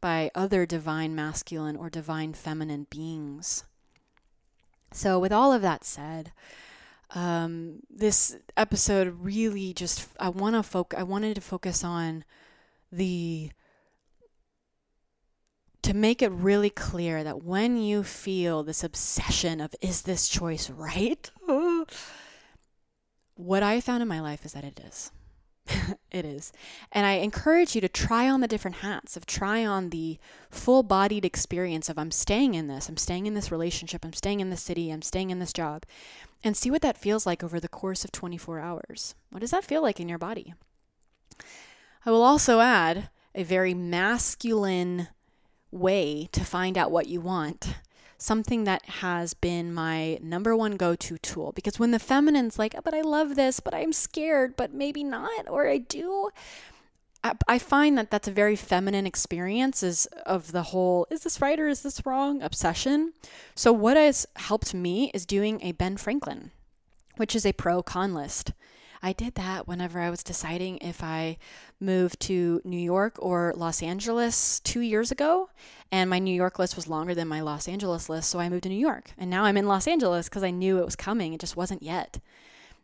by 0.00 0.30
other 0.34 0.66
divine 0.66 1.14
masculine 1.14 1.76
or 1.76 1.90
divine 1.90 2.32
feminine 2.32 2.86
beings. 2.90 3.64
So, 4.92 5.18
with 5.18 5.32
all 5.32 5.52
of 5.52 5.62
that 5.62 5.84
said, 5.84 6.32
um, 7.10 7.80
this 7.90 8.36
episode 8.56 9.18
really 9.20 9.72
just 9.72 10.08
I 10.18 10.28
want 10.28 10.56
to 10.56 10.62
focus. 10.62 10.98
I 10.98 11.02
wanted 11.02 11.34
to 11.34 11.40
focus 11.40 11.84
on 11.84 12.24
the 12.92 13.50
to 15.82 15.94
make 15.94 16.22
it 16.22 16.30
really 16.32 16.70
clear 16.70 17.24
that 17.24 17.42
when 17.44 17.76
you 17.76 18.02
feel 18.02 18.62
this 18.62 18.84
obsession 18.84 19.60
of 19.60 19.74
is 19.80 20.02
this 20.02 20.28
choice 20.28 20.68
right, 20.68 21.30
what 23.34 23.62
I 23.62 23.80
found 23.80 24.02
in 24.02 24.08
my 24.08 24.20
life 24.20 24.44
is 24.44 24.52
that 24.52 24.64
it 24.64 24.80
is. 24.86 25.10
it 26.10 26.24
is. 26.24 26.52
And 26.92 27.06
I 27.06 27.14
encourage 27.14 27.74
you 27.74 27.80
to 27.80 27.88
try 27.88 28.28
on 28.28 28.40
the 28.40 28.48
different 28.48 28.78
hats, 28.78 29.16
of 29.16 29.26
try 29.26 29.64
on 29.64 29.90
the 29.90 30.18
full 30.50 30.82
bodied 30.82 31.24
experience 31.24 31.88
of 31.88 31.98
I'm 31.98 32.10
staying 32.10 32.54
in 32.54 32.68
this, 32.68 32.88
I'm 32.88 32.96
staying 32.96 33.26
in 33.26 33.34
this 33.34 33.50
relationship, 33.50 34.04
I'm 34.04 34.12
staying 34.12 34.40
in 34.40 34.50
this 34.50 34.62
city, 34.62 34.90
I'm 34.90 35.02
staying 35.02 35.30
in 35.30 35.38
this 35.38 35.52
job, 35.52 35.84
and 36.42 36.56
see 36.56 36.70
what 36.70 36.82
that 36.82 36.98
feels 36.98 37.26
like 37.26 37.42
over 37.42 37.60
the 37.60 37.68
course 37.68 38.04
of 38.04 38.12
24 38.12 38.60
hours. 38.60 39.14
What 39.30 39.40
does 39.40 39.50
that 39.50 39.64
feel 39.64 39.82
like 39.82 40.00
in 40.00 40.08
your 40.08 40.18
body? 40.18 40.54
I 42.06 42.10
will 42.10 42.22
also 42.22 42.60
add 42.60 43.10
a 43.34 43.42
very 43.42 43.74
masculine 43.74 45.08
way 45.70 46.28
to 46.32 46.44
find 46.44 46.78
out 46.78 46.90
what 46.90 47.08
you 47.08 47.20
want 47.20 47.74
something 48.18 48.64
that 48.64 48.84
has 48.86 49.32
been 49.32 49.72
my 49.72 50.18
number 50.20 50.56
one 50.56 50.76
go 50.76 50.94
to 50.96 51.18
tool. 51.18 51.52
Because 51.52 51.78
when 51.78 51.92
the 51.92 51.98
feminine's 51.98 52.58
like, 52.58 52.74
oh, 52.76 52.80
but 52.82 52.94
I 52.94 53.00
love 53.00 53.36
this, 53.36 53.60
but 53.60 53.74
I'm 53.74 53.92
scared, 53.92 54.56
but 54.56 54.74
maybe 54.74 55.04
not, 55.04 55.48
or 55.48 55.68
I 55.68 55.78
do. 55.78 56.30
I 57.48 57.58
find 57.58 57.98
that 57.98 58.10
that's 58.12 58.28
a 58.28 58.32
very 58.32 58.54
feminine 58.54 59.06
experience 59.06 59.82
is 59.82 60.06
of 60.24 60.52
the 60.52 60.62
whole 60.62 61.06
is 61.10 61.22
this 61.22 61.40
right 61.40 61.58
or 61.58 61.66
is 61.66 61.82
this 61.82 62.06
wrong 62.06 62.40
obsession. 62.42 63.12
So 63.56 63.72
what 63.72 63.96
has 63.96 64.24
helped 64.36 64.72
me 64.72 65.10
is 65.12 65.26
doing 65.26 65.60
a 65.60 65.72
Ben 65.72 65.96
Franklin, 65.96 66.52
which 67.16 67.34
is 67.34 67.44
a 67.44 67.52
pro 67.52 67.82
con 67.82 68.14
list. 68.14 68.52
I 69.02 69.12
did 69.12 69.34
that 69.34 69.68
whenever 69.68 70.00
I 70.00 70.10
was 70.10 70.22
deciding 70.22 70.78
if 70.78 71.02
I 71.02 71.38
moved 71.80 72.20
to 72.20 72.60
New 72.64 72.78
York 72.78 73.16
or 73.18 73.52
Los 73.56 73.82
Angeles 73.82 74.60
two 74.60 74.80
years 74.80 75.10
ago. 75.10 75.50
And 75.90 76.10
my 76.10 76.18
New 76.18 76.34
York 76.34 76.58
list 76.58 76.76
was 76.76 76.88
longer 76.88 77.14
than 77.14 77.28
my 77.28 77.40
Los 77.40 77.68
Angeles 77.68 78.08
list. 78.08 78.28
So 78.28 78.38
I 78.38 78.48
moved 78.48 78.64
to 78.64 78.68
New 78.68 78.74
York. 78.74 79.12
And 79.16 79.30
now 79.30 79.44
I'm 79.44 79.56
in 79.56 79.68
Los 79.68 79.86
Angeles 79.86 80.28
because 80.28 80.42
I 80.42 80.50
knew 80.50 80.78
it 80.78 80.84
was 80.84 80.96
coming. 80.96 81.32
It 81.32 81.40
just 81.40 81.56
wasn't 81.56 81.82
yet. 81.82 82.18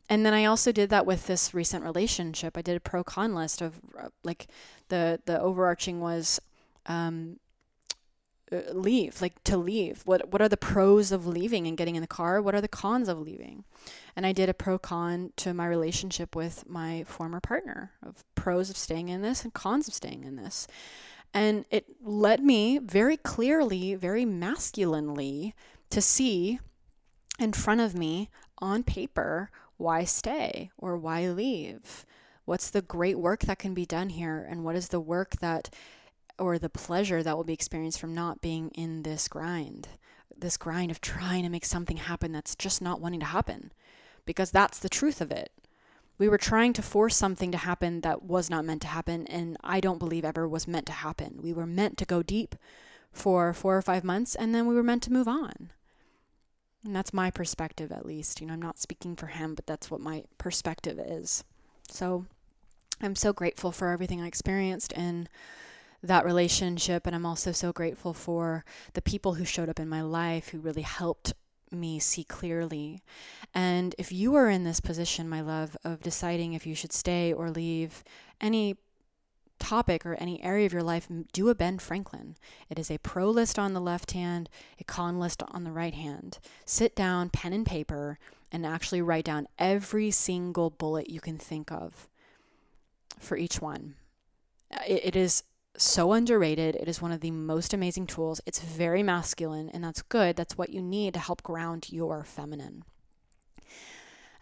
And 0.08 0.24
then 0.24 0.34
I 0.34 0.44
also 0.44 0.70
did 0.70 0.90
that 0.90 1.06
with 1.06 1.26
this 1.26 1.54
recent 1.54 1.84
relationship. 1.84 2.56
I 2.56 2.62
did 2.62 2.76
a 2.76 2.80
pro 2.80 3.02
con 3.02 3.34
list 3.34 3.62
of 3.62 3.80
uh, 3.98 4.08
like 4.22 4.48
the 4.88 5.20
the 5.24 5.40
overarching 5.40 6.00
was 6.00 6.40
um, 6.86 7.38
leave, 8.72 9.20
like 9.20 9.42
to 9.44 9.56
leave. 9.56 10.02
What 10.04 10.32
what 10.32 10.42
are 10.42 10.48
the 10.48 10.56
pros 10.56 11.12
of 11.12 11.26
leaving 11.26 11.66
and 11.66 11.76
getting 11.76 11.96
in 11.96 12.02
the 12.02 12.06
car? 12.06 12.40
What 12.40 12.54
are 12.54 12.60
the 12.60 12.68
cons 12.68 13.08
of 13.08 13.18
leaving? 13.18 13.64
And 14.16 14.26
I 14.26 14.32
did 14.32 14.48
a 14.48 14.54
pro 14.54 14.78
con 14.78 15.32
to 15.36 15.54
my 15.54 15.66
relationship 15.66 16.36
with 16.36 16.68
my 16.68 17.04
former 17.04 17.40
partner 17.40 17.92
of 18.02 18.24
pros 18.34 18.70
of 18.70 18.76
staying 18.76 19.08
in 19.08 19.22
this 19.22 19.44
and 19.44 19.52
cons 19.52 19.88
of 19.88 19.94
staying 19.94 20.24
in 20.24 20.36
this. 20.36 20.66
And 21.32 21.64
it 21.70 21.86
led 22.00 22.42
me 22.42 22.78
very 22.78 23.16
clearly, 23.16 23.96
very 23.96 24.24
masculinely 24.24 25.54
to 25.90 26.00
see 26.00 26.60
in 27.38 27.52
front 27.52 27.80
of 27.80 27.94
me 27.94 28.30
on 28.58 28.84
paper 28.84 29.50
why 29.76 30.04
stay 30.04 30.70
or 30.78 30.96
why 30.96 31.28
leave. 31.28 32.06
What's 32.44 32.70
the 32.70 32.82
great 32.82 33.18
work 33.18 33.40
that 33.40 33.58
can 33.58 33.74
be 33.74 33.86
done 33.86 34.10
here? 34.10 34.46
And 34.48 34.64
what 34.64 34.76
is 34.76 34.88
the 34.88 35.00
work 35.00 35.36
that 35.40 35.70
or 36.38 36.58
the 36.58 36.68
pleasure 36.68 37.22
that 37.22 37.36
will 37.36 37.44
be 37.44 37.52
experienced 37.52 38.00
from 38.00 38.14
not 38.14 38.40
being 38.40 38.70
in 38.70 39.02
this 39.02 39.28
grind, 39.28 39.88
this 40.36 40.56
grind 40.56 40.90
of 40.90 41.00
trying 41.00 41.42
to 41.42 41.48
make 41.48 41.64
something 41.64 41.96
happen 41.96 42.32
that's 42.32 42.56
just 42.56 42.82
not 42.82 43.00
wanting 43.00 43.20
to 43.20 43.26
happen, 43.26 43.72
because 44.26 44.50
that's 44.50 44.78
the 44.78 44.88
truth 44.88 45.20
of 45.20 45.30
it. 45.30 45.52
We 46.16 46.28
were 46.28 46.38
trying 46.38 46.72
to 46.74 46.82
force 46.82 47.16
something 47.16 47.50
to 47.50 47.58
happen 47.58 48.00
that 48.02 48.22
was 48.22 48.48
not 48.48 48.64
meant 48.64 48.82
to 48.82 48.88
happen, 48.88 49.26
and 49.26 49.56
I 49.64 49.80
don't 49.80 49.98
believe 49.98 50.24
ever 50.24 50.48
was 50.48 50.68
meant 50.68 50.86
to 50.86 50.92
happen. 50.92 51.40
We 51.42 51.52
were 51.52 51.66
meant 51.66 51.98
to 51.98 52.04
go 52.04 52.22
deep 52.22 52.54
for 53.12 53.52
four 53.52 53.76
or 53.76 53.82
five 53.82 54.04
months, 54.04 54.34
and 54.34 54.54
then 54.54 54.66
we 54.66 54.74
were 54.74 54.82
meant 54.82 55.02
to 55.04 55.12
move 55.12 55.28
on. 55.28 55.70
And 56.84 56.94
that's 56.94 57.14
my 57.14 57.30
perspective, 57.30 57.90
at 57.90 58.06
least. 58.06 58.40
You 58.40 58.46
know, 58.46 58.52
I'm 58.52 58.62
not 58.62 58.78
speaking 58.78 59.16
for 59.16 59.26
him, 59.26 59.54
but 59.54 59.66
that's 59.66 59.90
what 59.90 60.00
my 60.00 60.24
perspective 60.36 60.98
is. 60.98 61.42
So 61.88 62.26
I'm 63.00 63.16
so 63.16 63.32
grateful 63.32 63.72
for 63.72 63.88
everything 63.88 64.20
I 64.20 64.26
experienced 64.26 64.92
and 64.94 65.28
that 66.06 66.24
relationship. 66.24 67.06
And 67.06 67.14
I'm 67.14 67.26
also 67.26 67.52
so 67.52 67.72
grateful 67.72 68.14
for 68.14 68.64
the 68.92 69.02
people 69.02 69.34
who 69.34 69.44
showed 69.44 69.68
up 69.68 69.80
in 69.80 69.88
my 69.88 70.02
life 70.02 70.48
who 70.48 70.58
really 70.58 70.82
helped 70.82 71.34
me 71.70 71.98
see 71.98 72.24
clearly. 72.24 73.02
And 73.54 73.94
if 73.98 74.12
you 74.12 74.34
are 74.34 74.48
in 74.48 74.64
this 74.64 74.80
position, 74.80 75.28
my 75.28 75.40
love, 75.40 75.76
of 75.84 76.02
deciding 76.02 76.52
if 76.52 76.66
you 76.66 76.74
should 76.74 76.92
stay 76.92 77.32
or 77.32 77.50
leave 77.50 78.04
any 78.40 78.76
topic 79.58 80.04
or 80.04 80.14
any 80.14 80.42
area 80.42 80.66
of 80.66 80.72
your 80.72 80.82
life, 80.82 81.08
do 81.32 81.48
a 81.48 81.54
Ben 81.54 81.78
Franklin. 81.78 82.36
It 82.68 82.78
is 82.78 82.90
a 82.90 82.98
pro 82.98 83.30
list 83.30 83.58
on 83.58 83.72
the 83.72 83.80
left 83.80 84.12
hand, 84.12 84.48
a 84.78 84.84
con 84.84 85.18
list 85.18 85.42
on 85.48 85.64
the 85.64 85.72
right 85.72 85.94
hand. 85.94 86.38
Sit 86.64 86.94
down, 86.94 87.30
pen 87.30 87.52
and 87.52 87.64
paper, 87.64 88.18
and 88.52 88.66
actually 88.66 89.02
write 89.02 89.24
down 89.24 89.48
every 89.58 90.10
single 90.10 90.70
bullet 90.70 91.10
you 91.10 91.20
can 91.20 91.38
think 91.38 91.72
of 91.72 92.08
for 93.18 93.36
each 93.36 93.60
one. 93.60 93.94
it, 94.86 95.06
it 95.06 95.16
is 95.16 95.44
so 95.76 96.12
underrated. 96.12 96.76
It 96.76 96.88
is 96.88 97.02
one 97.02 97.12
of 97.12 97.20
the 97.20 97.30
most 97.30 97.74
amazing 97.74 98.06
tools. 98.06 98.40
It's 98.46 98.60
very 98.60 99.02
masculine, 99.02 99.68
and 99.70 99.82
that's 99.82 100.02
good. 100.02 100.36
That's 100.36 100.56
what 100.56 100.70
you 100.70 100.82
need 100.82 101.14
to 101.14 101.20
help 101.20 101.42
ground 101.42 101.86
your 101.90 102.24
feminine. 102.24 102.84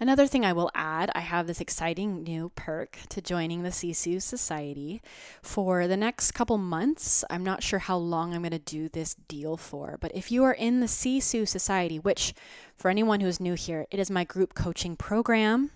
Another 0.02 0.26
thing 0.26 0.44
I 0.44 0.52
will 0.52 0.70
add 0.74 1.12
I 1.14 1.20
have 1.20 1.46
this 1.46 1.60
exciting 1.60 2.24
new 2.24 2.50
perk 2.56 2.98
to 3.10 3.22
joining 3.22 3.62
the 3.62 3.68
Sisu 3.68 4.20
Society 4.20 5.00
for 5.42 5.86
the 5.86 5.96
next 5.96 6.32
couple 6.32 6.58
months. 6.58 7.24
I'm 7.30 7.44
not 7.44 7.62
sure 7.62 7.78
how 7.78 7.98
long 7.98 8.34
I'm 8.34 8.42
going 8.42 8.50
to 8.50 8.58
do 8.58 8.88
this 8.88 9.14
deal 9.14 9.56
for, 9.56 9.98
but 10.00 10.10
if 10.12 10.32
you 10.32 10.42
are 10.42 10.54
in 10.54 10.80
the 10.80 10.86
Sisu 10.86 11.46
Society, 11.46 12.00
which 12.00 12.34
for 12.76 12.90
anyone 12.90 13.20
who 13.20 13.28
is 13.28 13.38
new 13.38 13.54
here, 13.54 13.86
it 13.92 14.00
is 14.00 14.10
my 14.10 14.24
group 14.24 14.54
coaching 14.54 14.96
program. 14.96 15.70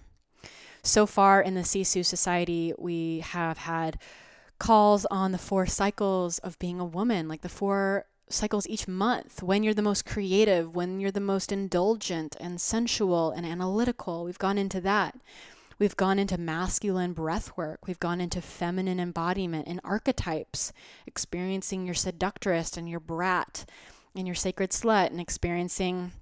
So 0.82 1.06
far 1.06 1.40
in 1.40 1.54
the 1.54 1.60
Sisu 1.60 2.04
Society, 2.04 2.72
we 2.76 3.20
have 3.20 3.58
had 3.58 3.96
calls 4.58 5.06
on 5.06 5.32
the 5.32 5.38
four 5.38 5.66
cycles 5.66 6.38
of 6.38 6.58
being 6.58 6.80
a 6.80 6.84
woman, 6.84 7.28
like 7.28 7.42
the 7.42 7.48
four 7.48 8.06
cycles 8.28 8.66
each 8.66 8.88
month, 8.88 9.42
when 9.42 9.62
you're 9.62 9.74
the 9.74 9.82
most 9.82 10.04
creative, 10.04 10.74
when 10.74 10.98
you're 10.98 11.10
the 11.10 11.20
most 11.20 11.52
indulgent 11.52 12.36
and 12.40 12.60
sensual 12.60 13.30
and 13.30 13.46
analytical. 13.46 14.24
We've 14.24 14.38
gone 14.38 14.58
into 14.58 14.80
that. 14.80 15.16
We've 15.78 15.96
gone 15.96 16.18
into 16.18 16.38
masculine 16.38 17.12
breath 17.12 17.56
work. 17.56 17.86
We've 17.86 18.00
gone 18.00 18.20
into 18.20 18.40
feminine 18.40 18.98
embodiment 18.98 19.68
and 19.68 19.80
archetypes, 19.84 20.72
experiencing 21.06 21.84
your 21.84 21.94
seductress 21.94 22.76
and 22.76 22.88
your 22.88 23.00
brat 23.00 23.66
and 24.14 24.26
your 24.26 24.34
sacred 24.34 24.70
slut, 24.70 25.10
and 25.10 25.20
experiencing 25.20 26.12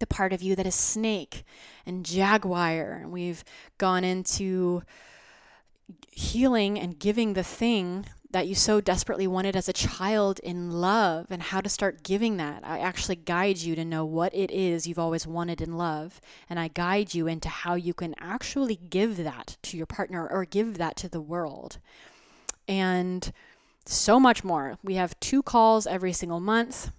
the 0.00 0.06
part 0.06 0.32
of 0.32 0.42
you 0.42 0.56
that 0.56 0.66
is 0.66 0.74
snake 0.74 1.44
and 1.84 2.04
jaguar. 2.04 2.94
And 3.02 3.12
we've 3.12 3.44
gone 3.76 4.04
into 4.04 4.82
healing 6.14 6.78
and 6.78 6.98
giving 6.98 7.34
the 7.34 7.44
thing 7.44 8.06
that 8.30 8.48
you 8.48 8.54
so 8.54 8.80
desperately 8.80 9.28
wanted 9.28 9.54
as 9.54 9.68
a 9.68 9.72
child 9.72 10.40
in 10.40 10.70
love 10.70 11.26
and 11.30 11.40
how 11.40 11.60
to 11.60 11.68
start 11.68 12.02
giving 12.02 12.36
that. 12.36 12.62
I 12.64 12.80
actually 12.80 13.14
guide 13.14 13.58
you 13.58 13.76
to 13.76 13.84
know 13.84 14.04
what 14.04 14.34
it 14.34 14.50
is 14.50 14.88
you've 14.88 14.98
always 14.98 15.24
wanted 15.24 15.60
in 15.60 15.76
love. 15.76 16.20
And 16.50 16.58
I 16.58 16.66
guide 16.66 17.14
you 17.14 17.28
into 17.28 17.48
how 17.48 17.74
you 17.74 17.94
can 17.94 18.14
actually 18.18 18.74
give 18.74 19.18
that 19.18 19.56
to 19.62 19.76
your 19.76 19.86
partner 19.86 20.26
or 20.26 20.44
give 20.44 20.78
that 20.78 20.96
to 20.96 21.08
the 21.08 21.20
world. 21.20 21.78
And 22.66 23.32
so 23.86 24.18
much 24.18 24.42
more. 24.42 24.78
We 24.82 24.94
have 24.94 25.18
two 25.20 25.42
calls 25.42 25.86
every 25.86 26.12
single 26.12 26.40
month. 26.40 26.90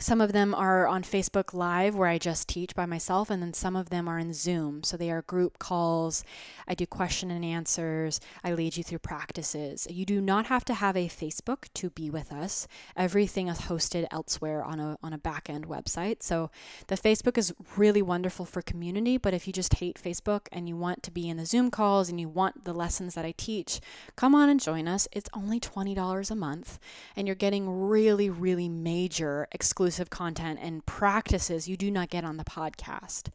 Some 0.00 0.22
of 0.22 0.32
them 0.32 0.54
are 0.54 0.86
on 0.86 1.02
Facebook 1.02 1.52
Live 1.52 1.94
where 1.94 2.08
I 2.08 2.16
just 2.16 2.48
teach 2.48 2.74
by 2.74 2.86
myself, 2.86 3.28
and 3.28 3.42
then 3.42 3.52
some 3.52 3.76
of 3.76 3.90
them 3.90 4.08
are 4.08 4.18
in 4.18 4.32
Zoom. 4.32 4.82
So 4.82 4.96
they 4.96 5.10
are 5.10 5.20
group 5.22 5.58
calls. 5.58 6.24
I 6.66 6.74
do 6.74 6.86
question 6.86 7.30
and 7.30 7.44
answers. 7.44 8.18
I 8.42 8.54
lead 8.54 8.78
you 8.78 8.82
through 8.82 9.00
practices. 9.00 9.86
You 9.90 10.06
do 10.06 10.22
not 10.22 10.46
have 10.46 10.64
to 10.64 10.74
have 10.74 10.96
a 10.96 11.08
Facebook 11.08 11.68
to 11.74 11.90
be 11.90 12.08
with 12.08 12.32
us. 12.32 12.66
Everything 12.96 13.48
is 13.48 13.62
hosted 13.62 14.06
elsewhere 14.10 14.64
on 14.64 14.80
a 14.80 14.96
on 15.02 15.12
a 15.12 15.18
back 15.18 15.50
end 15.50 15.68
website. 15.68 16.22
So 16.22 16.50
the 16.86 16.96
Facebook 16.96 17.36
is 17.36 17.52
really 17.76 18.00
wonderful 18.00 18.46
for 18.46 18.62
community. 18.62 19.18
But 19.18 19.34
if 19.34 19.46
you 19.46 19.52
just 19.52 19.74
hate 19.74 20.00
Facebook 20.02 20.46
and 20.50 20.66
you 20.66 20.78
want 20.78 21.02
to 21.02 21.10
be 21.10 21.28
in 21.28 21.36
the 21.36 21.44
Zoom 21.44 21.70
calls 21.70 22.08
and 22.08 22.18
you 22.18 22.28
want 22.28 22.64
the 22.64 22.72
lessons 22.72 23.14
that 23.16 23.26
I 23.26 23.34
teach, 23.36 23.80
come 24.16 24.34
on 24.34 24.48
and 24.48 24.60
join 24.60 24.88
us. 24.88 25.08
It's 25.12 25.28
only 25.34 25.60
twenty 25.60 25.94
dollars 25.94 26.30
a 26.30 26.34
month, 26.34 26.78
and 27.14 27.26
you're 27.26 27.34
getting 27.34 27.68
really 27.68 28.30
really 28.30 28.70
major 28.70 29.46
exclusive 29.52 29.89
exclusive 29.90 30.08
content 30.08 30.56
and 30.62 30.86
practices 30.86 31.68
you 31.68 31.76
do 31.76 31.90
not 31.90 32.10
get 32.10 32.22
on 32.22 32.36
the 32.36 32.44
podcast. 32.44 33.30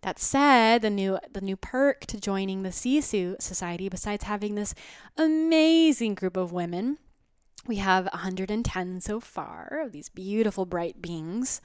That 0.00 0.18
said, 0.18 0.80
the 0.80 0.88
new 0.88 1.18
the 1.30 1.42
new 1.42 1.56
perk 1.56 2.06
to 2.06 2.18
joining 2.18 2.62
the 2.62 2.70
Sisu 2.70 3.36
Society, 3.38 3.90
besides 3.90 4.24
having 4.24 4.54
this 4.54 4.74
amazing 5.18 6.14
group 6.14 6.38
of 6.38 6.52
women, 6.52 6.96
we 7.66 7.76
have 7.76 8.06
110 8.06 9.02
so 9.02 9.20
far 9.20 9.82
of 9.84 9.92
these 9.92 10.08
beautiful 10.08 10.64
bright 10.64 11.02
beings. 11.02 11.60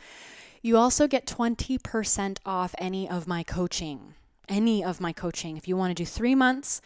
You 0.61 0.75
also 0.75 1.07
get 1.07 1.25
20% 1.25 2.39
off 2.45 2.75
any 2.77 3.07
of 3.09 3.29
my 3.29 3.41
coaching. 3.41 4.15
Any 4.49 4.83
of 4.83 4.99
my 4.99 5.13
coaching. 5.13 5.55
If 5.55 5.65
you 5.65 5.77
want 5.77 5.91
to 5.91 6.03
do 6.03 6.05
three 6.05 6.35
months, 6.35 6.81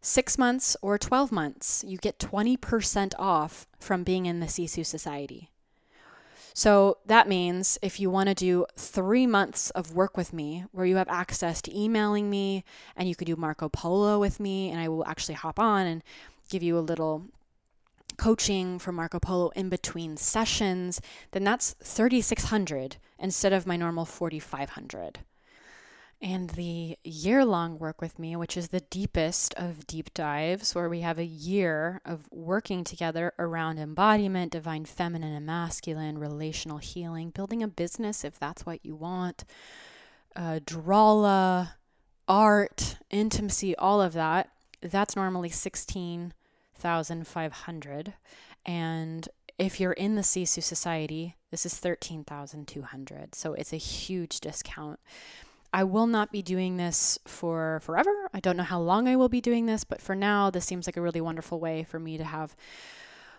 six 0.00 0.38
months, 0.38 0.76
or 0.82 0.98
12 0.98 1.32
months, 1.32 1.82
you 1.84 1.98
get 1.98 2.20
20% 2.20 3.12
off 3.18 3.66
from 3.80 4.04
being 4.04 4.26
in 4.26 4.38
the 4.38 4.46
Sisu 4.46 4.86
Society. 4.86 5.50
So 6.56 6.96
that 7.04 7.28
means 7.28 7.78
if 7.82 8.00
you 8.00 8.08
want 8.08 8.30
to 8.30 8.34
do 8.34 8.64
three 8.76 9.26
months 9.26 9.68
of 9.72 9.92
work 9.92 10.16
with 10.16 10.32
me, 10.32 10.64
where 10.72 10.86
you 10.86 10.96
have 10.96 11.08
access 11.10 11.60
to 11.60 11.78
emailing 11.78 12.30
me 12.30 12.64
and 12.96 13.06
you 13.06 13.14
could 13.14 13.26
do 13.26 13.36
Marco 13.36 13.68
Polo 13.68 14.18
with 14.18 14.40
me, 14.40 14.70
and 14.70 14.80
I 14.80 14.88
will 14.88 15.04
actually 15.06 15.34
hop 15.34 15.58
on 15.58 15.86
and 15.86 16.02
give 16.48 16.62
you 16.62 16.78
a 16.78 16.80
little 16.80 17.26
coaching 18.16 18.78
for 18.78 18.90
Marco 18.90 19.20
Polo 19.20 19.50
in 19.50 19.68
between 19.68 20.16
sessions, 20.16 20.98
then 21.32 21.44
that's 21.44 21.74
3600 21.82 22.96
instead 23.18 23.52
of 23.52 23.66
my 23.66 23.76
normal 23.76 24.06
4500 24.06 25.18
and 26.20 26.50
the 26.50 26.98
year 27.04 27.42
long 27.44 27.78
work 27.78 28.00
with 28.00 28.18
me, 28.18 28.34
which 28.36 28.56
is 28.56 28.68
the 28.68 28.80
deepest 28.80 29.52
of 29.54 29.86
deep 29.86 30.14
dives, 30.14 30.74
where 30.74 30.88
we 30.88 31.02
have 31.02 31.18
a 31.18 31.24
year 31.24 32.00
of 32.06 32.26
working 32.32 32.84
together 32.84 33.34
around 33.38 33.78
embodiment, 33.78 34.52
divine 34.52 34.86
feminine 34.86 35.34
and 35.34 35.44
masculine, 35.44 36.16
relational 36.18 36.78
healing, 36.78 37.28
building 37.30 37.62
a 37.62 37.68
business 37.68 38.24
if 38.24 38.38
that's 38.38 38.64
what 38.64 38.82
you 38.84 38.96
want, 38.96 39.44
uh, 40.34 40.60
drawla, 40.64 41.72
art, 42.26 42.96
intimacy, 43.10 43.76
all 43.76 44.00
of 44.00 44.14
that. 44.14 44.48
That's 44.80 45.16
normally 45.16 45.50
16,500. 45.50 48.14
And 48.64 49.28
if 49.58 49.80
you're 49.80 49.92
in 49.92 50.14
the 50.16 50.22
Sisu 50.22 50.62
Society, 50.62 51.36
this 51.50 51.66
is 51.66 51.76
13,200. 51.76 53.34
So 53.34 53.54
it's 53.54 53.72
a 53.72 53.78
huge 53.78 54.40
discount. 54.40 55.00
I 55.76 55.84
will 55.84 56.06
not 56.06 56.32
be 56.32 56.40
doing 56.40 56.78
this 56.78 57.18
for 57.26 57.80
forever. 57.82 58.30
I 58.32 58.40
don't 58.40 58.56
know 58.56 58.62
how 58.62 58.80
long 58.80 59.06
I 59.06 59.16
will 59.16 59.28
be 59.28 59.42
doing 59.42 59.66
this, 59.66 59.84
but 59.84 60.00
for 60.00 60.14
now, 60.14 60.48
this 60.48 60.64
seems 60.64 60.88
like 60.88 60.96
a 60.96 61.02
really 61.02 61.20
wonderful 61.20 61.60
way 61.60 61.84
for 61.84 61.98
me 61.98 62.16
to 62.16 62.24
have 62.24 62.56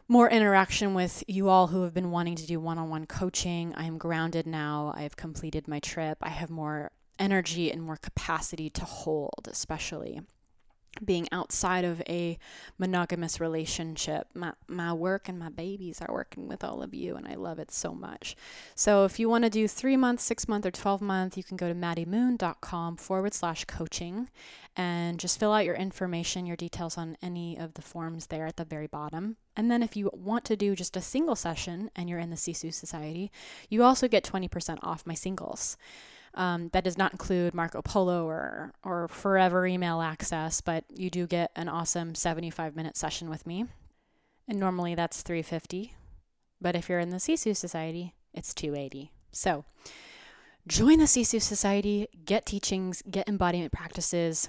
more 0.07 0.29
interaction 0.29 0.93
with 0.93 1.23
you 1.27 1.49
all 1.49 1.65
who 1.65 1.81
have 1.81 1.95
been 1.95 2.11
wanting 2.11 2.35
to 2.35 2.45
do 2.45 2.59
one 2.59 2.77
on 2.77 2.91
one 2.91 3.07
coaching. 3.07 3.73
I 3.73 3.85
am 3.85 3.97
grounded 3.97 4.45
now. 4.45 4.93
I 4.95 5.01
have 5.01 5.15
completed 5.15 5.67
my 5.67 5.79
trip. 5.79 6.19
I 6.21 6.29
have 6.29 6.51
more 6.51 6.91
energy 7.17 7.71
and 7.71 7.81
more 7.81 7.97
capacity 7.97 8.69
to 8.69 8.85
hold, 8.85 9.47
especially 9.49 10.21
being 11.03 11.27
outside 11.31 11.85
of 11.85 12.01
a 12.07 12.37
monogamous 12.77 13.39
relationship. 13.39 14.27
My, 14.33 14.53
my 14.67 14.93
work 14.93 15.29
and 15.29 15.39
my 15.39 15.49
babies 15.49 16.01
are 16.01 16.13
working 16.13 16.47
with 16.47 16.63
all 16.63 16.81
of 16.81 16.93
you, 16.93 17.15
and 17.15 17.27
I 17.27 17.35
love 17.35 17.59
it 17.59 17.71
so 17.71 17.93
much. 17.93 18.35
So, 18.75 19.05
if 19.05 19.19
you 19.19 19.29
want 19.29 19.43
to 19.43 19.49
do 19.49 19.67
three 19.67 19.97
months, 19.97 20.23
six 20.23 20.47
month, 20.47 20.65
or 20.65 20.71
12 20.71 21.01
month, 21.01 21.37
you 21.37 21.43
can 21.43 21.57
go 21.57 21.67
to 21.67 21.75
maddiemoon.com 21.75 22.97
forward 22.97 23.33
slash 23.33 23.65
coaching 23.65 24.29
and 24.75 25.19
just 25.19 25.39
fill 25.39 25.53
out 25.53 25.65
your 25.65 25.75
information, 25.75 26.45
your 26.45 26.55
details 26.55 26.97
on 26.97 27.17
any 27.21 27.57
of 27.57 27.73
the 27.73 27.81
forms 27.81 28.27
there 28.27 28.45
at 28.45 28.57
the 28.57 28.65
very 28.65 28.87
bottom. 28.87 29.37
And 29.55 29.71
then, 29.71 29.81
if 29.81 29.95
you 29.95 30.09
want 30.13 30.45
to 30.45 30.55
do 30.55 30.75
just 30.75 30.95
a 30.95 31.01
single 31.01 31.35
session 31.35 31.89
and 31.95 32.09
you're 32.09 32.19
in 32.19 32.29
the 32.29 32.35
Sisu 32.35 32.73
Society, 32.73 33.31
you 33.69 33.83
also 33.83 34.07
get 34.07 34.23
20% 34.23 34.77
off 34.83 35.05
my 35.05 35.15
singles. 35.15 35.77
Um, 36.37 36.69
that 36.71 36.83
does 36.83 36.99
not 36.99 37.13
include 37.13 37.55
Marco 37.55 37.81
Polo 37.81 38.27
or, 38.27 38.71
or 38.83 39.07
forever 39.07 39.65
email 39.65 40.01
access, 40.01 40.61
but 40.61 40.85
you 40.93 41.09
do 41.09 41.25
get 41.25 41.51
an 41.55 41.67
awesome 41.67 42.13
75 42.13 42.75
minute 42.75 42.95
session 42.95 43.27
with 43.27 43.47
me. 43.47 43.65
And 44.47 44.59
normally 44.59 44.93
that's 44.93 45.23
350. 45.23 45.95
But 46.61 46.75
if 46.75 46.89
you're 46.89 46.99
in 46.99 47.09
the 47.09 47.17
Sisu 47.17 47.57
Society, 47.57 48.13
it's 48.35 48.53
280. 48.53 49.11
So 49.31 49.65
join 50.67 50.99
the 50.99 51.05
Sisu 51.05 51.41
Society, 51.41 52.07
get 52.23 52.45
teachings, 52.45 53.01
get 53.09 53.27
embodiment 53.27 53.71
practices, 53.71 54.47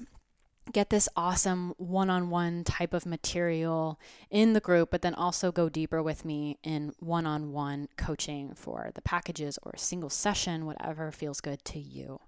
get 0.73 0.91
this 0.91 1.09
awesome 1.17 1.75
one 1.79 2.11
on 2.11 2.31
one 2.31 2.65
type 2.65 2.95
of 2.95 3.07
material 3.07 3.99
in 4.31 4.53
the 4.53 4.61
group, 4.61 4.91
but 4.91 5.03
then 5.03 5.15
also 5.15 5.53
go 5.53 5.69
deeper 5.69 6.03
with 6.03 6.25
me 6.25 6.59
in 6.63 6.93
one 6.99 7.27
on 7.27 7.53
one 7.53 7.89
coaching 7.97 8.55
for 8.55 8.91
the 8.95 9.03
packages 9.03 9.59
or 9.63 9.73
a 9.75 9.79
single 9.79 10.11
session, 10.11 10.67
whatever 10.67 11.11
feels 11.11 11.41
good 11.41 11.65
to 11.67 11.79
you. 11.79 12.21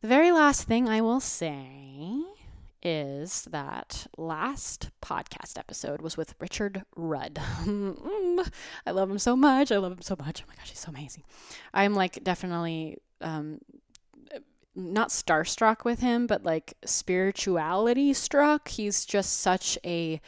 The 0.00 0.08
very 0.08 0.32
last 0.32 0.64
thing 0.66 0.88
I 0.88 1.00
will 1.00 1.20
say 1.20 2.22
is 2.82 3.42
that 3.50 4.08
last 4.16 4.90
podcast 5.00 5.56
episode 5.56 6.02
was 6.02 6.16
with 6.16 6.34
Richard 6.40 6.82
Rudd. 6.96 7.38
I 8.86 8.90
love 8.90 9.10
him 9.10 9.18
so 9.18 9.36
much. 9.36 9.70
I 9.70 9.76
love 9.76 9.92
him 9.92 10.02
so 10.02 10.16
much. 10.18 10.42
Oh 10.42 10.48
my 10.48 10.56
gosh, 10.56 10.70
he's 10.70 10.80
so 10.80 10.90
amazing. 10.90 11.22
I'm 11.72 11.94
like 11.94 12.24
definitely 12.24 12.98
um, 13.20 13.60
not 14.74 15.10
starstruck 15.10 15.84
with 15.84 16.00
him, 16.00 16.26
but 16.26 16.44
like 16.44 16.74
spirituality 16.84 18.12
struck. 18.12 18.68
He's 18.68 19.04
just 19.04 19.40
such 19.40 19.78
a 19.84 20.20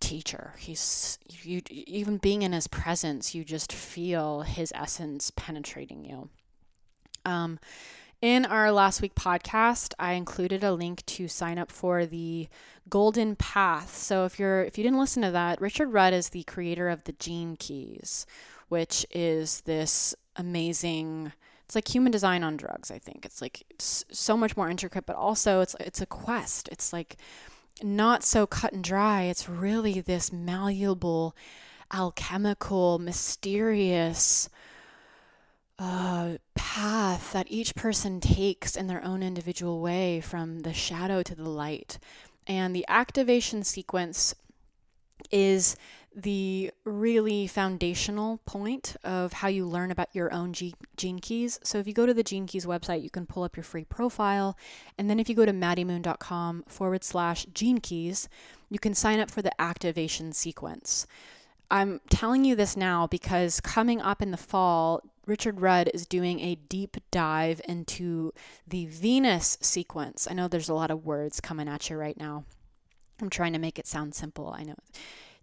teacher. 0.00 0.54
He's 0.58 1.18
you 1.28 1.62
even 1.70 2.18
being 2.18 2.42
in 2.42 2.52
his 2.52 2.66
presence, 2.66 3.34
you 3.34 3.44
just 3.44 3.72
feel 3.72 4.42
his 4.42 4.72
essence 4.74 5.30
penetrating 5.30 6.04
you. 6.04 6.28
Um 7.24 7.58
in 8.20 8.46
our 8.46 8.70
last 8.70 9.02
week 9.02 9.16
podcast, 9.16 9.94
I 9.98 10.12
included 10.12 10.62
a 10.62 10.72
link 10.72 11.04
to 11.06 11.26
sign 11.26 11.58
up 11.58 11.72
for 11.72 12.06
the 12.06 12.48
Golden 12.88 13.34
Path. 13.34 13.96
So 13.96 14.24
if 14.24 14.38
you're 14.38 14.62
if 14.62 14.76
you 14.76 14.84
didn't 14.84 15.00
listen 15.00 15.22
to 15.22 15.30
that, 15.30 15.60
Richard 15.60 15.88
Rudd 15.88 16.12
is 16.12 16.30
the 16.30 16.44
creator 16.44 16.88
of 16.88 17.04
the 17.04 17.12
Gene 17.12 17.56
Keys, 17.56 18.26
which 18.68 19.06
is 19.10 19.62
this 19.62 20.14
amazing 20.36 21.32
it's 21.72 21.74
like 21.74 21.88
human 21.88 22.12
design 22.12 22.44
on 22.44 22.58
drugs 22.58 22.90
i 22.90 22.98
think. 22.98 23.24
It's 23.24 23.40
like 23.40 23.62
it's 23.70 24.04
so 24.12 24.36
much 24.36 24.58
more 24.58 24.68
intricate 24.68 25.06
but 25.06 25.16
also 25.16 25.62
it's 25.62 25.74
it's 25.80 26.02
a 26.02 26.06
quest. 26.06 26.68
It's 26.70 26.92
like 26.92 27.16
not 27.82 28.22
so 28.22 28.46
cut 28.46 28.74
and 28.74 28.84
dry. 28.84 29.22
It's 29.22 29.48
really 29.48 30.02
this 30.02 30.30
malleable 30.30 31.34
alchemical 31.90 32.98
mysterious 32.98 34.50
uh, 35.78 36.36
path 36.54 37.32
that 37.32 37.46
each 37.48 37.74
person 37.74 38.20
takes 38.20 38.76
in 38.76 38.86
their 38.86 39.02
own 39.02 39.22
individual 39.22 39.80
way 39.80 40.20
from 40.20 40.60
the 40.60 40.74
shadow 40.74 41.22
to 41.22 41.34
the 41.34 41.48
light. 41.48 41.98
And 42.46 42.76
the 42.76 42.84
activation 42.86 43.64
sequence 43.64 44.34
is 45.30 45.74
the 46.14 46.70
really 46.84 47.46
foundational 47.46 48.38
point 48.44 48.96
of 49.02 49.32
how 49.32 49.48
you 49.48 49.66
learn 49.66 49.90
about 49.90 50.14
your 50.14 50.32
own 50.32 50.52
gene 50.52 51.18
keys. 51.20 51.58
So 51.62 51.78
if 51.78 51.86
you 51.86 51.92
go 51.92 52.06
to 52.06 52.14
the 52.14 52.22
Gene 52.22 52.46
Keys 52.46 52.66
website, 52.66 53.02
you 53.02 53.10
can 53.10 53.26
pull 53.26 53.42
up 53.42 53.56
your 53.56 53.64
free 53.64 53.84
profile. 53.84 54.56
And 54.98 55.08
then 55.08 55.18
if 55.18 55.28
you 55.28 55.34
go 55.34 55.46
to 55.46 55.52
maddiemoon.com 55.52 56.64
forward 56.68 57.04
slash 57.04 57.46
gene 57.54 57.78
keys, 57.78 58.28
you 58.68 58.78
can 58.78 58.94
sign 58.94 59.20
up 59.20 59.30
for 59.30 59.42
the 59.42 59.60
activation 59.60 60.32
sequence. 60.32 61.06
I'm 61.70 62.00
telling 62.10 62.44
you 62.44 62.54
this 62.54 62.76
now 62.76 63.06
because 63.06 63.60
coming 63.60 64.00
up 64.00 64.20
in 64.20 64.30
the 64.30 64.36
fall, 64.36 65.00
Richard 65.24 65.60
Rudd 65.60 65.90
is 65.94 66.06
doing 66.06 66.40
a 66.40 66.56
deep 66.56 66.96
dive 67.10 67.60
into 67.66 68.32
the 68.66 68.86
Venus 68.86 69.56
sequence. 69.60 70.28
I 70.30 70.34
know 70.34 70.48
there's 70.48 70.68
a 70.68 70.74
lot 70.74 70.90
of 70.90 71.06
words 71.06 71.40
coming 71.40 71.68
at 71.68 71.88
you 71.88 71.96
right 71.96 72.16
now. 72.18 72.44
I'm 73.20 73.30
trying 73.30 73.52
to 73.52 73.58
make 73.58 73.78
it 73.78 73.86
sound 73.86 74.14
simple. 74.14 74.54
I 74.54 74.64
know 74.64 74.74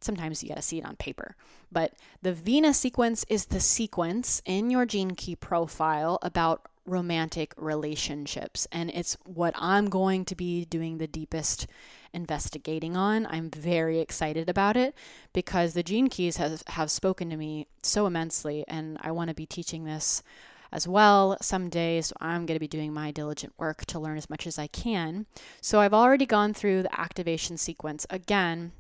sometimes 0.04 0.44
you 0.44 0.50
got 0.50 0.56
to 0.56 0.62
see 0.62 0.80
it 0.80 0.86
on 0.86 0.96
paper. 0.96 1.36
But 1.72 1.94
the 2.22 2.34
Venus 2.34 2.78
sequence 2.80 3.26
is 3.30 3.46
the 3.46 3.60
sequence 3.60 4.42
in 4.46 4.70
your 4.70 4.86
gene 4.86 5.12
key 5.12 5.36
profile 5.36 6.20
about 6.22 6.68
romantic 6.86 7.54
relationships. 7.58 8.68
And 8.72 8.90
it's 8.90 9.16
what 9.26 9.54
I'm 9.58 9.90
going 9.90 10.26
to 10.26 10.36
be 10.36 10.66
doing 10.66 10.98
the 10.98 11.08
deepest 11.08 11.68
investigating 12.14 12.98
on. 12.98 13.28
I'm 13.28 13.50
very 13.52 14.00
excited 14.00 14.50
about 14.50 14.76
it 14.76 14.96
because 15.34 15.74
the 15.74 15.84
Gene 15.84 16.10
Keys 16.10 16.38
has, 16.38 16.64
have 16.68 16.90
spoken 16.90 17.30
to 17.30 17.38
me 17.38 17.68
so 17.84 18.08
immensely, 18.08 18.66
and 18.68 18.98
I 19.02 19.12
want 19.12 19.30
to 19.30 19.36
be 19.36 19.46
teaching 19.46 19.86
this 19.86 20.24
as 20.72 20.88
well 20.88 21.38
someday. 21.42 22.02
So 22.02 22.16
I'm 22.20 22.46
going 22.46 22.56
to 22.56 22.60
be 22.60 22.68
doing 22.68 22.94
my 22.94 23.12
diligent 23.12 23.54
work 23.58 23.86
to 23.88 24.00
learn 24.00 24.18
as 24.18 24.30
much 24.30 24.48
as 24.48 24.58
I 24.58 24.68
can. 24.68 25.26
So 25.62 25.80
I've 25.80 25.94
already 25.94 26.26
gone 26.26 26.54
through 26.54 26.84
the 26.84 27.00
activation 27.00 27.58
sequence. 27.58 28.06
Again, 28.10 28.72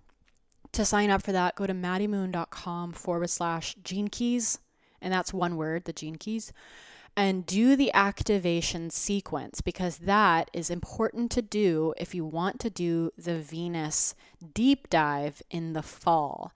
to 0.74 0.86
sign 0.86 1.09
up 1.09 1.24
for 1.24 1.32
that, 1.32 1.55
go 1.55 1.65
to 1.65 1.74
maddiemoon.com 1.74 2.93
forward 2.93 3.30
slash 3.30 3.76
gene 3.84 4.07
keys. 4.07 4.59
And 5.01 5.13
that's 5.13 5.34
one 5.34 5.55
word, 5.55 5.86
the 5.86 5.93
gene 5.93 6.15
keys. 6.15 6.53
And 7.15 7.45
do 7.45 7.76
the 7.76 7.91
activation 7.93 8.89
sequence 8.89 9.61
because 9.61 9.97
that 9.99 10.49
is 10.53 10.70
important 10.70 11.32
to 11.32 11.41
do 11.41 11.93
if 11.97 12.13
you 12.15 12.24
want 12.24 12.59
to 12.61 12.70
do 12.70 13.11
the 13.17 13.39
Venus 13.39 14.15
deep 14.53 14.89
dive 14.89 15.41
in 15.49 15.74
the 15.74 15.82
fall. 15.82 16.53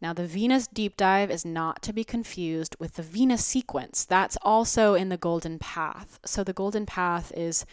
Now, 0.00 0.12
the 0.12 0.26
Venus 0.26 0.68
deep 0.68 0.96
dive 0.96 1.30
is 1.30 1.44
not 1.44 1.82
to 1.82 1.92
be 1.92 2.04
confused 2.04 2.76
with 2.78 2.94
the 2.94 3.02
Venus 3.02 3.44
sequence. 3.44 4.04
That's 4.04 4.38
also 4.42 4.94
in 4.94 5.08
the 5.08 5.16
Golden 5.16 5.58
Path. 5.58 6.20
So, 6.24 6.44
the 6.44 6.52
Golden 6.52 6.86
Path 6.86 7.32
is 7.36 7.66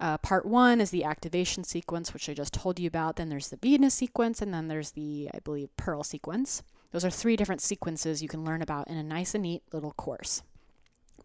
uh, 0.00 0.18
part 0.18 0.46
one 0.46 0.80
is 0.80 0.90
the 0.90 1.04
activation 1.04 1.64
sequence, 1.64 2.14
which 2.14 2.28
I 2.28 2.34
just 2.34 2.54
told 2.54 2.78
you 2.78 2.86
about. 2.86 3.16
Then 3.16 3.28
there's 3.28 3.48
the 3.48 3.56
Venus 3.56 3.94
sequence, 3.94 4.40
and 4.40 4.54
then 4.54 4.68
there's 4.68 4.92
the, 4.92 5.28
I 5.34 5.40
believe, 5.40 5.76
Pearl 5.76 6.04
sequence. 6.04 6.62
Those 6.92 7.04
are 7.04 7.10
three 7.10 7.36
different 7.36 7.60
sequences 7.60 8.22
you 8.22 8.28
can 8.28 8.44
learn 8.44 8.62
about 8.62 8.88
in 8.88 8.96
a 8.96 9.02
nice 9.02 9.34
and 9.34 9.42
neat 9.42 9.62
little 9.72 9.92
course. 9.92 10.42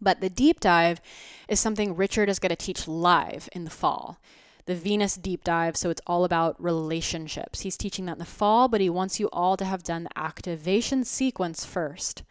But 0.00 0.20
the 0.20 0.28
deep 0.28 0.60
dive 0.60 1.00
is 1.48 1.60
something 1.60 1.96
Richard 1.96 2.28
is 2.28 2.38
going 2.38 2.50
to 2.50 2.56
teach 2.56 2.88
live 2.88 3.48
in 3.52 3.64
the 3.64 3.70
fall. 3.70 4.18
The 4.66 4.74
Venus 4.74 5.14
deep 5.16 5.44
dive, 5.44 5.76
so 5.76 5.90
it's 5.90 6.00
all 6.06 6.24
about 6.24 6.62
relationships. 6.62 7.60
He's 7.60 7.76
teaching 7.76 8.06
that 8.06 8.14
in 8.14 8.18
the 8.18 8.24
fall, 8.24 8.66
but 8.66 8.80
he 8.80 8.90
wants 8.90 9.20
you 9.20 9.28
all 9.32 9.56
to 9.56 9.64
have 9.64 9.82
done 9.82 10.04
the 10.04 10.18
activation 10.18 11.04
sequence 11.04 11.64
first. 11.64 12.22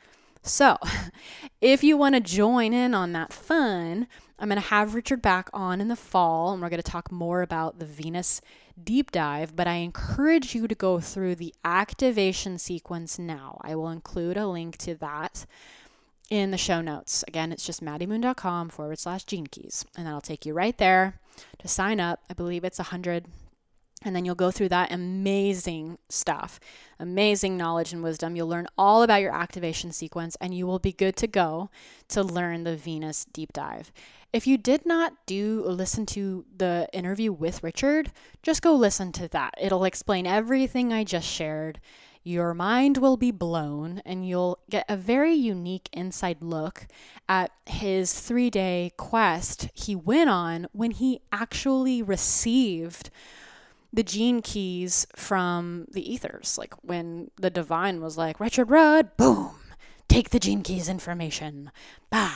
So, 0.41 0.77
if 1.61 1.83
you 1.83 1.95
want 1.95 2.15
to 2.15 2.21
join 2.21 2.73
in 2.73 2.93
on 2.93 3.13
that 3.13 3.31
fun, 3.31 4.07
I'm 4.43 4.49
going 4.49 4.61
to 4.61 4.67
have 4.67 4.93
Richard 4.93 5.21
back 5.21 5.49
on 5.53 5.79
in 5.79 5.87
the 5.87 5.95
fall 5.95 6.51
and 6.51 6.61
we're 6.61 6.67
going 6.67 6.81
to 6.81 6.91
talk 6.91 7.13
more 7.13 7.41
about 7.41 7.79
the 7.79 7.85
Venus 7.85 8.41
deep 8.83 9.09
dive. 9.09 9.55
But 9.55 9.67
I 9.67 9.75
encourage 9.75 10.53
you 10.53 10.67
to 10.67 10.75
go 10.75 10.99
through 10.99 11.35
the 11.35 11.55
activation 11.63 12.57
sequence 12.57 13.17
now. 13.17 13.61
I 13.61 13.75
will 13.75 13.87
include 13.87 14.35
a 14.35 14.45
link 14.45 14.75
to 14.79 14.95
that 14.95 15.45
in 16.29 16.51
the 16.51 16.57
show 16.57 16.81
notes. 16.81 17.23
Again, 17.25 17.53
it's 17.53 17.65
just 17.65 17.81
maddiemoon.com 17.81 18.67
forward 18.67 18.99
slash 18.99 19.23
gene 19.23 19.47
keys. 19.47 19.85
And 19.95 20.05
that'll 20.05 20.19
take 20.19 20.45
you 20.45 20.53
right 20.53 20.77
there 20.77 21.21
to 21.59 21.69
sign 21.69 22.01
up. 22.01 22.19
I 22.29 22.33
believe 22.33 22.65
it's 22.65 22.79
a 22.79 22.83
hundred 22.83 23.27
and 24.05 24.13
then 24.13 24.25
you'll 24.25 24.35
go 24.35 24.51
through 24.51 24.67
that 24.67 24.91
amazing 24.91 25.97
stuff, 26.09 26.59
amazing 26.99 27.55
knowledge 27.55 27.93
and 27.93 28.03
wisdom. 28.03 28.35
You'll 28.35 28.49
learn 28.49 28.67
all 28.77 29.01
about 29.01 29.21
your 29.21 29.33
activation 29.33 29.93
sequence 29.93 30.35
and 30.41 30.53
you 30.53 30.67
will 30.67 30.79
be 30.79 30.91
good 30.91 31.15
to 31.15 31.27
go 31.27 31.69
to 32.09 32.21
learn 32.21 32.65
the 32.65 32.75
Venus 32.75 33.23
deep 33.23 33.53
dive. 33.53 33.93
If 34.33 34.47
you 34.47 34.57
did 34.57 34.83
not 34.83 35.13
do 35.27 35.63
listen 35.63 36.07
to 36.07 36.43
the 36.57 36.89
interview 36.91 37.31
with 37.31 37.63
Richard, 37.63 38.11
just 38.41 38.63
go 38.63 38.73
listen 38.73 39.11
to 39.13 39.27
that. 39.27 39.53
It'll 39.61 39.85
explain 39.85 40.25
everything 40.25 40.91
I 40.91 41.03
just 41.03 41.27
shared. 41.27 41.79
Your 42.23 42.55
mind 42.55 42.97
will 42.97 43.15
be 43.15 43.29
blown 43.29 44.01
and 44.05 44.27
you'll 44.27 44.57
get 44.71 44.85
a 44.89 44.97
very 44.97 45.33
unique 45.33 45.87
inside 45.93 46.41
look 46.41 46.87
at 47.29 47.51
his 47.67 48.19
three 48.19 48.49
day 48.49 48.93
quest 48.97 49.69
he 49.75 49.95
went 49.95 50.31
on 50.31 50.65
when 50.71 50.91
he 50.91 51.21
actually 51.31 52.01
received 52.01 53.11
the 53.91 54.03
gene 54.03 54.41
keys 54.41 55.05
from 55.15 55.85
the 55.91 56.11
ethers. 56.11 56.57
Like 56.57 56.73
when 56.81 57.29
the 57.35 57.51
divine 57.51 58.01
was 58.01 58.17
like, 58.17 58.39
Richard 58.39 58.71
Rudd, 58.71 59.15
boom, 59.15 59.51
take 60.07 60.31
the 60.31 60.39
gene 60.39 60.63
keys 60.63 60.89
information. 60.89 61.71
Bah. 62.09 62.31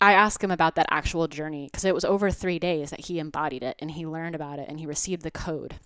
I 0.00 0.12
asked 0.12 0.42
him 0.42 0.50
about 0.50 0.76
that 0.76 0.86
actual 0.90 1.26
journey 1.26 1.66
because 1.66 1.84
it 1.84 1.94
was 1.94 2.04
over 2.04 2.30
three 2.30 2.58
days 2.58 2.90
that 2.90 3.06
he 3.06 3.18
embodied 3.18 3.62
it 3.62 3.76
and 3.80 3.90
he 3.90 4.06
learned 4.06 4.34
about 4.34 4.58
it 4.58 4.68
and 4.68 4.78
he 4.78 4.86
received 4.86 5.22
the 5.22 5.30
code. 5.30 5.76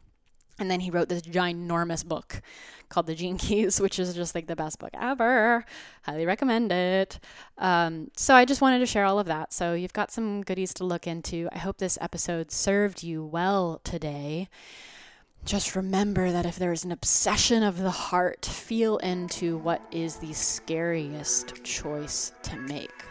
And 0.59 0.71
then 0.71 0.81
he 0.81 0.91
wrote 0.91 1.09
this 1.09 1.23
ginormous 1.23 2.05
book 2.05 2.43
called 2.89 3.07
The 3.07 3.15
Gene 3.15 3.39
Keys, 3.39 3.81
which 3.81 3.99
is 3.99 4.15
just 4.15 4.35
like 4.35 4.47
the 4.47 4.57
best 4.57 4.79
book 4.79 4.91
ever. 4.93 5.65
Highly 6.03 6.27
recommend 6.27 6.71
it. 6.71 7.19
Um, 7.59 8.11
so 8.17 8.35
I 8.35 8.45
just 8.45 8.61
wanted 8.61 8.81
to 8.81 8.87
share 8.87 9.05
all 9.05 9.19
of 9.19 9.27
that. 9.27 9.53
So 9.53 9.73
you've 9.75 9.95
got 9.95 10.13
some 10.13 10.43
goodies 10.43 10.75
to 10.75 10.85
look 10.85 11.07
into. 11.07 11.49
I 11.53 11.59
hope 11.59 11.79
this 11.79 11.99
episode 12.01 12.53
served 12.53 13.03
you 13.03 13.25
well 13.25 13.81
today. 13.83 14.49
Just 15.45 15.75
remember 15.75 16.31
that 16.31 16.47
if 16.47 16.57
there 16.57 16.71
is 16.71 16.85
an 16.85 16.93
obsession 16.93 17.65
of 17.65 17.79
the 17.79 17.91
heart, 17.91 18.47
feel 18.47 18.99
into 18.99 19.59
what 19.59 19.83
is 19.91 20.17
the 20.17 20.33
scariest 20.35 21.65
choice 21.65 22.33
to 22.45 22.57
make 22.57 23.02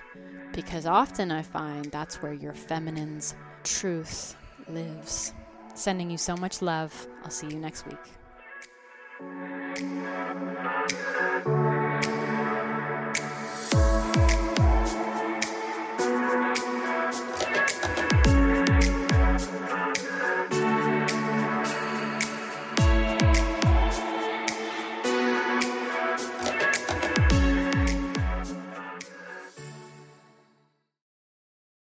because 0.53 0.85
often 0.85 1.31
I 1.31 1.41
find 1.41 1.85
that's 1.85 2.21
where 2.21 2.33
your 2.33 2.53
feminine's 2.53 3.35
truth 3.63 4.35
lives. 4.67 5.33
Sending 5.73 6.09
you 6.09 6.17
so 6.17 6.35
much 6.35 6.61
love. 6.61 7.07
I'll 7.23 7.31
see 7.31 7.47
you 7.47 7.57
next 7.57 7.85
week. 7.85 7.97